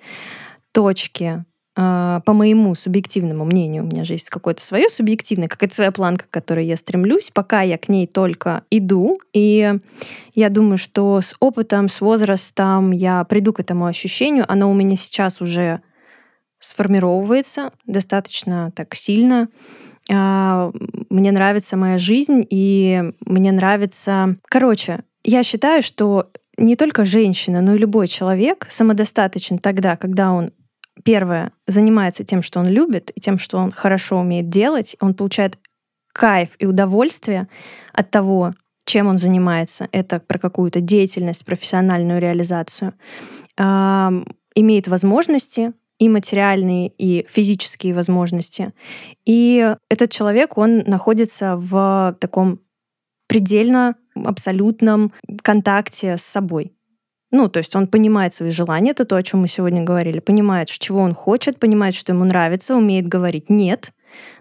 точке. 0.72 1.45
А, 1.78 2.21
по 2.21 2.34
моему 2.34 2.73
субъективному 2.73 3.43
мнению, 3.43 3.84
у 3.84 3.88
меня 3.88 4.05
же 4.05 4.13
есть 4.13 4.30
какое-то 4.30 4.63
свое 4.63 4.88
субъективное, 4.88 5.49
какая-то 5.49 5.76
своя 5.76 5.91
планка, 5.91 6.26
к 6.26 6.30
которой 6.30 6.65
я 6.65 6.78
стремлюсь, 6.78 7.32
пока 7.34 7.61
я 7.61 7.78
к 7.78 7.89
ней 7.89 8.07
только 8.07 8.63
иду. 8.71 9.15
И 9.34 9.73
я 10.34 10.49
думаю, 10.49 10.78
что 10.78 11.19
с 11.19 11.36
опытом, 11.39 11.89
с 11.89 11.99
возрастом 11.99 12.91
я 12.91 13.26
приду 13.26 13.51
к 13.51 13.59
этому 13.59 13.86
ощущению. 13.86 14.45
Оно 14.47 14.71
у 14.71 14.73
меня 14.73 14.95
сейчас 14.95 15.41
уже 15.41 15.82
сформировывается 16.59 17.71
достаточно 17.86 18.71
так 18.73 18.95
сильно. 18.95 19.49
А, 20.09 20.71
мне 21.09 21.32
нравится 21.34 21.76
моя 21.76 21.97
жизнь, 21.97 22.45
и 22.49 23.11
мне 23.26 23.51
нравится... 23.51 24.38
Короче, 24.45 25.03
я 25.26 25.43
считаю, 25.43 25.82
что 25.82 26.30
не 26.57 26.78
только 26.78 27.03
женщина, 27.03 27.61
но 27.61 27.76
и 27.76 27.80
любой 27.80 28.07
человек 28.07 28.65
самодостаточен 28.69 29.57
тогда, 29.57 29.97
когда 29.97 30.32
он 30.32 30.51
первое, 31.06 31.53
занимается 31.68 32.26
тем, 32.26 32.41
что 32.41 32.60
он 32.60 32.68
любит, 32.68 33.12
и 33.16 33.22
тем, 33.22 33.38
что 33.38 33.58
он 33.60 33.72
хорошо 33.72 34.20
умеет 34.20 34.49
делать, 34.49 34.97
он 34.99 35.14
получает 35.14 35.58
кайф 36.12 36.56
и 36.60 36.66
удовольствие 36.66 37.47
от 37.93 38.12
того, 38.12 38.53
чем 38.86 39.08
он 39.08 39.18
занимается. 39.18 39.88
Это 39.91 40.20
про 40.20 40.38
какую-то 40.39 40.82
деятельность, 40.82 41.45
профессиональную 41.45 42.20
реализацию. 42.20 42.93
Имеет 43.58 44.88
возможности 44.88 45.74
и 45.97 46.10
материальные, 46.10 46.89
и 46.97 47.26
физические 47.30 47.93
возможности. 47.93 48.74
И 49.26 49.76
этот 49.89 50.12
человек, 50.12 50.58
он 50.58 50.84
находится 50.86 51.56
в 51.56 52.18
таком 52.20 52.60
предельно 53.28 53.95
абсолютном 54.14 55.12
контакте 55.41 56.18
с 56.18 56.24
собой. 56.24 56.74
Ну, 57.36 57.49
то 57.49 57.57
есть 57.57 57.75
он 57.75 57.88
понимает 57.88 58.33
свои 58.33 58.49
желания, 58.49 58.91
это 58.91 59.03
то, 59.03 59.17
о 59.17 59.23
чем 59.23 59.41
мы 59.41 59.49
сегодня 59.49 59.83
говорили, 59.83 60.19
понимает, 60.19 60.69
чего 60.69 61.01
он 61.01 61.13
хочет, 61.13 61.59
понимает, 61.59 61.93
что 61.93 62.13
ему 62.13 62.23
нравится, 62.23 62.77
умеет 62.77 63.09
говорить 63.09 63.49
«нет», 63.49 63.91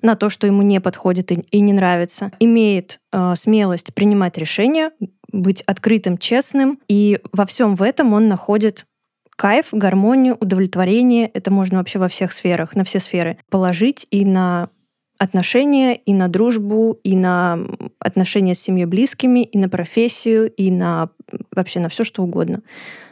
на 0.00 0.14
то, 0.14 0.28
что 0.28 0.46
ему 0.46 0.62
не 0.62 0.80
подходит 0.80 1.32
и, 1.32 1.44
и 1.50 1.58
не 1.58 1.72
нравится, 1.72 2.30
имеет 2.38 3.00
э, 3.12 3.34
смелость 3.34 3.92
принимать 3.94 4.38
решения, 4.38 4.92
быть 5.32 5.62
открытым, 5.62 6.18
честным, 6.18 6.78
и 6.86 7.18
во 7.32 7.46
всем 7.46 7.74
в 7.74 7.82
этом 7.82 8.12
он 8.12 8.28
находит 8.28 8.86
кайф, 9.34 9.70
гармонию, 9.72 10.36
удовлетворение. 10.38 11.26
Это 11.26 11.50
можно 11.50 11.78
вообще 11.78 11.98
во 11.98 12.06
всех 12.06 12.32
сферах, 12.32 12.76
на 12.76 12.84
все 12.84 13.00
сферы 13.00 13.38
положить 13.50 14.06
и 14.12 14.24
на 14.24 14.68
отношения, 15.24 15.94
и 15.94 16.14
на 16.14 16.28
дружбу, 16.28 16.98
и 17.02 17.16
на 17.16 17.58
отношения 17.98 18.54
с 18.54 18.60
семьей 18.60 18.86
близкими, 18.86 19.42
и 19.44 19.58
на 19.58 19.68
профессию, 19.68 20.50
и 20.52 20.70
на 20.70 21.10
вообще 21.54 21.80
на 21.80 21.88
все 21.88 22.04
что 22.04 22.22
угодно. 22.22 22.62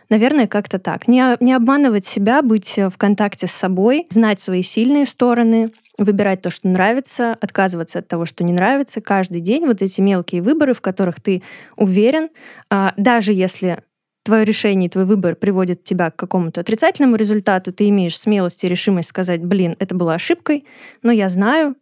Наверное, 0.08 0.46
как-то 0.46 0.78
так. 0.78 1.08
Не, 1.08 1.36
не 1.40 1.54
обманывать 1.54 2.04
себя, 2.04 2.42
быть 2.42 2.76
в 2.76 2.92
контакте 2.98 3.46
с 3.46 3.52
собой, 3.52 4.06
знать 4.10 4.40
свои 4.40 4.60
сильные 4.62 5.06
стороны, 5.06 5.70
выбирать 5.96 6.42
то, 6.42 6.50
что 6.50 6.68
нравится, 6.68 7.36
отказываться 7.40 8.00
от 8.00 8.08
того, 8.08 8.26
что 8.26 8.44
не 8.44 8.52
нравится. 8.52 9.00
Каждый 9.00 9.40
день 9.40 9.66
вот 9.66 9.80
эти 9.80 10.00
мелкие 10.00 10.42
выборы, 10.42 10.74
в 10.74 10.80
которых 10.80 11.20
ты 11.20 11.42
уверен, 11.76 12.28
а, 12.70 12.92
даже 12.96 13.32
если 13.32 13.78
твое 14.24 14.44
решение, 14.44 14.88
твой 14.88 15.04
выбор 15.04 15.34
приводит 15.34 15.82
тебя 15.84 16.10
к 16.10 16.16
какому-то 16.16 16.60
отрицательному 16.60 17.16
результату, 17.16 17.72
ты 17.72 17.88
имеешь 17.88 18.18
смелость 18.18 18.62
и 18.64 18.68
решимость 18.68 19.08
сказать, 19.08 19.42
блин, 19.42 19.74
это 19.78 19.94
была 19.94 20.14
ошибкой, 20.14 20.64
но 21.02 21.10
я 21.10 21.28
знаю, 21.28 21.74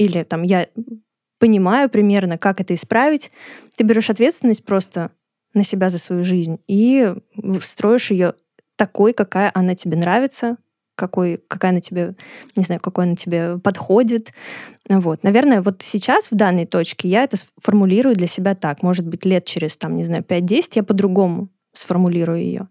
или 0.00 0.22
там 0.22 0.42
я 0.42 0.66
понимаю 1.38 1.90
примерно, 1.90 2.38
как 2.38 2.60
это 2.60 2.74
исправить, 2.74 3.30
ты 3.76 3.84
берешь 3.84 4.08
ответственность 4.08 4.64
просто 4.64 5.10
на 5.52 5.62
себя 5.62 5.90
за 5.90 5.98
свою 5.98 6.24
жизнь 6.24 6.58
и 6.66 7.14
строишь 7.60 8.10
ее 8.10 8.32
такой, 8.76 9.12
какая 9.12 9.50
она 9.52 9.74
тебе 9.74 9.98
нравится, 9.98 10.56
какой, 10.94 11.38
какая 11.48 11.72
она 11.72 11.82
тебе, 11.82 12.14
не 12.56 12.64
знаю, 12.64 12.80
какой 12.80 13.04
она 13.04 13.14
тебе 13.14 13.58
подходит. 13.58 14.32
Вот. 14.88 15.22
Наверное, 15.22 15.60
вот 15.60 15.82
сейчас, 15.82 16.30
в 16.30 16.34
данной 16.34 16.64
точке, 16.64 17.08
я 17.08 17.24
это 17.24 17.36
сформулирую 17.36 18.16
для 18.16 18.26
себя 18.26 18.54
так. 18.54 18.82
Может 18.82 19.06
быть, 19.06 19.26
лет 19.26 19.44
через, 19.44 19.76
там, 19.76 19.96
не 19.96 20.04
знаю, 20.04 20.22
5-10 20.22 20.62
я 20.76 20.82
по-другому 20.82 21.48
сформулирую 21.74 22.38
ее. 22.38 22.68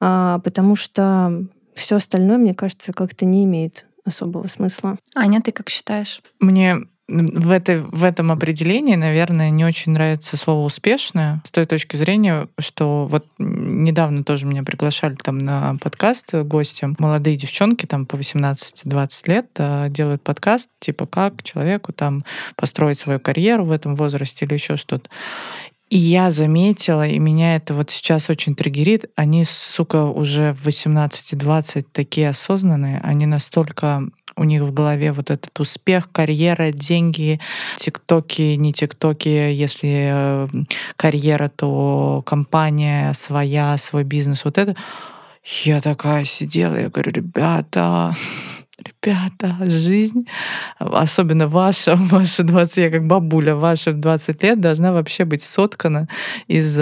А, 0.00 0.38
потому 0.40 0.76
что 0.76 1.46
все 1.74 1.96
остальное, 1.96 2.36
мне 2.36 2.54
кажется, 2.54 2.92
как-то 2.92 3.24
не 3.24 3.44
имеет 3.44 3.86
особого 4.08 4.46
смысла. 4.46 4.98
Аня, 5.14 5.40
ты 5.40 5.52
как 5.52 5.70
считаешь? 5.70 6.20
Мне 6.40 6.82
в, 7.08 7.50
этой, 7.50 7.80
в 7.80 8.04
этом 8.04 8.30
определении, 8.30 8.94
наверное, 8.94 9.48
не 9.48 9.64
очень 9.64 9.92
нравится 9.92 10.36
слово 10.36 10.66
«успешное» 10.66 11.40
с 11.44 11.50
той 11.50 11.64
точки 11.64 11.96
зрения, 11.96 12.48
что 12.58 13.06
вот 13.06 13.26
недавно 13.38 14.24
тоже 14.24 14.44
меня 14.44 14.62
приглашали 14.62 15.14
там 15.14 15.38
на 15.38 15.76
подкаст 15.80 16.34
гостям. 16.34 16.96
Молодые 16.98 17.36
девчонки 17.36 17.86
там 17.86 18.04
по 18.04 18.16
18-20 18.16 19.10
лет 19.26 19.46
а, 19.58 19.88
делают 19.88 20.22
подкаст, 20.22 20.68
типа 20.80 21.06
как 21.06 21.42
человеку 21.42 21.92
там 21.94 22.24
построить 22.56 22.98
свою 22.98 23.20
карьеру 23.20 23.64
в 23.64 23.70
этом 23.70 23.96
возрасте 23.96 24.44
или 24.44 24.54
еще 24.54 24.76
что-то. 24.76 25.08
И 25.90 25.96
я 25.96 26.30
заметила, 26.30 27.06
и 27.06 27.18
меня 27.18 27.56
это 27.56 27.72
вот 27.72 27.90
сейчас 27.90 28.28
очень 28.28 28.54
триггерит, 28.54 29.10
они, 29.16 29.44
сука, 29.44 30.04
уже 30.04 30.52
в 30.52 30.66
18-20 30.66 31.86
такие 31.92 32.28
осознанные, 32.28 33.00
они 33.02 33.24
настолько 33.24 34.02
у 34.36 34.44
них 34.44 34.62
в 34.62 34.72
голове 34.72 35.12
вот 35.12 35.30
этот 35.30 35.58
успех, 35.58 36.10
карьера, 36.12 36.72
деньги, 36.72 37.40
тиктоки, 37.76 38.54
не 38.54 38.72
тиктоки, 38.72 39.28
если 39.28 40.10
э, 40.12 40.48
карьера, 40.96 41.48
то 41.48 42.22
компания 42.24 43.14
своя, 43.14 43.76
свой 43.78 44.04
бизнес, 44.04 44.44
вот 44.44 44.58
это. 44.58 44.76
Я 45.64 45.80
такая 45.80 46.24
сидела, 46.24 46.78
я 46.78 46.90
говорю, 46.90 47.10
ребята, 47.10 48.14
ребята, 48.78 49.56
жизнь, 49.70 50.26
особенно 50.78 51.48
ваша, 51.48 51.96
ваша 52.10 52.42
20, 52.42 52.76
я 52.76 52.90
как 52.90 53.06
бабуля, 53.06 53.54
ваша 53.54 53.92
в 53.92 54.00
20 54.00 54.42
лет 54.42 54.60
должна 54.60 54.92
вообще 54.92 55.24
быть 55.24 55.42
соткана 55.42 56.08
из 56.46 56.76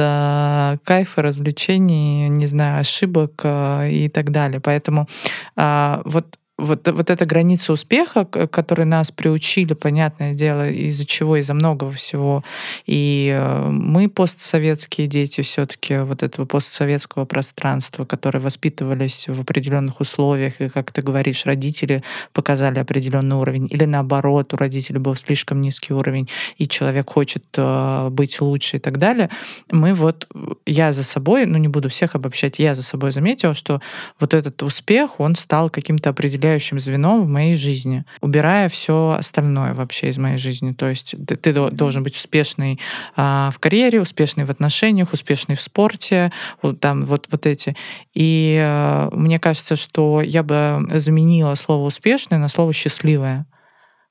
кайфа, 0.85 1.23
развлечений, 1.23 2.29
не 2.29 2.47
знаю, 2.47 2.81
ошибок 2.81 3.41
э, 3.45 3.91
и 3.91 4.09
так 4.09 4.31
далее. 4.31 4.61
Поэтому 4.61 5.09
а, 5.57 6.03
вот 6.05 6.39
вот, 6.59 6.89
вот 6.89 7.11
эта 7.11 7.27
граница 7.27 7.73
успеха, 7.73 8.25
к 8.25 8.47
которой 8.47 8.87
нас 8.87 9.11
приучили, 9.11 9.75
понятное 9.75 10.33
дело, 10.33 10.71
из-за 10.71 11.05
чего, 11.05 11.37
из-за 11.37 11.53
многого 11.53 11.93
всего. 11.93 12.45
И 12.87 13.31
э, 13.35 13.69
мы 13.69 14.09
постсоветские 14.09 15.07
дети 15.07 15.43
все-таки 15.43 15.99
вот 15.99 16.23
этого 16.23 16.47
постсоветского 16.47 17.27
пространства, 17.27 18.07
которые 18.07 18.41
воспитывались 18.41 19.27
в 19.29 19.41
определенных 19.41 20.01
условиях, 20.01 20.61
и, 20.61 20.71
как 20.71 20.93
ты 20.93 21.03
говоришь, 21.03 21.45
родители 21.45 22.03
показали 22.33 22.79
определенный 22.79 23.37
уровень, 23.37 23.69
или 23.71 23.85
наоборот, 23.85 24.55
у 24.55 24.57
родителей 24.57 24.99
был 24.99 25.15
слишком 25.15 25.61
низкий 25.61 25.93
уровень, 25.93 26.29
и 26.57 26.67
человек 26.67 27.11
хочет 27.11 27.45
э, 27.59 28.09
быть 28.11 28.41
лучше 28.41 28.79
и 28.79 28.81
так 28.81 28.99
далее. 28.99 29.29
Мы 29.71 29.93
вот, 29.93 30.27
я 30.65 30.95
за 30.95 31.05
собой, 31.05 31.45
ну 31.45 31.59
не 31.59 31.69
буду 31.69 31.91
всех 31.91 32.15
обобщать, 32.15 32.59
я 32.59 32.75
за 32.75 32.83
собой 32.83 33.13
заметила, 33.13 33.53
что 33.53 33.83
вот 34.19 34.33
этот 34.33 34.63
успех, 34.63 35.21
он 35.21 35.37
стал 35.37 35.69
каким-то 35.69 36.11
определенным 36.11 36.46
определяющим 36.47 36.79
звеном 36.79 37.23
в 37.23 37.29
моей 37.29 37.55
жизни, 37.55 38.05
убирая 38.21 38.69
все 38.69 39.17
остальное 39.19 39.75
вообще 39.75 40.09
из 40.09 40.19
моей 40.19 40.39
жизни. 40.39 40.73
То 40.73 40.89
есть 40.89 41.15
ты, 41.27 41.37
ты 41.37 41.53
должен 41.53 42.03
быть 42.03 42.17
успешный 42.17 42.81
а, 43.17 43.51
в 43.53 43.59
карьере, 43.59 44.01
успешный 44.01 44.45
в 44.45 44.51
отношениях, 44.51 45.13
успешный 45.13 45.57
в 45.57 45.61
спорте, 45.61 46.33
вот 46.63 46.81
там 46.81 47.05
вот, 47.05 47.27
вот 47.31 47.47
эти. 47.47 47.77
И 48.15 48.59
а, 48.63 49.11
мне 49.13 49.39
кажется, 49.39 49.77
что 49.77 50.23
я 50.23 50.43
бы 50.43 50.87
заменила 50.95 51.55
слово 51.57 51.87
успешное 51.87 52.39
на 52.39 52.49
слово 52.49 52.73
счастливое. 52.73 53.47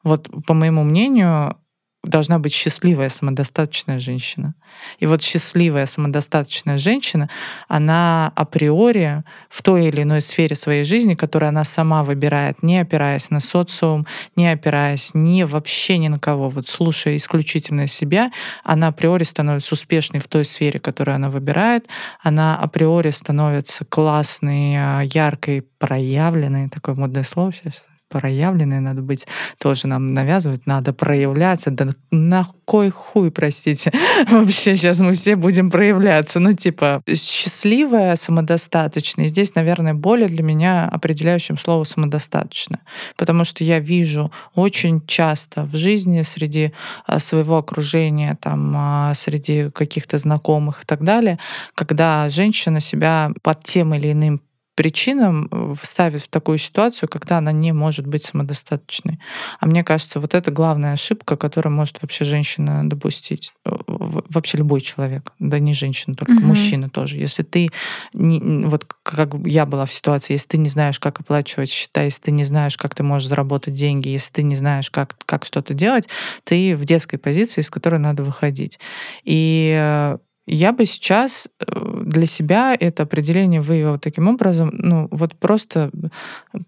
Вот, 0.03 0.29
по 0.45 0.53
моему 0.53 0.83
мнению, 0.83 1.57
должна 2.05 2.39
быть 2.39 2.53
счастливая, 2.53 3.09
самодостаточная 3.09 3.99
женщина. 3.99 4.55
И 4.99 5.05
вот 5.05 5.21
счастливая, 5.21 5.85
самодостаточная 5.85 6.77
женщина, 6.77 7.29
она 7.67 8.31
априори 8.35 9.23
в 9.49 9.61
той 9.61 9.87
или 9.87 10.01
иной 10.03 10.21
сфере 10.21 10.55
своей 10.55 10.83
жизни, 10.83 11.15
которую 11.15 11.49
она 11.49 11.63
сама 11.63 12.03
выбирает, 12.03 12.61
не 12.63 12.79
опираясь 12.79 13.29
на 13.29 13.39
социум, 13.39 14.05
не 14.35 14.47
опираясь 14.47 15.11
ни 15.13 15.43
вообще 15.43 15.97
ни 15.97 16.07
на 16.07 16.19
кого, 16.19 16.49
вот 16.49 16.67
слушая 16.67 17.15
исключительно 17.15 17.87
себя, 17.87 18.31
она 18.63 18.87
априори 18.87 19.23
становится 19.23 19.73
успешной 19.73 20.19
в 20.19 20.27
той 20.27 20.45
сфере, 20.45 20.79
которую 20.79 21.15
она 21.15 21.29
выбирает, 21.29 21.87
она 22.21 22.57
априори 22.57 23.11
становится 23.11 23.85
классной, 23.85 24.75
а, 24.77 25.01
яркой, 25.01 25.63
проявленной, 25.79 26.69
такое 26.69 26.95
модное 26.95 27.23
слово 27.23 27.51
сейчас 27.51 27.81
проявленной 28.09 28.79
надо 28.79 29.01
быть, 29.01 29.27
тоже 29.57 29.87
нам 29.87 30.13
навязывают, 30.13 30.65
надо 30.65 30.93
проявляться, 30.93 31.71
да 31.71 31.89
на 32.11 32.47
кой 32.65 32.89
хуй, 32.89 33.31
простите, 33.31 33.91
вообще 34.29 34.75
сейчас 34.75 34.99
мы 34.99 35.13
все 35.13 35.35
будем 35.35 35.69
проявляться, 35.71 36.39
ну 36.39 36.53
типа 36.53 37.01
счастливая, 37.07 38.15
самодостаточная, 38.15 39.27
здесь, 39.27 39.55
наверное, 39.55 39.93
более 39.93 40.27
для 40.27 40.43
меня 40.43 40.87
определяющим 40.87 41.57
слово 41.57 41.83
самодостаточно, 41.83 42.79
потому 43.17 43.43
что 43.43 43.63
я 43.63 43.79
вижу 43.79 44.31
очень 44.53 45.05
часто 45.05 45.63
в 45.63 45.75
жизни 45.75 46.21
среди 46.21 46.73
а, 47.05 47.19
своего 47.19 47.57
окружения, 47.57 48.37
там, 48.41 48.73
а, 48.75 49.13
среди 49.13 49.69
каких-то 49.71 50.17
знакомых 50.17 50.83
и 50.83 50.85
так 50.85 51.03
далее, 51.03 51.39
когда 51.73 52.29
женщина 52.29 52.79
себя 52.79 53.31
под 53.41 53.63
тем 53.63 53.93
или 53.93 54.11
иным 54.11 54.41
причинам 54.75 55.47
э, 55.51 55.75
ставит 55.81 56.21
в 56.21 56.27
такую 56.27 56.57
ситуацию, 56.57 57.09
когда 57.09 57.37
она 57.37 57.51
не 57.51 57.71
может 57.71 58.05
быть 58.05 58.23
самодостаточной. 58.23 59.19
А 59.59 59.65
мне 59.65 59.83
кажется, 59.83 60.19
вот 60.19 60.33
это 60.33 60.51
главная 60.51 60.93
ошибка, 60.93 61.37
которую 61.37 61.73
может 61.73 62.01
вообще 62.01 62.25
женщина 62.25 62.87
допустить. 62.87 63.53
Э, 63.65 63.71
вообще 63.87 64.57
любой 64.57 64.81
человек, 64.81 65.31
да 65.39 65.59
не 65.59 65.73
женщина, 65.73 66.15
только 66.15 66.33
угу. 66.33 66.47
мужчина 66.47 66.89
тоже. 66.89 67.17
Если 67.17 67.43
ты, 67.43 67.69
не, 68.13 68.65
вот 68.65 68.85
как 69.03 69.33
я 69.45 69.65
была 69.65 69.85
в 69.85 69.93
ситуации, 69.93 70.33
если 70.33 70.47
ты 70.49 70.57
не 70.57 70.69
знаешь, 70.69 70.99
как 70.99 71.21
оплачивать 71.21 71.69
счета, 71.69 72.03
если 72.03 72.23
ты 72.23 72.31
не 72.31 72.43
знаешь, 72.43 72.77
как 72.77 72.93
ты 72.93 73.03
можешь 73.03 73.29
заработать 73.29 73.73
деньги, 73.73 74.09
если 74.09 74.33
ты 74.33 74.43
не 74.43 74.55
знаешь, 74.55 74.91
как, 74.91 75.15
как 75.25 75.45
что-то 75.45 75.73
делать, 75.73 76.09
ты 76.43 76.75
в 76.75 76.83
детской 76.85 77.17
позиции, 77.17 77.61
из 77.61 77.69
которой 77.69 77.99
надо 77.99 78.23
выходить. 78.23 78.79
И 79.23 79.73
э, 79.77 80.17
я 80.47 80.71
бы 80.71 80.85
сейчас 80.85 81.47
э, 81.59 82.01
для 82.03 82.25
себя 82.25 82.75
это 82.79 83.03
определение 83.03 83.61
вывела 83.61 83.97
таким 83.97 84.27
образом, 84.27 84.69
ну 84.73 85.07
вот 85.11 85.35
просто 85.35 85.89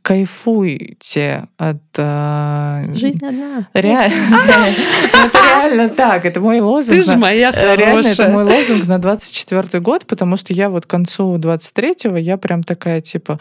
кайфуйте 0.01 1.47
от... 1.57 1.78
Э, 1.97 2.86
Жизнь 2.93 3.23
одна. 3.23 3.67
Реально. 3.73 4.38
Это 5.13 5.39
реально 5.39 5.89
так, 5.89 6.25
это 6.25 6.39
мой 6.39 6.59
лозунг. 6.59 6.99
Ты 6.99 7.11
же 7.11 7.17
моя 7.17 7.51
хорошая. 7.51 7.75
Реально, 7.78 8.07
это 8.07 8.30
мой 8.30 8.43
лозунг 8.43 8.88
на 8.88 8.99
24 8.99 9.80
год, 9.82 10.05
потому 10.05 10.38
что 10.38 10.53
я 10.53 10.69
вот 10.69 10.86
к 10.86 10.89
концу 10.89 11.36
23-го, 11.38 12.17
я 12.17 12.38
прям 12.38 12.63
такая 12.63 13.01
типа 13.01 13.39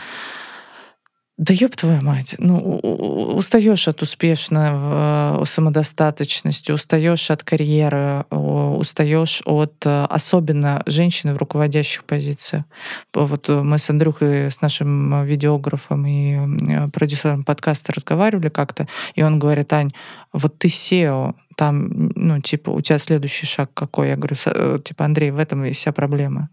да 1.39 1.53
ёб 1.53 1.77
твою 1.77 2.01
мать, 2.01 2.35
ну, 2.39 2.79
устаешь 2.79 3.89
от 3.89 4.01
успешного 4.01 5.45
самодостаточности, 5.45 6.73
устаешь 6.73 7.31
от 7.31 7.45
карьеры, 7.45 8.25
устаешь 8.31 9.43
от 9.45 9.75
э, 9.85 10.05
особенно 10.09 10.83
женщины 10.87 11.35
в 11.35 11.37
руководящих 11.37 12.05
позициях. 12.05 12.65
Вот 13.13 13.49
мы 13.49 13.79
с 13.79 13.91
Андрюхой, 13.91 14.51
с 14.51 14.63
нашим 14.63 15.25
видеографом 15.25 16.07
и 16.07 16.37
э, 16.37 16.89
продюсером 16.89 17.45
подкаста 17.45 17.93
разговаривали 17.93 18.49
как-то, 18.49 18.89
и 19.15 19.23
он 19.23 19.39
говорит, 19.39 19.71
Ань, 19.75 19.93
вот 20.33 20.59
ты 20.59 20.69
SEO, 20.69 21.35
там, 21.55 22.13
ну, 22.15 22.41
типа, 22.41 22.71
у 22.71 22.81
тебя 22.81 22.99
следующий 22.99 23.45
шаг 23.45 23.71
какой? 23.75 24.09
Я 24.09 24.17
говорю, 24.17 24.37
э, 24.47 24.79
типа, 24.83 25.05
Андрей, 25.05 25.33
в 25.33 25.39
этом 25.39 25.67
и 25.67 25.73
вся 25.73 25.93
проблема. 25.93 26.49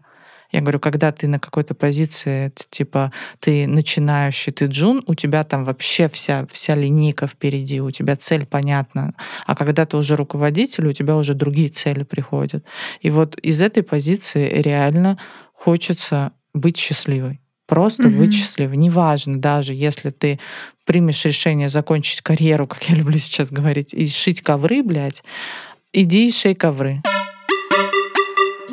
Я 0.54 0.60
говорю, 0.60 0.78
когда 0.78 1.10
ты 1.10 1.26
на 1.26 1.40
какой-то 1.40 1.74
позиции, 1.74 2.52
типа 2.70 3.10
ты 3.40 3.66
начинающий, 3.66 4.52
ты 4.52 4.66
джун, 4.66 5.02
у 5.08 5.16
тебя 5.16 5.42
там 5.42 5.64
вообще 5.64 6.06
вся, 6.06 6.46
вся 6.48 6.76
линейка 6.76 7.26
впереди, 7.26 7.80
у 7.80 7.90
тебя 7.90 8.14
цель 8.14 8.46
понятна. 8.46 9.14
А 9.46 9.56
когда 9.56 9.84
ты 9.84 9.96
уже 9.96 10.14
руководитель, 10.14 10.86
у 10.86 10.92
тебя 10.92 11.16
уже 11.16 11.34
другие 11.34 11.70
цели 11.70 12.04
приходят. 12.04 12.64
И 13.00 13.10
вот 13.10 13.36
из 13.40 13.60
этой 13.60 13.82
позиции 13.82 14.48
реально 14.62 15.18
хочется 15.52 16.30
быть 16.54 16.76
счастливой. 16.76 17.40
Просто 17.66 18.04
mm-hmm. 18.04 18.18
быть 18.18 18.32
счастливой. 18.32 18.76
Неважно, 18.76 19.40
даже 19.40 19.74
если 19.74 20.10
ты 20.10 20.38
примешь 20.84 21.24
решение 21.24 21.68
закончить 21.68 22.20
карьеру, 22.20 22.68
как 22.68 22.88
я 22.88 22.94
люблю 22.94 23.18
сейчас 23.18 23.50
говорить, 23.50 23.92
и 23.92 24.06
шить 24.06 24.40
ковры, 24.40 24.84
блядь, 24.84 25.24
иди 25.92 26.28
и 26.28 26.32
шей 26.32 26.54
ковры. 26.54 27.02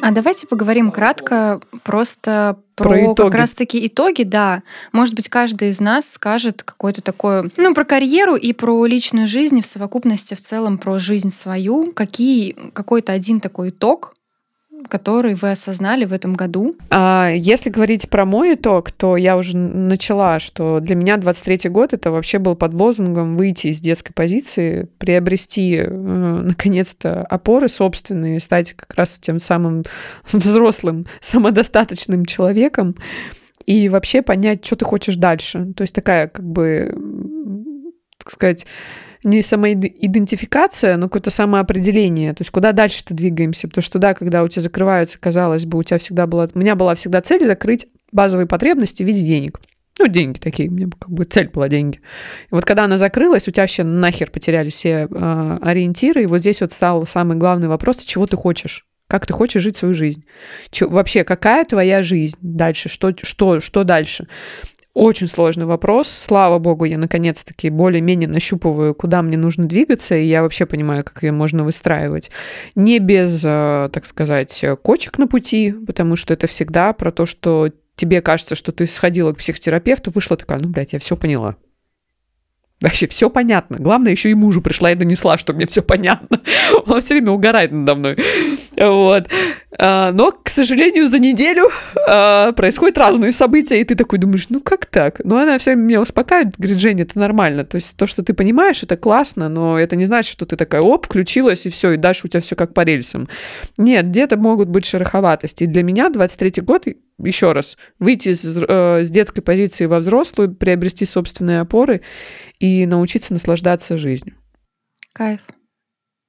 А 0.02 0.12
давайте 0.12 0.48
поговорим 0.48 0.92
кратко 0.92 1.62
просто 1.84 2.58
про, 2.76 2.90
про 2.90 3.06
итоги. 3.06 3.32
как 3.32 3.36
раз-таки 3.36 3.86
итоги, 3.86 4.24
да. 4.24 4.64
Может 4.92 5.14
быть, 5.14 5.30
каждый 5.30 5.70
из 5.70 5.80
нас 5.80 6.10
скажет 6.10 6.64
какое-то 6.64 7.02
такое, 7.02 7.50
ну, 7.58 7.74
про 7.74 7.86
карьеру 7.86 8.36
и 8.36 8.52
про 8.54 8.86
личную 8.86 9.28
жизнь 9.28 9.62
в 9.62 9.68
совокупности 9.68 10.34
в 10.34 10.42
целом 10.42 10.78
про 10.78 10.98
жизнь 10.98 11.30
свою. 11.30 11.92
Какие, 11.94 12.56
какой-то 12.74 13.12
один 13.12 13.40
такой 13.40 13.70
итог, 13.70 14.16
который 14.86 15.36
вы 15.36 15.52
осознали 15.52 16.06
в 16.06 16.14
этом 16.14 16.34
году? 16.34 16.76
А, 16.90 17.30
если 17.34 17.70
говорить 17.70 18.10
про 18.10 18.26
мой 18.26 18.56
итог, 18.56 18.92
то 18.92 19.18
я 19.18 19.38
уже 19.38 19.58
начала, 19.58 20.40
что 20.40 20.80
для 20.80 20.96
меня 20.96 21.18
23-й 21.18 21.70
год 21.70 21.94
это 21.94 22.12
вообще 22.12 22.40
был 22.40 22.56
под 22.56 22.74
лозунгом 22.74 23.38
выйти 23.38 23.68
из 23.68 23.80
детской 23.80 24.14
позиции, 24.14 24.88
приобрести 24.98 25.76
э, 25.76 25.90
наконец-то 25.90 27.24
опоры 27.24 27.70
собственные, 27.70 28.40
стать 28.40 28.74
как 28.74 28.94
раз 28.96 29.20
тем 29.20 29.40
самым 29.40 29.84
взрослым, 30.32 31.06
самодостаточным 31.20 32.26
человеком 32.26 32.96
и 33.66 33.90
вообще 33.90 34.22
понять, 34.22 34.66
что 34.66 34.76
ты 34.76 34.86
хочешь 34.86 35.16
дальше. 35.16 35.74
То 35.76 35.82
есть 35.82 35.94
такая 35.96 36.28
как 36.28 36.46
бы, 36.46 36.94
так 38.18 38.32
сказать, 38.32 38.66
не 39.24 39.42
самоидентификация, 39.42 40.98
но 40.98 41.04
какое-то 41.08 41.30
самоопределение. 41.30 42.34
То 42.34 42.42
есть 42.42 42.52
куда 42.52 42.72
дальше-то 42.72 43.14
двигаемся? 43.14 43.68
Потому 43.68 43.84
что 43.84 44.00
да, 44.00 44.14
когда 44.14 44.44
у 44.44 44.48
тебя 44.48 44.62
закрываются, 44.62 45.20
казалось 45.20 45.66
бы, 45.66 45.78
у 45.78 45.84
тебя 45.84 45.98
всегда 45.98 46.28
была... 46.28 46.48
У 46.54 46.60
меня 46.60 46.76
была 46.76 46.96
всегда 46.96 47.22
цель 47.22 47.46
закрыть 47.46 47.88
базовые 48.12 48.48
потребности 48.48 49.04
в 49.04 49.06
виде 49.06 49.22
денег. 49.22 49.60
Ну, 50.00 50.08
деньги 50.08 50.40
такие, 50.40 50.70
у 50.70 50.72
меня 50.72 50.88
как 51.00 51.12
бы 51.12 51.26
цель 51.26 51.50
была 51.50 51.70
деньги. 51.70 51.98
И 51.98 52.56
вот 52.56 52.66
когда 52.66 52.86
она 52.86 52.98
закрылась, 52.98 53.48
у 53.48 53.52
тебя 53.52 53.64
вообще 53.64 53.84
нахер 53.84 54.32
потерялись 54.32 54.74
все 54.74 55.08
э, 55.10 55.58
ориентиры, 55.62 56.24
и 56.24 56.26
вот 56.26 56.40
здесь 56.40 56.62
вот 56.62 56.72
стал 56.72 57.06
самый 57.06 57.38
главный 57.38 57.68
вопрос, 57.68 57.98
чего 57.98 58.26
ты 58.26 58.36
хочешь? 58.36 58.88
Как 59.12 59.28
ты 59.28 59.34
хочешь 59.34 59.62
жить 59.62 59.76
свою 59.76 59.94
жизнь? 59.94 60.24
Че, 60.70 60.88
вообще, 60.88 61.26
какая 61.26 61.66
твоя 61.66 62.02
жизнь 62.02 62.38
дальше? 62.42 62.88
Что, 62.88 63.14
что, 63.22 63.60
что 63.60 63.84
дальше? 63.84 64.28
Очень 64.94 65.28
сложный 65.28 65.66
вопрос. 65.66 66.10
Слава 66.10 66.60
богу, 66.60 66.84
я 66.84 66.98
наконец-таки 66.98 67.70
более-менее 67.70 68.28
нащупываю, 68.28 68.94
куда 68.94 69.22
мне 69.22 69.38
нужно 69.38 69.66
двигаться, 69.66 70.16
и 70.16 70.26
я 70.26 70.42
вообще 70.42 70.66
понимаю, 70.66 71.06
как 71.06 71.24
ее 71.24 71.32
можно 71.32 71.64
выстраивать. 71.64 72.30
Не 72.76 73.00
без, 73.00 73.42
э, 73.46 73.90
так 73.94 74.06
сказать, 74.06 74.66
кочек 74.84 75.18
на 75.18 75.28
пути, 75.28 75.74
потому 75.88 76.18
что 76.18 76.34
это 76.34 76.48
всегда 76.48 76.92
про 76.92 77.12
то, 77.12 77.26
что 77.26 77.70
тебе 77.96 78.22
кажется, 78.22 78.56
что 78.56 78.74
ты 78.74 78.86
сходила 78.86 79.32
к 79.32 79.38
психотерапевту, 79.38 80.12
вышла 80.12 80.36
такая, 80.36 80.60
ну, 80.60 80.70
блядь, 80.70 80.92
я 80.92 81.00
все 81.00 81.16
поняла. 81.16 81.56
Вообще 82.82 83.08
все 83.08 83.30
понятно. 83.30 83.78
Главное, 83.78 84.12
еще 84.12 84.32
и 84.32 84.34
мужу 84.34 84.62
пришла 84.62 84.92
и 84.92 84.96
донесла, 84.96 85.38
что 85.38 85.54
мне 85.54 85.68
все 85.68 85.84
понятно. 85.84 86.42
Он 86.88 87.00
все 87.00 87.14
время 87.14 87.32
угорает 87.32 87.72
надо 87.72 87.96
мной. 87.96 88.18
Вот. 88.76 89.30
А, 89.78 90.12
но, 90.12 90.32
к 90.32 90.50
сожалению, 90.50 91.08
за 91.08 91.20
неделю 91.20 91.70
а, 92.08 92.52
происходят 92.52 92.98
разные 92.98 93.32
события, 93.32 93.80
и 93.80 93.84
ты 93.84 93.96
такой 93.96 94.20
думаешь, 94.20 94.48
ну 94.50 94.60
как 94.60 94.86
так? 94.86 95.22
Но 95.24 95.38
она 95.38 95.58
все 95.58 95.76
меня 95.76 96.02
успокаивает, 96.02 96.56
говорит, 96.58 96.78
Женя, 96.78 97.04
это 97.04 97.18
нормально. 97.18 97.64
То 97.64 97.76
есть 97.76 97.96
то, 97.96 98.06
что 98.06 98.22
ты 98.22 98.34
понимаешь, 98.34 98.84
это 98.84 98.98
классно, 98.98 99.48
но 99.48 99.80
это 99.80 99.96
не 99.96 100.06
значит, 100.06 100.32
что 100.32 100.46
ты 100.46 100.58
такая, 100.58 100.82
оп, 100.82 101.06
включилась, 101.06 101.66
и 101.66 101.70
все, 101.70 101.92
и 101.92 101.98
дальше 101.98 102.28
у 102.28 102.30
тебя 102.30 102.42
все 102.42 102.56
как 102.56 102.74
по 102.74 102.82
рельсам. 102.82 103.30
Нет, 103.78 104.08
где-то 104.08 104.36
могут 104.38 104.68
быть 104.68 104.86
шероховатости. 104.86 105.64
И 105.64 105.68
для 105.68 105.84
меня 105.84 106.10
23-й 106.10 106.62
год, 106.62 106.86
еще 107.24 107.54
раз, 107.54 107.78
выйти 107.98 108.30
из, 108.30 108.44
э, 108.46 109.04
с 109.04 109.10
детской 109.10 109.42
позиции 109.42 109.86
во 109.86 110.00
взрослую, 110.00 110.54
приобрести 110.54 111.06
собственные 111.06 111.62
опоры 111.62 112.02
и 112.60 112.86
научиться 112.86 113.32
наслаждаться 113.32 113.98
жизнью. 113.98 114.36
Кайф. 115.14 115.42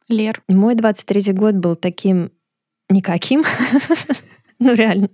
Лер. 0.08 0.42
Мой 0.48 0.74
23-й 0.74 1.32
год 1.32 1.54
был 1.54 1.74
таким 1.74 2.32
никаким. 2.92 3.44
ну, 4.58 4.74
реально. 4.74 5.08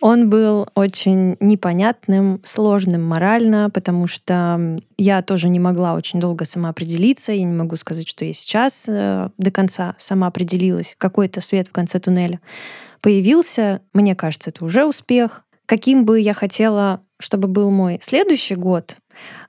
Он 0.00 0.30
был 0.30 0.68
очень 0.74 1.36
непонятным, 1.40 2.40
сложным 2.42 3.02
морально, 3.02 3.70
потому 3.70 4.06
что 4.06 4.78
я 4.96 5.22
тоже 5.22 5.48
не 5.48 5.60
могла 5.60 5.94
очень 5.94 6.20
долго 6.20 6.44
самоопределиться. 6.44 7.32
Я 7.32 7.44
не 7.44 7.52
могу 7.52 7.76
сказать, 7.76 8.08
что 8.08 8.24
я 8.24 8.32
сейчас 8.32 8.86
э, 8.88 9.28
до 9.36 9.50
конца 9.50 9.94
самоопределилась. 9.98 10.94
Какой-то 10.98 11.40
свет 11.40 11.68
в 11.68 11.72
конце 11.72 11.98
туннеля 11.98 12.40
появился. 13.00 13.80
Мне 13.92 14.14
кажется, 14.14 14.50
это 14.50 14.64
уже 14.64 14.84
успех. 14.84 15.44
Каким 15.66 16.04
бы 16.04 16.20
я 16.20 16.34
хотела, 16.34 17.00
чтобы 17.20 17.46
был 17.46 17.70
мой 17.70 17.98
следующий 18.02 18.56
год, 18.56 18.96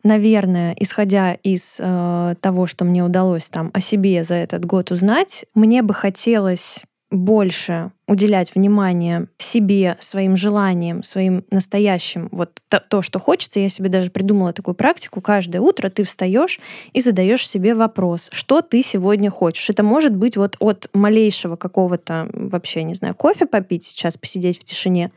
наверное, 0.04 0.76
исходя 0.80 1.34
из 1.34 1.78
э, 1.80 2.36
того, 2.40 2.68
что 2.68 2.86
мне 2.86 3.04
удалось 3.04 3.50
там 3.50 3.72
о 3.74 3.80
себе 3.80 4.24
за 4.24 4.36
этот 4.36 4.66
год 4.66 4.92
узнать, 4.92 5.46
мне 5.56 5.82
бы 5.82 5.94
хотелось 5.94 6.84
больше 7.12 7.92
уделять 8.08 8.56
внимание 8.56 9.28
себе, 9.38 9.98
своим 10.00 10.36
желаниям, 10.36 11.04
своим 11.04 11.46
настоящим, 11.52 12.30
вот 12.32 12.60
то, 12.70 12.82
то, 12.86 13.02
что 13.02 13.20
хочется. 13.20 13.60
Я 13.60 13.70
себе 13.70 13.90
даже 13.90 14.10
придумала 14.10 14.54
такую 14.54 14.76
практику. 14.76 15.22
Каждое 15.22 15.60
утро 15.62 15.90
ты 15.90 16.04
встаешь 16.04 16.60
и 16.94 17.02
задаешь 17.02 17.48
себе 17.48 17.76
вопрос, 17.76 18.30
что 18.32 18.62
ты 18.62 18.82
сегодня 18.82 19.30
хочешь. 19.30 19.70
Это 19.70 19.84
может 19.84 20.16
быть 20.16 20.38
вот 20.38 20.56
от 20.60 20.90
малейшего 20.94 21.58
какого-то, 21.58 22.30
вообще, 22.34 22.84
не 22.84 22.96
знаю, 22.96 23.14
кофе 23.14 23.46
попить 23.46 23.86
сейчас, 23.86 24.18
посидеть 24.18 24.60
в 24.60 24.64
тишине, 24.64 25.12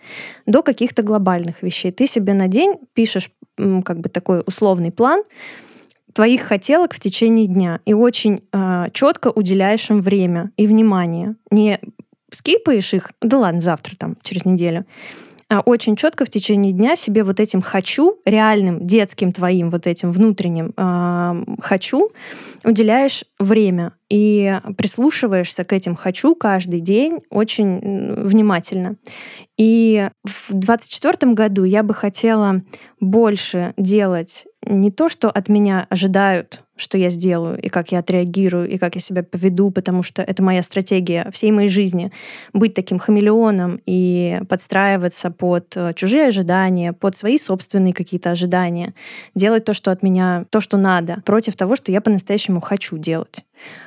до 0.46 0.62
каких-то 0.62 1.02
глобальных 1.02 1.62
вещей. 1.62 1.92
Ты 1.92 2.06
себе 2.06 2.34
на 2.34 2.48
день 2.48 2.74
пишешь 2.92 3.30
как 3.56 4.00
бы 4.00 4.08
такой 4.08 4.42
условный 4.46 4.90
план, 4.90 5.22
твоих 6.14 6.42
хотелок 6.42 6.94
в 6.94 7.00
течение 7.00 7.46
дня 7.46 7.80
и 7.84 7.92
очень 7.92 8.42
э, 8.52 8.86
четко 8.92 9.28
уделяешь 9.28 9.90
им 9.90 10.00
время 10.00 10.52
и 10.56 10.66
внимание. 10.66 11.34
Не 11.50 11.80
скипаешь 12.30 12.94
их, 12.94 13.10
да 13.20 13.38
ладно, 13.38 13.60
завтра 13.60 13.96
там, 13.96 14.16
через 14.22 14.44
неделю. 14.44 14.86
А 15.50 15.60
очень 15.60 15.94
четко 15.94 16.24
в 16.24 16.30
течение 16.30 16.72
дня 16.72 16.96
себе 16.96 17.22
вот 17.22 17.38
этим 17.38 17.60
хочу, 17.60 18.18
реальным 18.24 18.86
детским 18.86 19.32
твоим 19.32 19.70
вот 19.70 19.86
этим 19.86 20.10
внутренним 20.10 20.72
э, 20.76 21.44
хочу, 21.60 22.10
уделяешь 22.64 23.24
время 23.38 23.92
и 24.08 24.58
прислушиваешься 24.78 25.64
к 25.64 25.72
этим 25.72 25.96
хочу 25.96 26.34
каждый 26.34 26.80
день 26.80 27.20
очень 27.30 28.22
внимательно. 28.22 28.96
И 29.58 30.08
в 30.24 30.52
2024 30.52 31.32
году 31.34 31.64
я 31.64 31.82
бы 31.82 31.94
хотела 31.94 32.60
больше 33.00 33.74
делать 33.76 34.46
не 34.66 34.90
то, 34.90 35.08
что 35.08 35.30
от 35.30 35.48
меня 35.48 35.86
ожидают, 35.90 36.63
что 36.76 36.98
я 36.98 37.10
сделаю, 37.10 37.60
и 37.60 37.68
как 37.68 37.92
я 37.92 38.00
отреагирую, 38.00 38.68
и 38.68 38.78
как 38.78 38.94
я 38.94 39.00
себя 39.00 39.22
поведу, 39.22 39.70
потому 39.70 40.02
что 40.02 40.22
это 40.22 40.42
моя 40.42 40.62
стратегия 40.62 41.28
всей 41.32 41.52
моей 41.52 41.68
жизни— 41.68 42.10
быть 42.52 42.74
таким 42.74 42.98
хамелеоном 42.98 43.80
и 43.86 44.40
подстраиваться 44.48 45.30
под 45.30 45.76
э, 45.76 45.92
чужие 45.94 46.28
ожидания, 46.28 46.92
под 46.92 47.16
свои 47.16 47.38
собственные 47.38 47.92
какие-то 47.92 48.30
ожидания, 48.30 48.94
делать 49.34 49.64
то, 49.64 49.72
что 49.72 49.90
от 49.90 50.02
меня, 50.02 50.46
то, 50.50 50.60
что 50.60 50.76
надо, 50.76 51.22
против 51.24 51.56
того, 51.56 51.76
что 51.76 51.92
я 51.92 52.00
по-настоящему 52.00 52.60
хочу 52.60 52.98
делать. 52.98 53.44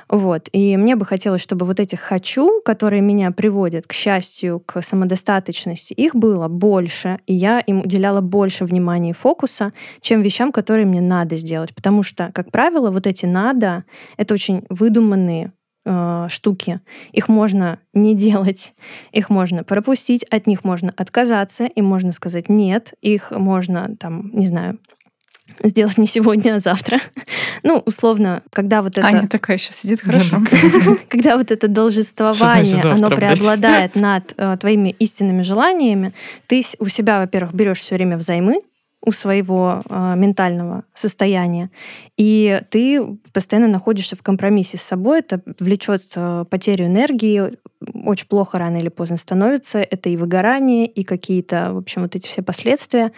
Вот. 0.08 0.48
И 0.52 0.76
мне 0.76 0.96
бы 0.96 1.04
хотелось, 1.04 1.42
чтобы 1.42 1.66
вот 1.66 1.80
этих 1.80 2.00
«хочу», 2.00 2.60
которые 2.64 3.02
меня 3.02 3.30
приводят 3.30 3.86
к 3.86 3.92
счастью, 3.92 4.62
к 4.64 4.82
самодостаточности, 4.82 5.92
их 5.92 6.14
было 6.14 6.48
больше, 6.48 7.18
и 7.26 7.34
я 7.34 7.60
им 7.60 7.80
уделяла 7.80 8.20
больше 8.20 8.64
внимания 8.64 9.10
и 9.10 9.14
фокуса, 9.14 9.72
чем 10.00 10.22
вещам, 10.22 10.52
которые 10.52 10.86
мне 10.86 11.00
надо 11.00 11.36
сделать. 11.36 11.74
Потому 11.74 12.02
что, 12.02 12.30
как 12.34 12.50
правило, 12.50 12.77
вот 12.80 13.06
эти 13.06 13.26
«надо»— 13.26 13.84
это 14.16 14.34
очень 14.34 14.64
выдуманные 14.68 15.52
э, 15.84 16.26
штуки. 16.28 16.80
Их 17.12 17.28
можно 17.28 17.78
не 17.92 18.14
делать, 18.14 18.74
их 19.12 19.30
можно 19.30 19.64
пропустить, 19.64 20.24
от 20.24 20.46
них 20.46 20.64
можно 20.64 20.92
отказаться, 20.96 21.64
им 21.64 21.84
можно 21.84 22.12
сказать 22.12 22.48
«нет», 22.48 22.94
их 23.00 23.30
можно, 23.30 23.96
там, 23.98 24.30
не 24.32 24.46
знаю, 24.46 24.78
сделать 25.62 25.98
не 25.98 26.06
сегодня, 26.06 26.54
а 26.54 26.60
завтра. 26.60 26.98
Ну, 27.64 27.82
условно, 27.84 28.44
когда 28.52 28.82
вот 28.82 28.98
это... 28.98 29.06
Аня 29.06 29.26
такая 29.26 29.58
сейчас 29.58 29.78
сидит 29.78 30.00
хорошо. 30.00 30.40
Когда 31.08 31.36
вот 31.36 31.50
это 31.50 31.66
должествование, 31.66 32.80
оно 32.82 33.10
преобладает 33.10 33.96
над 33.96 34.32
э, 34.36 34.56
твоими 34.60 34.90
истинными 34.90 35.42
желаниями, 35.42 36.14
ты 36.46 36.62
у 36.78 36.86
себя, 36.86 37.18
во-первых, 37.18 37.52
берешь 37.54 37.80
все 37.80 37.96
время 37.96 38.16
взаймы, 38.16 38.60
у 39.04 39.12
своего 39.12 39.82
э, 39.88 40.14
ментального 40.16 40.84
состояния. 40.92 41.70
И 42.16 42.60
ты 42.70 43.18
постоянно 43.32 43.68
находишься 43.68 44.16
в 44.16 44.22
компромиссе 44.22 44.76
с 44.76 44.82
собой. 44.82 45.20
Это 45.20 45.40
влечет 45.58 46.02
э, 46.16 46.44
потерю 46.50 46.86
энергии, 46.86 47.58
очень 48.04 48.26
плохо 48.26 48.58
рано 48.58 48.76
или 48.76 48.88
поздно 48.88 49.16
становится. 49.16 49.78
Это 49.78 50.08
и 50.08 50.16
выгорание, 50.16 50.86
и 50.86 51.04
какие-то, 51.04 51.72
в 51.72 51.78
общем, 51.78 52.02
вот 52.02 52.16
эти 52.16 52.26
все 52.26 52.42
последствия. 52.42 53.12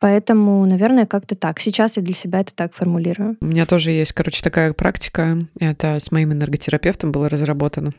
Поэтому, 0.00 0.64
наверное, 0.64 1.04
как-то 1.04 1.34
так. 1.34 1.60
Сейчас 1.60 1.98
я 1.98 2.02
для 2.02 2.14
себя 2.14 2.40
это 2.40 2.54
так 2.54 2.74
формулирую. 2.74 3.36
У 3.42 3.44
меня 3.44 3.66
тоже 3.66 3.90
есть, 3.90 4.12
короче, 4.12 4.42
такая 4.42 4.72
практика. 4.72 5.38
Это 5.60 6.00
с 6.00 6.10
моим 6.10 6.32
энерготерапевтом 6.32 7.12
было 7.12 7.28
разработано. 7.28 7.92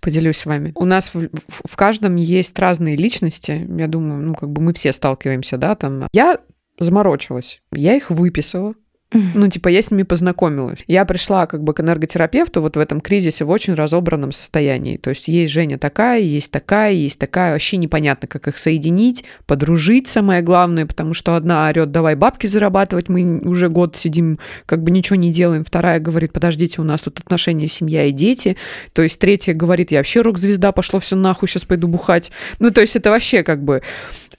Поделюсь 0.00 0.38
с 0.38 0.46
вами. 0.46 0.72
У 0.74 0.84
нас 0.84 1.14
в, 1.14 1.28
в 1.46 1.76
каждом 1.76 2.16
есть 2.16 2.58
разные 2.58 2.96
личности. 2.96 3.64
Я 3.78 3.86
думаю, 3.86 4.22
ну, 4.22 4.34
как 4.34 4.50
бы 4.50 4.60
мы 4.60 4.74
все 4.74 4.92
сталкиваемся, 4.92 5.56
да, 5.56 5.76
там. 5.76 6.08
Я 6.12 6.40
заморочилась. 6.78 7.62
Я 7.72 7.94
их 7.94 8.10
выписала, 8.10 8.74
ну, 9.12 9.48
типа, 9.48 9.68
я 9.68 9.82
с 9.82 9.92
ними 9.92 10.02
познакомилась. 10.02 10.80
Я 10.88 11.04
пришла 11.04 11.46
как 11.46 11.62
бы 11.62 11.72
к 11.72 11.80
энерготерапевту 11.80 12.60
вот 12.60 12.76
в 12.76 12.80
этом 12.80 13.00
кризисе 13.00 13.44
в 13.44 13.50
очень 13.50 13.74
разобранном 13.74 14.32
состоянии. 14.32 14.96
То 14.96 15.10
есть 15.10 15.28
есть 15.28 15.52
Женя 15.52 15.78
такая, 15.78 16.20
есть 16.20 16.50
такая, 16.50 16.92
есть 16.92 17.18
такая. 17.18 17.52
Вообще 17.52 17.76
непонятно, 17.76 18.26
как 18.26 18.48
их 18.48 18.58
соединить, 18.58 19.24
подружить, 19.46 20.08
самое 20.08 20.42
главное, 20.42 20.86
потому 20.86 21.14
что 21.14 21.36
одна 21.36 21.68
орет, 21.68 21.92
давай 21.92 22.16
бабки 22.16 22.48
зарабатывать, 22.48 23.08
мы 23.08 23.38
уже 23.38 23.68
год 23.68 23.96
сидим, 23.96 24.40
как 24.66 24.82
бы 24.82 24.90
ничего 24.90 25.16
не 25.16 25.30
делаем. 25.30 25.64
Вторая 25.64 26.00
говорит, 26.00 26.32
подождите, 26.32 26.80
у 26.80 26.84
нас 26.84 27.02
тут 27.02 27.20
отношения 27.20 27.68
семья 27.68 28.04
и 28.04 28.12
дети. 28.12 28.56
То 28.92 29.02
есть 29.02 29.20
третья 29.20 29.54
говорит, 29.54 29.92
я 29.92 29.98
вообще 29.98 30.20
рок-звезда, 30.20 30.72
пошло 30.72 30.98
все 30.98 31.14
нахуй, 31.14 31.48
сейчас 31.48 31.64
пойду 31.64 31.86
бухать. 31.86 32.32
Ну, 32.58 32.72
то 32.72 32.80
есть 32.80 32.96
это 32.96 33.10
вообще 33.10 33.44
как 33.44 33.62
бы 33.62 33.82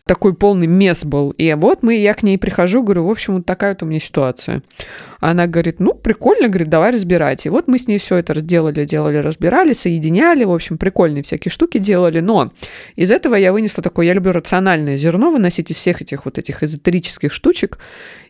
такой 0.07 0.33
полный 0.33 0.67
мес 0.67 1.05
был. 1.05 1.31
И 1.31 1.53
вот 1.53 1.83
мы, 1.83 1.95
я 1.95 2.13
к 2.13 2.23
ней 2.23 2.37
прихожу, 2.37 2.81
говорю, 2.81 3.05
в 3.05 3.11
общем, 3.11 3.35
вот 3.35 3.45
такая 3.45 3.73
вот 3.73 3.83
у 3.83 3.85
меня 3.85 3.99
ситуация. 3.99 4.63
Она 5.19 5.47
говорит, 5.47 5.79
ну, 5.79 5.93
прикольно, 5.93 6.47
говорит, 6.47 6.69
давай 6.69 6.91
разбирать. 6.91 7.45
И 7.45 7.49
вот 7.49 7.67
мы 7.67 7.77
с 7.77 7.87
ней 7.87 7.97
все 7.97 8.17
это 8.17 8.37
сделали, 8.39 8.85
делали, 8.85 9.17
разбирали, 9.17 9.73
соединяли, 9.73 10.43
в 10.43 10.53
общем, 10.53 10.77
прикольные 10.77 11.23
всякие 11.23 11.51
штуки 11.51 11.77
делали. 11.77 12.19
Но 12.19 12.51
из 12.95 13.11
этого 13.11 13.35
я 13.35 13.51
вынесла 13.51 13.83
такое, 13.83 14.05
я 14.05 14.13
люблю 14.13 14.31
рациональное 14.31 14.97
зерно 14.97 15.31
выносить 15.31 15.71
из 15.71 15.77
всех 15.77 16.01
этих 16.01 16.25
вот 16.25 16.37
этих 16.37 16.63
эзотерических 16.63 17.33
штучек. 17.33 17.79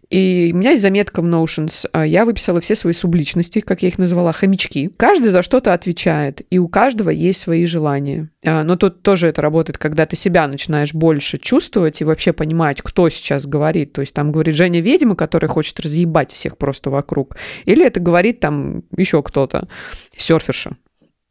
И 0.09 0.51
у 0.53 0.57
меня 0.57 0.71
есть 0.71 0.81
заметка 0.81 1.21
в 1.21 1.25
Notions. 1.25 1.87
А, 1.91 2.05
Я 2.05 2.23
выписала 2.25 2.61
все 2.61 2.75
свои 2.75 2.93
субличности, 2.93 3.59
как 3.59 3.81
я 3.81 3.89
их 3.89 3.97
назвала, 3.97 4.31
хомячки. 4.31 4.89
Каждый 4.95 5.31
за 5.31 5.41
что-то 5.41 5.73
отвечает, 5.73 6.41
и 6.49 6.59
у 6.59 6.67
каждого 6.67 7.09
есть 7.09 7.41
свои 7.41 7.65
желания. 7.65 8.29
А, 8.45 8.63
Но 8.63 8.77
тут 8.77 9.01
тоже 9.01 9.27
это 9.27 9.41
работает, 9.41 9.77
когда 9.77 10.05
ты 10.05 10.15
себя 10.15 10.47
начинаешь 10.47 10.93
больше 10.93 11.37
чувствовать 11.37 12.01
и 12.01 12.05
вообще 12.05 12.31
понимать, 12.31 12.81
кто 12.81 13.09
сейчас 13.09 13.45
говорит. 13.45 13.93
То 13.93 14.01
есть 14.01 14.13
там 14.13 14.31
говорит 14.31 14.55
Женя 14.55 14.79
ведьма, 14.79 15.15
которая 15.15 15.49
хочет 15.49 15.79
разъебать 15.79 16.31
всех 16.31 16.57
просто 16.57 16.89
вокруг. 16.89 17.35
Или 17.65 17.85
это 17.85 17.99
говорит 17.99 18.39
там 18.39 18.83
еще 18.95 19.21
кто-то, 19.21 19.67
серферша. 20.15 20.77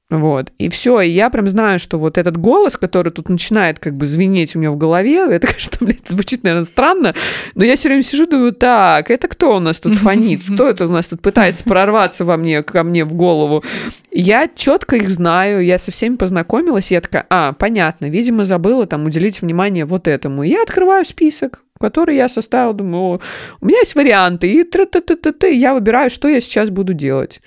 Вот. 0.09 0.53
И 0.59 0.69
все. 0.69 1.01
И 1.01 1.11
я 1.11 1.31
прям 1.31 1.49
знаю, 1.49 1.81
что 1.81 1.99
вот 1.99 2.17
этот 2.17 2.37
голос, 2.37 2.77
который 2.77 3.11
тут 3.11 3.29
начинает 3.29 3.81
как 3.81 3.97
бы 3.97 4.07
звенеть 4.07 4.55
у 4.55 4.61
меня 4.61 4.71
в 4.71 4.77
голове, 4.77 5.27
это, 5.31 5.49
конечно, 5.49 5.79
блядь, 5.81 6.09
звучит, 6.09 6.45
наверное, 6.45 6.65
странно, 6.65 7.15
но 7.55 7.65
я 7.65 7.75
все 7.75 7.89
время 7.89 8.03
сижу, 8.03 8.27
думаю, 8.27 8.53
так, 8.53 9.11
это 9.11 9.27
кто 9.27 9.57
у 9.57 9.59
нас 9.59 9.81
тут 9.81 9.97
фонит? 9.97 10.43
Кто 10.55 10.69
это 10.69 10.85
у 10.87 10.89
нас 10.89 11.09
тут 11.09 11.23
пытается 11.23 11.65
прорваться 11.65 12.25
во 12.25 12.37
мне, 12.37 12.63
ко 12.63 12.85
мне 12.85 13.05
в 13.05 13.15
голову? 13.15 13.65
Я 14.13 14.49
четко 14.55 14.97
их 14.97 15.11
знаю, 15.11 15.65
я 15.65 15.77
со 15.79 15.91
всеми 15.91 16.15
познакомилась, 16.15 16.93
и 16.93 16.95
я 16.95 17.01
такая, 17.01 17.27
а, 17.29 17.53
понятно, 17.53 18.09
видимо, 18.09 18.45
забыла 18.45 18.87
там 18.87 19.05
уделить 19.05 19.43
внимание 19.43 19.85
вот 19.85 20.07
этому. 20.07 20.45
И 20.45 20.51
я 20.51 20.63
открываю 20.63 21.05
список, 21.05 21.65
который 21.81 22.17
я 22.17 22.29
составила, 22.29 22.75
думаю, 22.75 23.21
у 23.61 23.67
меня 23.67 23.79
есть 23.79 23.97
варианты, 23.97 24.53
и 24.53 24.63
тра 24.63 24.87
та 24.87 25.01
та 25.01 25.17
та 25.17 25.33
та 25.33 25.49
я 25.49 25.75
выбираю, 25.75 26.11
что 26.11 26.29
я 26.29 26.41
сейчас 26.41 26.71
буду 26.71 26.93
делать. 26.93 27.41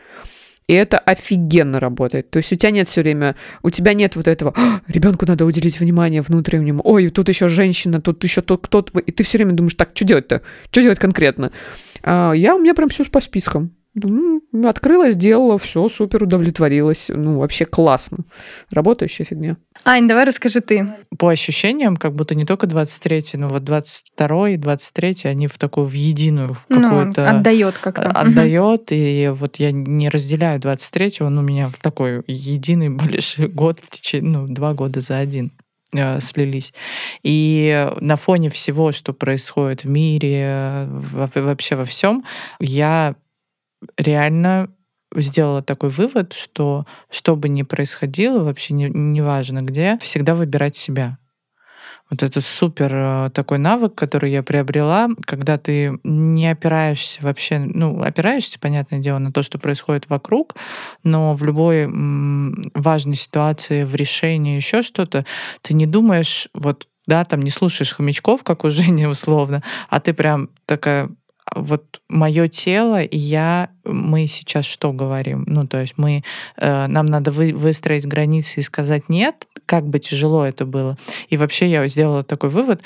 И 0.70 0.74
это 0.74 1.00
офигенно 1.00 1.80
работает. 1.80 2.30
То 2.30 2.38
есть 2.38 2.54
у 2.54 2.56
тебя 2.56 2.70
нет 2.70 2.88
все 2.88 3.02
время, 3.02 3.36
у 3.64 3.72
тебя 3.72 3.96
нет 3.96 4.16
вот 4.16 4.28
этого, 4.28 4.54
ребенку 4.88 5.26
надо 5.26 5.44
уделить 5.46 5.80
внимание 5.80 6.22
внутреннему, 6.22 6.82
ой, 6.84 7.10
тут 7.10 7.28
еще 7.28 7.48
женщина, 7.48 8.00
тут 8.00 8.24
еще 8.24 8.44
тот 8.44 8.68
кто-то, 8.68 9.00
и 9.00 9.12
ты 9.12 9.24
все 9.24 9.40
время 9.40 9.54
думаешь, 9.54 9.74
так, 9.74 9.90
что 9.96 10.06
делать-то? 10.06 10.44
Что 10.70 10.84
делать 10.84 11.00
конкретно? 11.00 11.52
А 12.04 12.34
я, 12.34 12.56
у 12.56 12.60
меня 12.60 12.76
прям 12.76 12.90
все 12.90 13.04
по 13.06 13.20
спискам. 13.20 13.72
Думаю, 14.00 14.42
«М, 14.54 14.66
Открыла, 14.68 15.12
сделала, 15.12 15.58
все, 15.58 15.88
супер, 15.90 16.24
удовлетворилась. 16.24 17.10
Ну, 17.14 17.40
вообще 17.40 17.66
классно. 17.66 18.20
Работающая 18.72 19.26
фигня. 19.26 19.58
Ань, 19.86 20.08
давай 20.08 20.26
расскажи 20.26 20.60
ты. 20.62 20.94
По 21.18 21.30
ощущениям, 21.30 21.96
как 21.98 22.16
будто 22.16 22.36
не 22.36 22.46
только 22.46 22.66
23-й, 22.68 23.38
но 23.38 23.48
вот 23.50 23.64
22-й, 23.64 24.56
23-й, 24.58 25.30
они 25.30 25.48
в 25.48 25.58
такую, 25.58 25.86
в 25.86 25.94
единую, 25.94 26.54
в 26.54 26.66
Ну, 26.70 26.82
какую-то... 26.82 27.30
отдает 27.30 27.78
как-то. 27.78 28.10
Мгм. 28.10 28.18
отдает, 28.18 28.88
и 28.92 29.32
вот 29.34 29.58
я 29.58 29.72
не 29.72 30.10
разделяю 30.10 30.60
23-й, 30.60 31.24
он 31.24 31.38
у 31.38 31.42
меня 31.42 31.70
в 31.70 31.78
такой 31.78 32.24
единый 32.28 32.90
большой 32.90 33.48
год, 33.48 33.80
в 33.82 33.90
течение, 33.90 34.32
ну, 34.40 34.48
два 34.48 34.74
года 34.74 35.02
за 35.02 35.18
один 35.18 35.52
э, 35.94 36.20
слились. 36.22 36.74
И 37.24 37.90
на 38.02 38.16
фоне 38.16 38.50
всего, 38.50 38.92
что 38.92 39.14
происходит 39.14 39.84
в 39.84 39.90
мире, 39.90 40.86
во- 40.90 41.30
вообще 41.36 41.76
во 41.76 41.86
всем, 41.86 42.24
я 42.60 43.16
реально 43.98 44.70
сделала 45.16 45.62
такой 45.62 45.90
вывод, 45.90 46.34
что 46.34 46.86
что 47.10 47.36
бы 47.36 47.50
ни 47.50 47.64
происходило, 47.64 48.44
вообще 48.44 48.74
не- 48.74 48.90
неважно 48.90 49.60
где, 49.60 49.98
всегда 50.02 50.36
выбирать 50.36 50.76
себя. 50.76 51.18
Вот 52.10 52.24
это 52.24 52.42
супер 52.42 52.92
э, 52.94 53.30
такой 53.34 53.60
навык, 53.60 53.94
который 53.94 54.32
я 54.32 54.42
приобрела, 54.42 55.10
когда 55.26 55.58
ты 55.58 56.00
не 56.04 56.48
опираешься 56.50 57.22
вообще, 57.22 57.60
ну, 57.60 58.02
опираешься, 58.02 58.60
понятное 58.60 59.00
дело, 59.00 59.20
на 59.20 59.32
то, 59.32 59.44
что 59.44 59.60
происходит 59.60 60.10
вокруг, 60.10 60.56
но 61.04 61.34
в 61.36 61.44
любой 61.44 61.86
важной 62.74 63.16
ситуации, 63.16 63.84
в 63.84 63.94
решении, 63.96 64.56
еще 64.56 64.82
что-то, 64.82 65.26
ты 65.62 65.74
не 65.76 65.86
думаешь, 65.86 66.50
вот, 66.54 66.88
да, 67.06 67.24
там 67.26 67.42
не 67.42 67.52
слушаешь 67.52 67.94
хомячков, 67.94 68.44
как 68.44 68.64
у 68.64 68.70
Жени 68.70 69.06
условно, 69.08 69.64
а 69.90 70.00
ты 70.00 70.14
прям 70.14 70.50
такая, 70.66 71.10
вот 71.56 72.02
мое 72.10 72.48
тело 72.48 73.02
и 73.02 73.18
я, 73.18 73.70
мы 73.84 74.28
сейчас 74.28 74.66
что 74.66 74.94
говорим? 74.94 75.44
Ну, 75.48 75.68
то 75.68 75.82
есть 75.82 75.94
мы, 75.98 76.24
э, 76.58 76.88
нам 76.88 77.06
надо 77.06 77.32
вы- 77.32 77.54
выстроить 77.54 78.06
границы 78.06 78.60
и 78.60 78.64
сказать 78.64 79.10
нет, 79.10 79.48
как 79.66 79.88
бы 79.88 80.00
тяжело 80.00 80.46
это 80.46 80.66
было. 80.66 80.98
И 81.30 81.38
вообще 81.38 81.70
я 81.70 81.88
сделала 81.88 82.24
такой 82.24 82.50
вывод, 82.50 82.82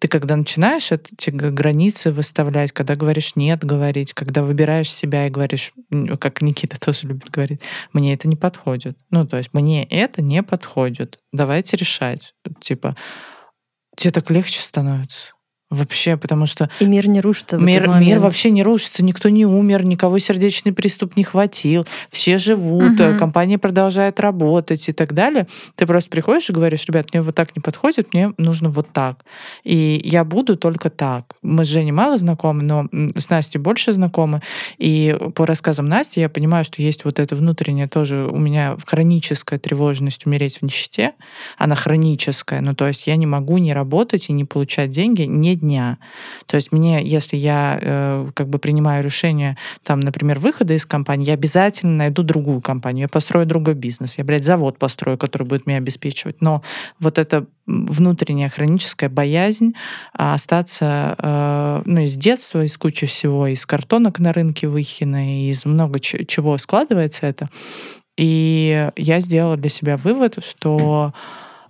ты 0.00 0.08
когда 0.08 0.36
начинаешь 0.36 0.90
эти 0.90 1.30
границы 1.30 2.10
выставлять, 2.10 2.72
когда 2.72 2.94
говоришь 2.96 3.36
нет 3.36 3.64
говорить, 3.64 4.12
когда 4.12 4.42
выбираешь 4.42 4.90
себя 4.92 5.26
и 5.26 5.30
говоришь, 5.30 5.72
как 6.20 6.42
Никита 6.42 6.80
тоже 6.80 7.06
любит 7.06 7.30
говорить, 7.30 7.60
мне 7.92 8.14
это 8.14 8.28
не 8.28 8.36
подходит. 8.36 8.96
Ну, 9.10 9.26
то 9.26 9.36
есть 9.36 9.50
мне 9.52 9.84
это 9.84 10.22
не 10.22 10.42
подходит. 10.42 11.18
Давайте 11.32 11.76
решать. 11.76 12.34
Типа, 12.60 12.96
тебе 13.96 14.10
так 14.10 14.30
легче 14.30 14.60
становится. 14.60 15.32
Вообще, 15.70 16.16
потому 16.16 16.46
что 16.46 16.70
И 16.78 16.84
мир 16.84 17.08
не 17.08 17.20
рушится 17.20 17.56
Мир, 17.56 17.88
мир 17.88 18.18
вообще 18.18 18.50
не 18.50 18.62
рушится, 18.62 19.02
никто 19.02 19.28
не 19.30 19.46
умер, 19.46 19.84
никого 19.86 20.18
сердечный 20.18 20.72
приступ 20.72 21.16
не 21.16 21.24
хватил, 21.24 21.86
все 22.10 22.38
живут, 22.38 22.92
Мгм. 23.00 23.18
компания 23.18 23.58
продолжает 23.58 24.20
работать 24.20 24.88
и 24.88 24.92
так 24.92 25.14
далее. 25.14 25.46
Ты 25.74 25.86
просто 25.86 26.10
приходишь 26.10 26.50
и 26.50 26.52
говоришь, 26.52 26.84
ребят, 26.86 27.08
мне 27.12 27.22
вот 27.22 27.34
так 27.34 27.56
не 27.56 27.60
подходит, 27.60 28.12
мне 28.12 28.32
нужно 28.36 28.68
вот 28.68 28.88
так. 28.92 29.24
И 29.64 30.00
я 30.04 30.22
буду 30.24 30.56
только 30.56 30.90
так. 30.90 31.32
Мы 31.42 31.64
с 31.64 31.68
Женей 31.68 31.92
мало 31.92 32.18
знакомы, 32.18 32.62
но 32.62 32.86
с 33.16 33.30
Настей 33.30 33.58
больше 33.58 33.92
знакомы. 33.94 34.42
И 34.78 35.16
по 35.34 35.46
рассказам 35.46 35.88
Насти 35.88 36.20
я 36.20 36.28
понимаю, 36.28 36.64
что 36.64 36.82
есть 36.82 37.04
вот 37.04 37.18
это 37.18 37.34
внутреннее 37.34 37.88
тоже 37.88 38.26
у 38.26 38.36
меня 38.36 38.76
хроническая 38.86 39.58
тревожность 39.58 40.26
умереть 40.26 40.58
в 40.58 40.62
нищете. 40.62 41.12
Она 41.58 41.74
хроническая. 41.74 42.60
Ну, 42.60 42.74
то 42.74 42.86
есть 42.86 43.06
я 43.06 43.16
не 43.16 43.26
могу 43.26 43.58
не 43.58 43.72
работать 43.72 44.28
и 44.28 44.32
не 44.32 44.44
получать 44.44 44.90
деньги 44.90 45.22
дня. 45.56 45.98
То 46.46 46.56
есть 46.56 46.72
мне, 46.72 47.04
если 47.04 47.36
я 47.36 47.78
э, 47.80 48.28
как 48.34 48.48
бы 48.48 48.58
принимаю 48.58 49.04
решение, 49.04 49.56
там, 49.82 50.00
например, 50.00 50.38
выхода 50.38 50.74
из 50.74 50.86
компании, 50.86 51.26
я 51.26 51.34
обязательно 51.34 51.96
найду 51.96 52.22
другую 52.22 52.60
компанию, 52.60 53.02
я 53.02 53.08
построю 53.08 53.46
другой 53.46 53.74
бизнес, 53.74 54.18
я, 54.18 54.24
блядь, 54.24 54.44
завод 54.44 54.78
построю, 54.78 55.18
который 55.18 55.46
будет 55.46 55.66
меня 55.66 55.78
обеспечивать. 55.78 56.40
Но 56.40 56.62
вот 56.98 57.18
эта 57.18 57.46
внутренняя 57.66 58.48
хроническая 58.48 59.08
боязнь 59.08 59.74
а, 60.12 60.34
остаться, 60.34 61.16
э, 61.18 61.82
ну, 61.84 62.00
из 62.02 62.14
детства, 62.16 62.64
из 62.64 62.76
кучи 62.76 63.06
всего, 63.06 63.46
из 63.46 63.64
картонок 63.66 64.18
на 64.18 64.32
рынке 64.32 64.68
Выхина, 64.68 65.48
из 65.48 65.64
много 65.64 65.98
чего 66.00 66.58
складывается 66.58 67.26
это. 67.26 67.48
И 68.16 68.90
я 68.96 69.20
сделала 69.20 69.56
для 69.56 69.70
себя 69.70 69.96
вывод, 69.96 70.38
что 70.44 71.12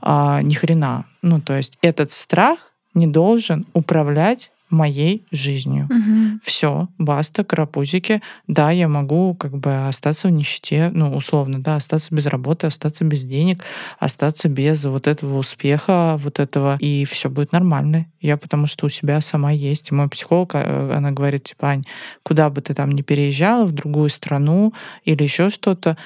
а, 0.00 0.42
ни 0.42 0.54
хрена. 0.54 1.06
Ну, 1.22 1.40
то 1.40 1.56
есть 1.56 1.78
этот 1.80 2.12
страх 2.12 2.73
не 2.94 3.06
должен 3.06 3.66
управлять 3.74 4.50
моей 4.70 5.24
жизнью. 5.30 5.88
Мгм. 5.90 6.40
Все, 6.42 6.88
баста, 6.98 7.44
карапузики. 7.44 8.20
Да, 8.46 8.70
я 8.70 8.88
могу 8.88 9.34
как 9.34 9.56
бы 9.56 9.86
остаться 9.86 10.28
в 10.28 10.30
нищете, 10.30 10.90
ну, 10.92 11.14
условно, 11.14 11.62
да, 11.62 11.76
остаться 11.76 12.14
без 12.14 12.26
работы, 12.26 12.66
остаться 12.66 13.04
без 13.04 13.24
денег, 13.24 13.62
остаться 13.98 14.48
без 14.48 14.84
вот 14.84 15.06
этого 15.06 15.38
успеха, 15.38 16.16
вот 16.18 16.40
этого, 16.40 16.76
и 16.80 17.04
все 17.04 17.30
будет 17.30 17.52
нормально. 17.52 18.06
Я 18.20 18.36
потому 18.36 18.66
что 18.66 18.86
у 18.86 18.88
себя 18.88 19.20
сама 19.20 19.52
есть. 19.52 19.90
И 19.90 19.94
мой 19.94 20.08
психолог, 20.08 20.54
э, 20.54 20.92
она 20.92 21.12
говорит, 21.12 21.44
типа, 21.44 21.68
Ань, 21.68 21.84
куда 22.22 22.50
бы 22.50 22.60
ты 22.60 22.74
там 22.74 22.90
ни 22.92 23.02
переезжала, 23.02 23.64
в 23.64 23.72
другую 23.72 24.10
страну 24.10 24.72
или 25.04 25.22
еще 25.22 25.50
что-то, 25.50 25.96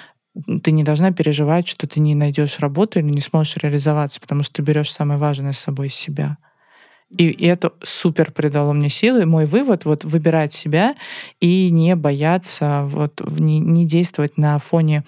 ты 0.62 0.70
не 0.70 0.84
должна 0.84 1.10
переживать, 1.10 1.66
что 1.66 1.86
ты 1.86 2.00
не 2.00 2.14
найдешь 2.14 2.58
работу 2.60 2.98
или 2.98 3.06
не 3.06 3.20
сможешь 3.20 3.56
реализоваться, 3.56 4.20
потому 4.20 4.42
что 4.42 4.54
ты 4.54 4.62
берешь 4.62 4.92
самое 4.92 5.18
важное 5.18 5.52
с 5.52 5.58
собой 5.58 5.88
себя. 5.88 6.36
И, 7.16 7.28
и 7.28 7.46
это 7.46 7.72
супер 7.82 8.32
придало 8.32 8.72
мне 8.72 8.90
силы. 8.90 9.24
Мой 9.24 9.46
вывод 9.46 9.84
вот 9.86 10.04
выбирать 10.04 10.52
себя 10.52 10.94
и 11.40 11.70
не 11.70 11.96
бояться, 11.96 12.82
вот 12.84 13.20
не, 13.38 13.60
не 13.60 13.86
действовать 13.86 14.36
на 14.36 14.58
фоне 14.58 15.04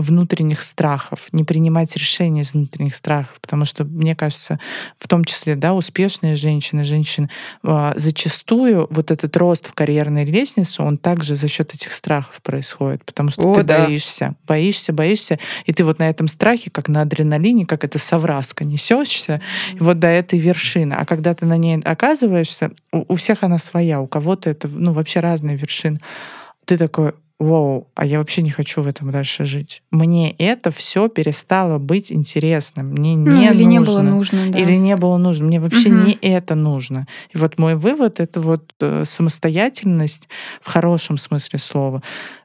внутренних 0.00 0.62
страхов, 0.62 1.28
не 1.32 1.44
принимать 1.44 1.94
решения 1.96 2.42
из 2.42 2.52
внутренних 2.54 2.94
страхов, 2.94 3.40
потому 3.40 3.64
что 3.64 3.84
мне 3.84 4.14
кажется, 4.14 4.58
в 4.98 5.08
том 5.08 5.24
числе, 5.24 5.54
да, 5.54 5.74
успешные 5.74 6.34
женщины, 6.34 6.84
женщины 6.84 7.30
а, 7.62 7.94
зачастую 7.96 8.86
вот 8.90 9.10
этот 9.10 9.36
рост 9.36 9.66
в 9.66 9.74
карьерной 9.74 10.24
лестнице, 10.24 10.82
он 10.82 10.98
также 10.98 11.36
за 11.36 11.48
счет 11.48 11.74
этих 11.74 11.92
страхов 11.92 12.40
происходит, 12.42 13.04
потому 13.04 13.30
что 13.30 13.50
О, 13.50 13.54
ты 13.54 13.62
да. 13.62 13.84
боишься, 13.84 14.34
боишься, 14.46 14.92
боишься, 14.92 15.38
и 15.66 15.72
ты 15.72 15.84
вот 15.84 15.98
на 15.98 16.08
этом 16.08 16.28
страхе, 16.28 16.70
как 16.70 16.88
на 16.88 17.02
адреналине, 17.02 17.66
как 17.66 17.84
это 17.84 17.98
совраска, 17.98 18.64
несешься, 18.64 19.40
и 19.74 19.78
вот 19.78 19.98
до 19.98 20.08
этой 20.08 20.38
вершины. 20.38 20.94
А 20.94 21.04
когда 21.04 21.34
ты 21.38 21.46
на 21.46 21.56
ней 21.56 21.78
оказываешься, 21.80 22.72
у, 22.92 23.04
у 23.12 23.14
всех 23.14 23.42
она 23.42 23.58
своя, 23.58 24.00
у 24.00 24.06
кого-то 24.06 24.50
это 24.50 24.68
ну, 24.68 24.92
вообще 24.92 25.20
разные 25.20 25.56
вершины. 25.56 25.98
Ты 26.64 26.76
такой, 26.76 27.12
вау, 27.38 27.86
а 27.94 28.04
я 28.04 28.18
вообще 28.18 28.42
не 28.42 28.50
хочу 28.50 28.82
в 28.82 28.88
этом 28.88 29.10
дальше 29.12 29.44
жить. 29.44 29.82
Мне 29.92 30.32
это 30.32 30.70
все 30.72 31.08
перестало 31.08 31.78
быть 31.78 32.10
интересным. 32.12 32.88
Мне 32.90 33.16
Ну, 33.16 33.36
не 33.36 33.46
или 33.46 33.64
нужно. 33.64 33.68
не 33.70 33.80
было 33.80 34.02
нужно, 34.02 34.50
да. 34.50 34.58
Или 34.58 34.72
не 34.72 34.96
было 34.96 35.16
нужно. 35.18 35.46
Мне 35.46 35.60
вообще 35.60 35.88
Мгм. 35.90 36.04
не 36.04 36.18
это 36.20 36.54
нужно. 36.56 37.06
И 37.32 37.38
вот 37.38 37.58
мой 37.58 37.76
вывод— 37.76 38.18
это 38.20 38.40
вот 38.40 38.72
э, 38.80 39.04
самостоятельность 39.06 40.28
в 40.60 40.68
хорошем 40.68 41.16
смысле 41.16 41.58
слова. 41.60 42.02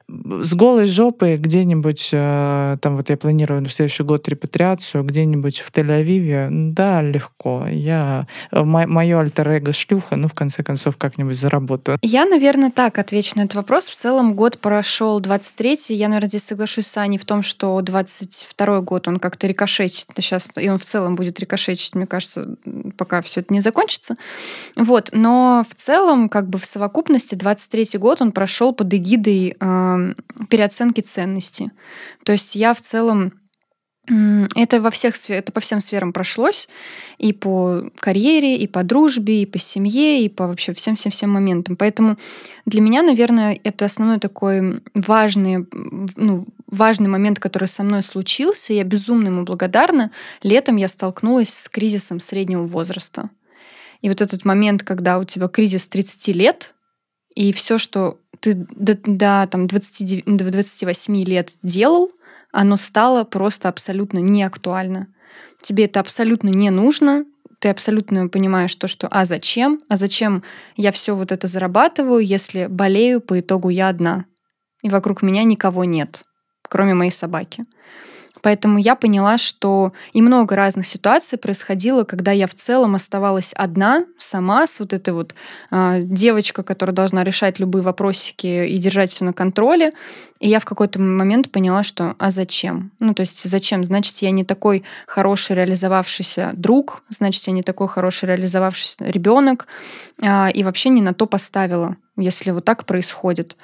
С 0.07 0.53
голой 0.53 0.87
жопой 0.87 1.37
где-нибудь, 1.37 2.09
э, 2.11 2.77
там 2.81 2.95
вот 2.95 3.09
я 3.09 3.17
планирую 3.17 3.61
на 3.61 3.69
следующий 3.69 4.03
год 4.03 4.27
репатриацию, 4.27 5.03
где-нибудь 5.03 5.59
в 5.59 5.71
Тель-Авиве, 5.71 6.49
да, 6.51 7.01
легко. 7.01 7.65
Я, 7.69 8.27
мое 8.51 9.19
альтер-эго 9.19 9.73
шлюха, 9.73 10.15
ну, 10.15 10.27
в 10.27 10.33
конце 10.33 10.63
концов, 10.63 10.97
как-нибудь 10.97 11.37
заработаю. 11.37 11.97
Я, 12.01 12.25
наверное, 12.25 12.69
так 12.69 12.99
отвечу 12.99 13.33
на 13.35 13.41
этот 13.41 13.55
вопрос. 13.55 13.87
В 13.87 13.95
целом 13.95 14.35
год 14.35 14.59
прошел 14.59 15.21
23-й. 15.21 15.95
Я, 15.95 16.07
наверное, 16.07 16.29
здесь 16.29 16.43
соглашусь 16.43 16.87
с 16.87 16.97
Аней 16.97 17.17
в 17.17 17.25
том, 17.25 17.41
что 17.41 17.79
22-й 17.79 18.81
год, 18.81 19.07
он 19.07 19.19
как-то 19.19 19.47
рикошечит 19.47 20.07
сейчас, 20.15 20.51
и 20.57 20.69
он 20.69 20.77
в 20.77 20.85
целом 20.85 21.15
будет 21.15 21.39
рикошечить, 21.39 21.95
мне 21.95 22.07
кажется, 22.07 22.55
пока 22.97 23.21
все 23.21 23.41
это 23.41 23.53
не 23.53 23.61
закончится. 23.61 24.17
Вот, 24.75 25.09
но 25.11 25.65
в 25.69 25.75
целом, 25.75 26.29
как 26.29 26.49
бы 26.49 26.59
в 26.59 26.65
совокупности, 26.65 27.35
23-й 27.35 27.97
год, 27.97 28.21
он 28.21 28.31
прошел 28.31 28.73
под 28.73 28.93
эгидой 28.93 29.55
э, 29.59 29.92
переоценки 30.49 31.01
ценностей. 31.01 31.71
То 32.23 32.31
есть 32.31 32.55
я 32.55 32.73
в 32.73 32.81
целом 32.81 33.33
это 34.55 34.81
во 34.81 34.91
всех 34.91 35.15
это 35.29 35.53
по 35.53 35.61
всем 35.61 35.79
сферам 35.79 36.11
прошлось 36.11 36.67
и 37.17 37.31
по 37.31 37.89
карьере, 38.01 38.57
и 38.57 38.67
по 38.67 38.83
дружбе, 38.83 39.43
и 39.43 39.45
по 39.45 39.57
семье, 39.57 40.25
и 40.25 40.29
по 40.29 40.47
вообще 40.47 40.73
всем 40.73 40.95
всем 40.95 41.11
всем 41.13 41.29
моментам. 41.29 41.77
Поэтому 41.77 42.17
для 42.65 42.81
меня, 42.81 43.01
наверное, 43.01 43.57
это 43.63 43.85
основной 43.85 44.19
такой 44.19 44.81
важный, 44.93 45.65
ну, 46.17 46.45
важный 46.67 47.07
момент, 47.07 47.39
который 47.39 47.69
со 47.69 47.83
мной 47.83 48.03
случился. 48.03 48.73
Я 48.73 48.83
безумно 48.83 49.27
ему 49.27 49.45
благодарна. 49.45 50.11
Летом 50.41 50.75
я 50.75 50.89
столкнулась 50.89 51.53
с 51.53 51.69
кризисом 51.69 52.19
среднего 52.19 52.63
возраста. 52.63 53.29
И 54.01 54.09
вот 54.09 54.19
этот 54.19 54.43
момент, 54.43 54.83
когда 54.83 55.17
у 55.17 55.23
тебя 55.23 55.47
кризис 55.47 55.87
30 55.87 56.35
лет, 56.35 56.75
и 57.35 57.53
все, 57.53 57.77
что 57.77 58.19
ты 58.43 58.55
до, 58.55 58.95
до 58.95 59.47
там, 59.49 59.67
20, 59.67 60.25
до 60.25 60.51
28 60.51 61.23
лет 61.23 61.53
делал, 61.63 62.11
оно 62.51 62.75
стало 62.75 63.23
просто 63.23 63.69
абсолютно 63.69 64.17
неактуально. 64.19 65.07
Тебе 65.61 65.85
это 65.85 66.01
абсолютно 66.01 66.49
не 66.49 66.69
нужно, 66.69 67.23
ты 67.59 67.69
абсолютно 67.69 68.27
понимаешь 68.27 68.75
то, 68.75 68.89
что 68.89 69.07
а 69.07 69.23
зачем, 69.23 69.79
а 69.87 69.95
зачем 69.95 70.43
я 70.75 70.91
все 70.91 71.15
вот 71.15 71.31
это 71.31 71.47
зарабатываю, 71.47 72.19
если 72.19 72.65
болею, 72.65 73.21
по 73.21 73.39
итогу 73.39 73.69
я 73.69 73.87
одна. 73.87 74.25
И 74.81 74.89
вокруг 74.89 75.21
меня 75.21 75.45
никого 75.45 75.85
нет, 75.85 76.21
кроме 76.67 76.93
моей 76.93 77.11
собаки. 77.11 77.63
Поэтому 78.43 78.77
я 78.77 78.95
поняла, 78.95 79.37
что 79.37 79.93
и 80.11 80.21
много 80.21 80.55
разных 80.55 80.85
ситуаций 80.85 81.37
происходило, 81.37 82.03
когда 82.03 82.31
я 82.31 82.45
в 82.45 82.53
целом 82.53 82.93
оставалась 82.93 83.53
одна, 83.53 84.05
сама, 84.17 84.67
с 84.67 84.79
вот 84.79 84.91
этой 84.91 85.13
вот 85.13 85.33
э, 85.71 86.01
девочка, 86.03 86.61
которая 86.61 86.93
должна 86.93 87.23
решать 87.23 87.59
любые 87.59 87.83
вопросики 87.83 88.67
и 88.67 88.77
держать 88.77 89.11
все 89.11 89.23
на 89.23 89.31
контроле. 89.31 89.91
И 90.41 90.49
я 90.49 90.59
в 90.59 90.65
какой-то 90.65 90.99
момент 90.99 91.51
поняла, 91.51 91.83
что 91.83 92.15
а 92.19 92.29
зачем? 92.31 92.91
Ну, 92.99 93.13
то 93.13 93.21
есть 93.21 93.49
зачем? 93.49 93.85
Значит, 93.85 94.17
я 94.17 94.31
не 94.31 94.43
такой 94.43 94.83
хороший 95.07 95.55
реализовавшийся 95.55 96.51
друг, 96.53 97.01
значит, 97.07 97.47
я 97.47 97.53
не 97.53 97.63
такой 97.63 97.87
хороший 97.87 98.27
реализовавшийся 98.27 99.05
ребенок, 99.05 99.67
э, 100.21 100.51
и 100.51 100.65
вообще 100.65 100.89
не 100.89 101.01
на 101.01 101.13
то 101.13 101.27
поставила, 101.27 101.95
если 102.17 102.51
вот 102.51 102.65
так 102.65 102.85
происходит. 102.85 103.55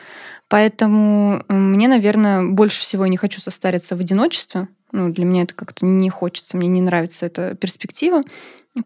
Поэтому 0.50 1.44
мне, 1.48 1.88
наверное, 1.88 2.44
больше 2.44 2.82
всего 2.82 3.06
не 3.08 3.18
хочу 3.18 3.40
состариться 3.40 3.96
в 3.96 4.00
одиночестве. 4.00 4.68
Ну, 4.92 5.10
для 5.10 5.24
меня 5.24 5.44
это 5.44 5.54
как-то 5.54 5.86
не 5.86 6.10
хочется, 6.10 6.58
мне 6.58 6.68
не 6.68 6.82
нравится 6.82 7.28
эта 7.28 7.54
перспектива. 7.54 8.24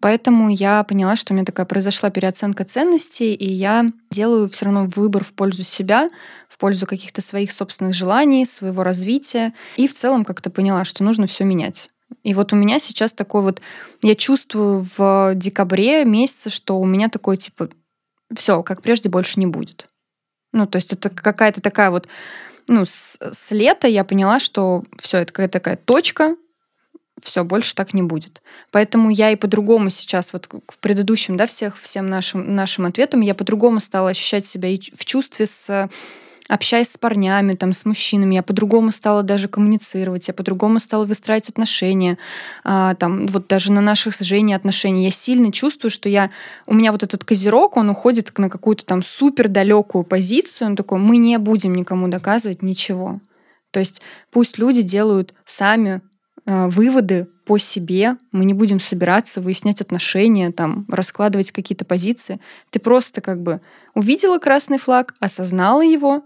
Поэтому 0.01 0.49
я 0.49 0.83
поняла, 0.83 1.15
что 1.15 1.33
у 1.33 1.35
меня 1.35 1.45
такая 1.45 1.65
произошла 1.65 2.09
переоценка 2.09 2.65
ценностей, 2.65 3.33
и 3.33 3.49
я 3.49 3.85
делаю 4.11 4.47
все 4.49 4.65
равно 4.65 4.85
выбор 4.85 5.23
в 5.23 5.33
пользу 5.33 5.63
себя, 5.63 6.09
в 6.49 6.57
пользу 6.57 6.85
каких-то 6.85 7.21
своих 7.21 7.51
собственных 7.51 7.93
желаний, 7.93 8.45
своего 8.45 8.83
развития. 8.83 9.53
И 9.77 9.87
в 9.87 9.93
целом 9.93 10.25
как-то 10.25 10.49
поняла, 10.49 10.83
что 10.83 11.03
нужно 11.03 11.27
все 11.27 11.45
менять. 11.45 11.89
И 12.23 12.33
вот 12.33 12.53
у 12.53 12.55
меня 12.55 12.79
сейчас 12.79 13.13
такой 13.13 13.41
вот, 13.41 13.61
я 14.01 14.15
чувствую 14.15 14.85
в 14.97 15.33
декабре 15.35 16.05
месяце, 16.05 16.49
что 16.49 16.79
у 16.79 16.85
меня 16.85 17.09
такой 17.09 17.37
типа, 17.37 17.69
все, 18.35 18.63
как 18.63 18.81
прежде 18.81 19.09
больше 19.09 19.39
не 19.39 19.47
будет. 19.47 19.87
Ну, 20.53 20.65
то 20.65 20.77
есть 20.77 20.93
это 20.93 21.09
какая-то 21.09 21.61
такая 21.61 21.91
вот, 21.91 22.07
ну, 22.67 22.85
с, 22.85 23.17
с 23.19 23.51
лета 23.51 23.87
я 23.87 24.03
поняла, 24.03 24.39
что 24.39 24.83
все, 24.99 25.17
это 25.17 25.33
какая-то 25.33 25.59
такая 25.59 25.75
точка, 25.75 26.35
все, 27.21 27.43
больше 27.43 27.75
так 27.75 27.93
не 27.93 28.01
будет. 28.01 28.41
Поэтому 28.71 29.09
я 29.09 29.31
и 29.31 29.35
по-другому 29.35 29.89
сейчас, 29.89 30.33
вот 30.33 30.47
в 30.67 30.77
предыдущем, 30.79 31.37
да, 31.37 31.45
всех, 31.47 31.77
всем 31.77 32.07
нашим, 32.09 32.55
нашим 32.55 32.85
ответам, 32.85 33.21
я 33.21 33.35
по-другому 33.35 33.79
стала 33.79 34.09
ощущать 34.09 34.47
себя 34.47 34.69
и 34.69 34.79
в 34.79 35.05
чувстве 35.05 35.47
с 35.47 35.89
общаясь 36.49 36.91
с 36.91 36.97
парнями, 36.97 37.55
там, 37.55 37.73
с 37.73 37.85
мужчинами, 37.85 38.35
я 38.35 38.43
по-другому 38.43 38.91
стала 38.91 39.23
даже 39.23 39.47
коммуницировать, 39.47 40.27
я 40.27 40.33
по-другому 40.33 40.79
стала 40.79 41.05
выстраивать 41.05 41.49
отношения, 41.49 42.17
а, 42.63 42.95
там, 42.95 43.27
вот 43.27 43.47
даже 43.47 43.71
на 43.71 43.81
наших 43.81 44.15
с 44.15 44.19
Женей 44.19 44.55
отношениях. 44.55 45.05
Я 45.05 45.11
сильно 45.11 45.51
чувствую, 45.51 45.91
что 45.91 46.09
я, 46.09 46.31
у 46.65 46.73
меня 46.73 46.91
вот 46.91 47.03
этот 47.03 47.23
козерог, 47.23 47.77
он 47.77 47.89
уходит 47.89 48.37
на 48.37 48.49
какую-то 48.49 48.85
там 48.85 49.03
супер 49.03 49.47
далекую 49.47 50.03
позицию, 50.03 50.67
он 50.69 50.75
такой, 50.75 50.99
мы 50.99 51.17
не 51.17 51.37
будем 51.37 51.75
никому 51.75 52.07
доказывать 52.07 52.61
ничего. 52.61 53.21
То 53.71 53.79
есть 53.79 54.01
пусть 54.31 54.59
люди 54.59 54.81
делают 54.81 55.33
сами 55.45 56.01
э, 56.45 56.67
выводы 56.67 57.27
по 57.45 57.57
себе, 57.57 58.17
мы 58.31 58.45
не 58.45 58.53
будем 58.53 58.79
собираться, 58.79 59.41
выяснять 59.41 59.81
отношения, 59.81 60.51
там, 60.51 60.85
раскладывать 60.89 61.51
какие-то 61.51 61.83
позиции. 61.83 62.39
Ты 62.69 62.79
просто 62.79 63.21
как 63.21 63.41
бы 63.41 63.61
увидела 63.95 64.37
красный 64.37 64.77
флаг, 64.77 65.13
осознала 65.19 65.81
его, 65.81 66.23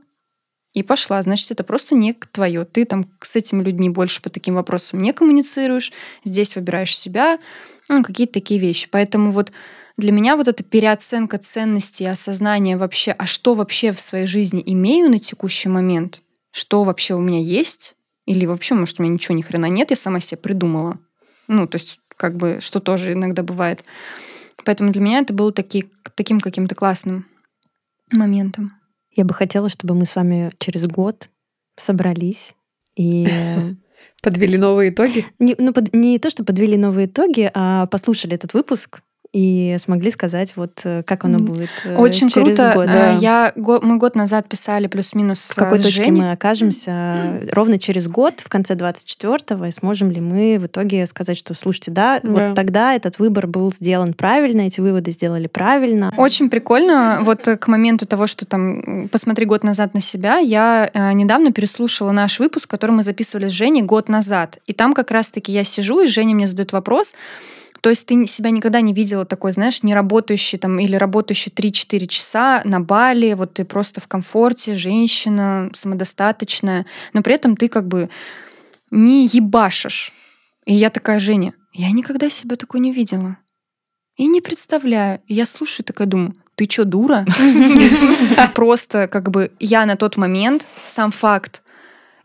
и 0.78 0.84
пошла. 0.84 1.19
Значит, 1.23 1.49
это 1.49 1.63
просто 1.63 1.95
не 1.95 2.13
твое. 2.13 2.63
Ты 2.63 2.86
там 2.86 3.09
с 3.21 3.36
этими 3.36 3.63
людьми 3.63 3.89
больше 3.89 4.21
по 4.21 4.30
таким 4.30 4.53
вопросам 4.53 5.01
не 5.01 5.11
коммуницируешь, 5.11 5.91
здесь 6.23 6.55
выбираешь 6.55 6.95
себя, 6.95 7.39
ну, 7.89 8.03
какие-то 8.03 8.34
такие 8.34 8.59
вещи. 8.59 8.88
Поэтому 8.91 9.32
вот 9.32 9.51
для 9.97 10.11
меня 10.11 10.38
вот 10.38 10.47
эта 10.47 10.63
переоценка 10.63 11.39
ценностей, 11.39 12.05
осознание 12.05 12.78
вообще, 12.78 13.11
а 13.11 13.25
что 13.25 13.55
вообще 13.55 13.91
в 13.91 13.99
своей 13.99 14.28
жизни 14.28 14.61
имею 14.67 15.09
на 15.09 15.17
текущий 15.17 15.67
момент, 15.67 16.21
что 16.51 16.84
вообще 16.84 17.15
у 17.15 17.21
меня 17.21 17.39
есть, 17.39 17.95
или 18.28 18.45
вообще, 18.45 18.75
может, 18.75 18.99
у 18.99 19.03
меня 19.03 19.13
ничего 19.13 19.36
ни 19.36 19.41
хрена 19.41 19.65
нет, 19.65 19.89
я 19.89 19.95
сама 19.95 20.19
себе 20.19 20.38
придумала. 20.38 20.99
Ну, 21.47 21.65
то 21.65 21.78
есть, 21.78 21.99
как 22.17 22.38
бы, 22.38 22.59
что 22.61 22.80
тоже 22.80 23.13
иногда 23.13 23.41
бывает. 23.41 23.84
Поэтому 24.63 24.91
для 24.91 25.01
меня 25.01 25.19
это 25.19 25.34
было 25.34 25.51
таки, 25.51 25.89
таким 26.13 26.39
каким-то 26.39 26.75
классным 26.75 27.25
моментом. 28.11 28.73
Я 29.18 29.26
бы 29.26 29.34
хотела, 29.34 29.68
чтобы 29.68 29.95
мы 29.95 30.05
с 30.05 30.15
вами 30.15 30.51
через 30.59 30.88
год 30.88 31.30
собрались 31.76 32.55
и 32.95 33.28
Подвели 34.24 34.57
новые 34.57 34.91
итоги? 34.91 35.26
Не, 35.39 35.55
ну, 35.57 35.74
под, 35.74 35.93
не 35.93 36.18
то, 36.18 36.30
что 36.30 36.43
подвели 36.43 36.78
новые 36.78 37.07
итоги, 37.07 37.51
а 37.53 37.86
послушали 37.88 38.36
этот 38.36 38.53
выпуск 38.53 39.01
и 39.34 39.75
смогли 39.80 40.09
сказать, 40.11 40.53
вот 40.55 40.71
э, 40.84 41.03
как 41.03 41.25
оно 41.25 41.39
будет 41.39 41.69
э, 41.86 41.95
Очень 41.97 42.30
через 42.30 42.55
круто. 42.57 42.71
год. 42.75 42.86
Э, 42.86 42.93
Да. 42.93 43.11
Я, 43.11 43.53
мы 43.55 43.97
год 43.97 44.15
назад 44.15 44.47
писали 44.47 44.88
плюс-минус 44.88 45.39
В 45.51 45.55
какой 45.55 45.80
с 45.80 45.84
точке 45.84 46.03
Женей. 46.05 46.21
мы 46.21 46.32
окажемся 46.32 47.41
ровно 47.51 47.78
через 47.80 48.07
год, 48.07 48.39
в 48.39 48.49
конце 48.49 48.75
24-го, 48.75 49.65
и 49.65 49.71
сможем 49.71 50.11
ли 50.11 50.21
мы 50.21 50.57
в 50.59 50.65
итоге 50.67 51.05
сказать, 51.05 51.38
что, 51.38 51.53
слушайте, 51.53 51.91
да, 51.91 52.19
Да. 52.23 52.30
вот 52.30 52.55
тогда 52.55 52.93
этот 52.93 53.19
выбор 53.19 53.47
был 53.47 53.71
сделан 53.71 54.13
правильно, 54.13 54.61
эти 54.61 54.80
выводы 54.82 55.11
сделали 55.11 55.47
правильно. 55.47 56.13
Очень 56.17 56.49
прикольно. 56.49 57.19
Вот 57.23 57.41
к 57.43 57.67
моменту 57.67 58.05
того, 58.07 58.28
что 58.28 58.45
там 58.45 59.07
посмотри 59.11 59.45
год 59.45 59.63
назад 59.63 59.93
на 59.93 60.01
себя, 60.01 60.38
я 60.38 60.89
недавно 61.13 61.51
переслушала 61.51 62.11
наш 62.11 62.39
выпуск, 62.39 62.69
который 62.69 62.91
мы 62.91 63.03
записывали 63.03 63.47
с 63.47 63.51
Женей 63.51 63.82
год 63.82 64.09
назад. 64.09 64.57
И 64.65 64.73
там 64.73 64.93
как 64.93 65.11
раз-таки 65.11 65.51
я 65.51 65.63
сижу, 65.63 66.01
и 66.01 66.07
Женя 66.07 66.34
мне 66.36 66.47
задает 66.47 66.71
вопрос. 66.71 67.13
То 67.82 67.89
есть 67.89 68.05
ты 68.05 68.25
себя 68.25 68.49
никогда 68.51 68.82
не 68.82 68.93
видела 68.93 69.25
такой, 69.25 69.53
знаешь, 69.53 69.84
не 69.84 69.93
работающий 69.93 70.57
там 70.57 70.80
или 70.80 70.95
работающий 70.95 71.51
3-4 71.51 72.07
часа 72.07 72.61
на 72.65 72.80
Бали, 72.80 73.34
вот 73.34 73.53
ты 73.53 73.65
просто 73.65 74.01
в 74.01 74.07
комфорте, 74.07 74.75
женщина, 74.75 75.69
самодостаточная, 75.73 76.86
но 77.13 77.21
при 77.21 77.36
этом 77.36 77.55
ты 77.55 77.67
как 77.67 77.88
бы 77.88 78.09
не 78.91 79.25
ебашишь. 79.25 80.13
И 80.65 80.73
я 80.73 80.89
такая, 80.89 81.19
Женя, 81.19 81.53
я 81.73 81.91
никогда 81.91 82.30
себя 82.30 82.55
такой 82.55 82.80
не 82.80 82.91
видела. 82.91 83.38
И 84.17 84.28
не 84.28 84.41
представляю. 84.41 85.21
И 85.28 85.36
я 85.36 85.45
слушаю, 85.45 85.86
такая 85.86 86.07
думаю, 86.07 86.34
ты 86.55 86.65
чё, 86.65 86.86
дура? 86.86 87.25
Просто 88.55 89.07
как 89.07 89.30
бы 89.30 89.51
я 89.59 89.86
на 89.86 89.95
тот 89.95 90.17
момент, 90.17 90.67
сам 90.88 91.11
факт, 91.11 91.61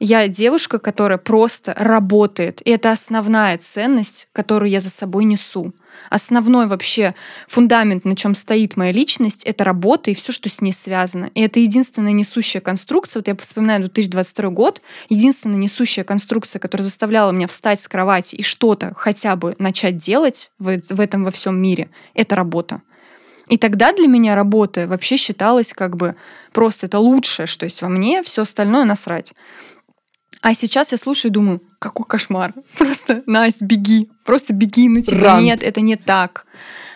я 0.05 0.27
девушка, 0.27 0.81
которая 0.81 1.17
просто 1.17 1.75
работает. 1.79 2.61
И 2.67 2.71
это 2.71 2.91
основная 2.91 3.57
ценность, 3.57 4.27
которую 4.33 4.69
я 4.69 4.81
за 4.81 4.91
собой 4.91 5.23
несу. 5.23 5.73
Основной 6.11 6.67
вообще 6.67 7.15
фундамент, 7.47 8.05
на 8.05 8.17
чем 8.17 8.35
стоит 8.35 8.77
моя 8.77 8.91
личность, 8.91 9.45
это 9.45 9.63
работа 9.63 10.11
и 10.11 10.15
все, 10.15 10.33
что 10.33 10.49
с 10.49 10.61
ней 10.61 10.73
связано. 10.73 11.31
И 11.35 11.41
это 11.41 11.61
единственная 11.61 12.11
несущая 12.11 12.61
конструкция. 12.61 13.21
Вот 13.21 13.29
я 13.29 13.37
вспоминаю 13.37 13.79
2022 13.83 14.51
год. 14.51 14.83
Единственная 15.09 15.59
несущая 15.59 16.03
конструкция, 16.03 16.59
которая 16.59 16.85
заставляла 16.85 17.31
меня 17.31 17.47
встать 17.47 17.81
с 17.81 17.87
кровати 17.87 18.35
и 18.35 18.43
что-то 18.43 18.95
хотя 18.97 19.37
бы 19.37 19.55
начать 19.61 19.99
делать 19.99 20.51
в, 20.59 20.81
в 20.91 21.01
этом 21.01 21.23
во 21.23 21.31
всем 21.31 21.63
мире, 21.63 21.91
это 22.15 22.35
работа. 22.35 22.83
И 23.49 23.57
тогда 23.57 23.93
для 23.93 24.09
меня 24.09 24.35
работа 24.35 24.89
вообще 24.89 25.17
считалась 25.17 25.73
как 25.73 25.97
бы 25.97 26.17
просто 26.53 26.87
это 26.87 26.99
лучшее, 26.99 27.47
что 27.47 27.67
есть 27.67 27.83
во 27.83 27.89
мне, 27.89 28.25
все 28.25 28.43
остальное 28.43 28.85
насрать. 28.85 29.33
А 30.43 30.55
сейчас 30.55 30.93
я 30.93 30.99
слушаю 30.99 31.31
и 31.31 31.35
думаю, 31.35 31.63
какой 31.79 32.05
кошмар. 32.05 32.53
Просто, 32.77 33.23
Настя, 33.27 33.65
беги. 33.65 34.11
Просто 34.25 34.53
беги 34.53 34.89
на 34.89 35.03
тебя. 35.03 35.39
Run. 35.39 35.43
Нет, 35.43 35.63
это 35.63 35.81
не 35.81 35.97
так. 35.97 36.47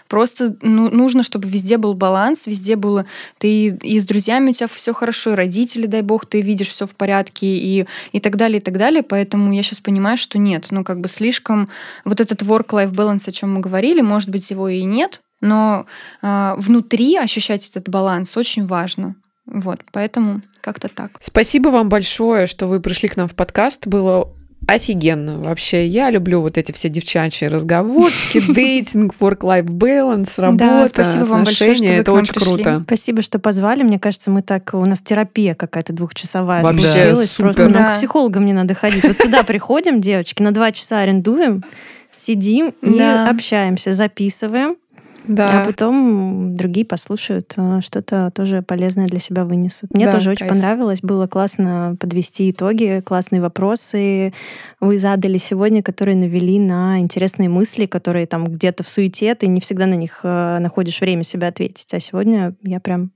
Просто 0.09 0.57
ну, 0.63 0.91
нужно, 0.91 1.23
чтобы 1.23 1.49
везде 1.49 1.79
был 1.79 1.95
баланс, 1.95 2.47
везде 2.47 2.77
было 2.77 3.07
ты 3.39 3.69
и 3.69 3.99
с 3.99 4.05
друзьями 4.05 4.51
у 4.51 4.53
тебя 4.53 4.69
все 4.69 4.95
хорошо, 4.95 5.33
и 5.33 5.35
родители, 5.35 5.87
дай 5.87 6.03
бог, 6.03 6.27
ты 6.27 6.41
видишь 6.43 6.69
все 6.69 6.87
в 6.87 6.95
порядке, 6.95 7.47
и, 7.47 7.87
и 8.13 8.21
так 8.21 8.37
далее, 8.37 8.59
и 8.59 8.63
так 8.63 8.79
далее. 8.79 9.03
Поэтому 9.03 9.53
я 9.53 9.63
сейчас 9.63 9.81
понимаю, 9.81 10.17
что 10.17 10.39
нет, 10.39 10.69
ну 10.71 10.85
как 10.85 11.01
бы 11.01 11.09
слишком 11.09 11.69
вот 12.05 12.21
этот 12.21 12.43
work-life 12.43 12.93
balance, 12.93 13.29
о 13.29 13.33
чем 13.33 13.55
мы 13.55 13.61
говорили, 13.61 14.01
может 14.01 14.29
быть, 14.29 14.49
его 14.51 14.69
и 14.69 14.85
нет, 14.85 15.21
но 15.41 15.87
э, 16.23 16.55
внутри 16.57 17.17
ощущать 17.17 17.69
этот 17.69 17.89
баланс 17.89 18.37
очень 18.37 18.65
важно. 18.65 19.17
Вот, 19.47 19.81
поэтому 19.93 20.43
как-то 20.61 20.89
так. 20.89 21.13
Спасибо 21.23 21.69
вам 21.69 21.89
большое, 21.89 22.47
что 22.47 22.67
вы 22.67 22.81
пришли 22.81 23.09
к 23.09 23.17
нам 23.17 23.29
в 23.29 23.35
подкаст. 23.35 23.87
Было 23.87 24.29
офигенно 24.67 25.39
вообще. 25.41 25.87
Я 25.87 26.11
люблю 26.11 26.41
вот 26.41 26.59
эти 26.59 26.73
все 26.73 26.89
девчачьи 26.89 27.47
разговорчики, 27.47 28.43
дейтинг, 28.53 29.15
work-life 29.21 29.67
balance, 29.67 30.31
работа, 30.41 30.65
Да, 30.65 30.89
спасибо 30.89 31.25
вам 31.25 31.45
большое, 31.45 31.75
что 31.77 31.85
отношения. 31.85 31.89
вы 31.97 32.01
Это 32.01 32.11
к 32.11 32.15
нам 32.15 32.23
очень 32.23 32.35
пришли. 32.35 32.51
круто. 32.65 32.81
Спасибо, 32.85 33.23
что 33.23 33.39
позвали. 33.39 33.83
Мне 33.85 34.01
кажется, 34.01 34.31
мы 34.33 34.43
так... 34.43 34.71
У 34.75 34.85
нас 34.85 35.01
терапия 35.03 35.55
какая-то 35.55 35.93
двухчасовая 35.93 36.65
Вообще 36.65 36.81
случилась. 36.81 37.31
супер. 37.31 37.45
Просто 37.45 37.63
нам 37.69 37.73
Да. 37.75 37.91
к 37.91 37.95
психологам 37.95 38.45
не 38.47 38.53
надо 38.53 38.75
ходить. 38.75 39.05
Вот 39.05 39.19
сюда 39.19 39.43
приходим, 39.45 40.01
девочки, 40.01 40.43
на 40.43 40.51
два 40.53 40.73
часа 40.73 40.99
арендуем, 40.99 41.63
сидим 42.11 42.75
и 42.83 42.99
Да. 42.99 43.29
общаемся, 43.31 43.93
записываем, 43.93 44.77
Да. 45.27 45.63
а 45.63 45.67
потом 45.67 46.55
другие 46.55 46.87
послушают, 46.87 47.53
э, 47.57 47.81
что-то 47.83 48.31
тоже 48.35 48.63
полезное 48.63 49.07
для 49.07 49.19
себя 49.19 49.45
вынесут. 49.45 49.93
Мне 49.95 50.07
Да, 50.07 50.13
тоже 50.13 50.31
очень 50.31 50.47
кайф. 50.47 50.53
понравилось, 50.53 51.01
было 51.03 51.27
классно 51.27 51.97
подвести 51.99 52.51
итоги, 52.51 53.03
классные 53.05 53.41
вопросы 53.43 54.33
вы 54.81 54.99
задали 54.99 55.39
сегодня, 55.39 55.83
которые 55.83 56.17
навели 56.17 56.59
на 56.59 57.01
интересные 57.01 57.49
мысли, 57.49 57.87
которые 57.87 58.27
там 58.27 58.45
где-то 58.45 58.85
в 58.85 58.89
суете, 58.89 59.35
ты 59.35 59.47
не 59.47 59.61
всегда 59.61 59.87
на 59.87 59.95
них 59.95 60.21
э, 60.23 60.59
находишь 60.61 61.01
время 61.01 61.23
себе 61.23 61.47
ответить. 61.49 61.93
А 61.93 62.01
сегодня 62.01 62.55
я 62.63 62.81
прям 62.81 63.11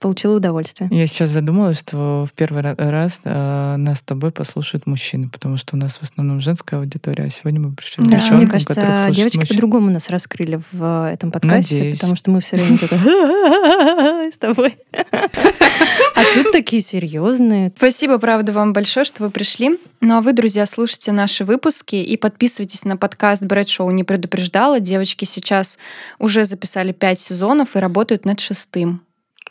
получила 0.00 0.36
удовольствие. 0.36 0.88
Я 0.92 1.06
сейчас 1.06 1.30
задумалась, 1.30 1.78
что 1.78 2.26
в 2.28 2.32
первый 2.34 2.62
ра- 2.62 2.74
раз 2.90 3.20
э, 3.22 3.76
нас 3.76 3.98
с 3.98 4.00
тобой 4.00 4.32
послушают 4.32 4.86
мужчины, 4.86 5.28
потому 5.28 5.56
что 5.56 5.76
у 5.76 5.78
нас 5.78 5.98
в 5.98 6.02
основном 6.02 6.40
женская 6.40 6.78
аудитория, 6.80 7.24
а 7.24 7.30
сегодня 7.30 7.60
мы 7.60 7.72
пришли 7.72 8.04
Да, 8.04 8.16
девчонкам, 8.16 8.38
Мне 8.38 8.46
кажется, 8.48 9.08
девочки 9.12 9.46
по-другому 9.46 9.90
нас 9.90 10.10
раскрыли 10.10 10.60
в 10.72 10.82
э, 11.08 11.12
этом 11.12 11.30
подкасте, 11.30 11.74
Надеюсь. 11.76 11.94
потому 11.96 12.16
что 12.16 12.30
мы 12.30 12.40
все 12.40 12.56
время 12.56 14.30
с 14.32 14.38
тобой. 14.38 14.74
А 14.92 16.34
тут 16.34 16.50
такие 16.52 16.82
серьезные. 16.82 17.72
Спасибо, 17.76 18.18
правда, 18.18 18.52
вам 18.52 18.72
большое, 18.72 19.04
что 19.04 19.22
вы 19.22 19.30
пришли. 19.30 19.78
Ну 20.00 20.16
а 20.16 20.20
вы, 20.22 20.32
друзья, 20.32 20.66
слушайте 20.66 21.12
наши 21.12 21.44
выпуски 21.44 21.96
и 21.96 22.16
подписывайтесь 22.16 22.84
на 22.84 22.96
подкаст 22.96 23.42
Брэд 23.42 23.68
Шоу 23.68 23.90
не 23.90 24.02
предупреждала. 24.04 24.80
Девочки 24.80 25.24
сейчас 25.26 25.78
уже 26.18 26.44
записали 26.44 26.92
пять 26.92 27.20
сезонов 27.20 27.76
и 27.76 27.78
работают 27.78 28.24
над 28.24 28.40
шестым. 28.40 29.02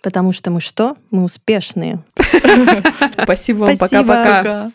Потому 0.01 0.31
что 0.31 0.51
мы 0.51 0.61
что? 0.61 0.95
Мы 1.11 1.23
успешные. 1.23 2.03
Спасибо 3.23 3.65
вам. 3.65 3.77
Пока-пока. 3.77 4.71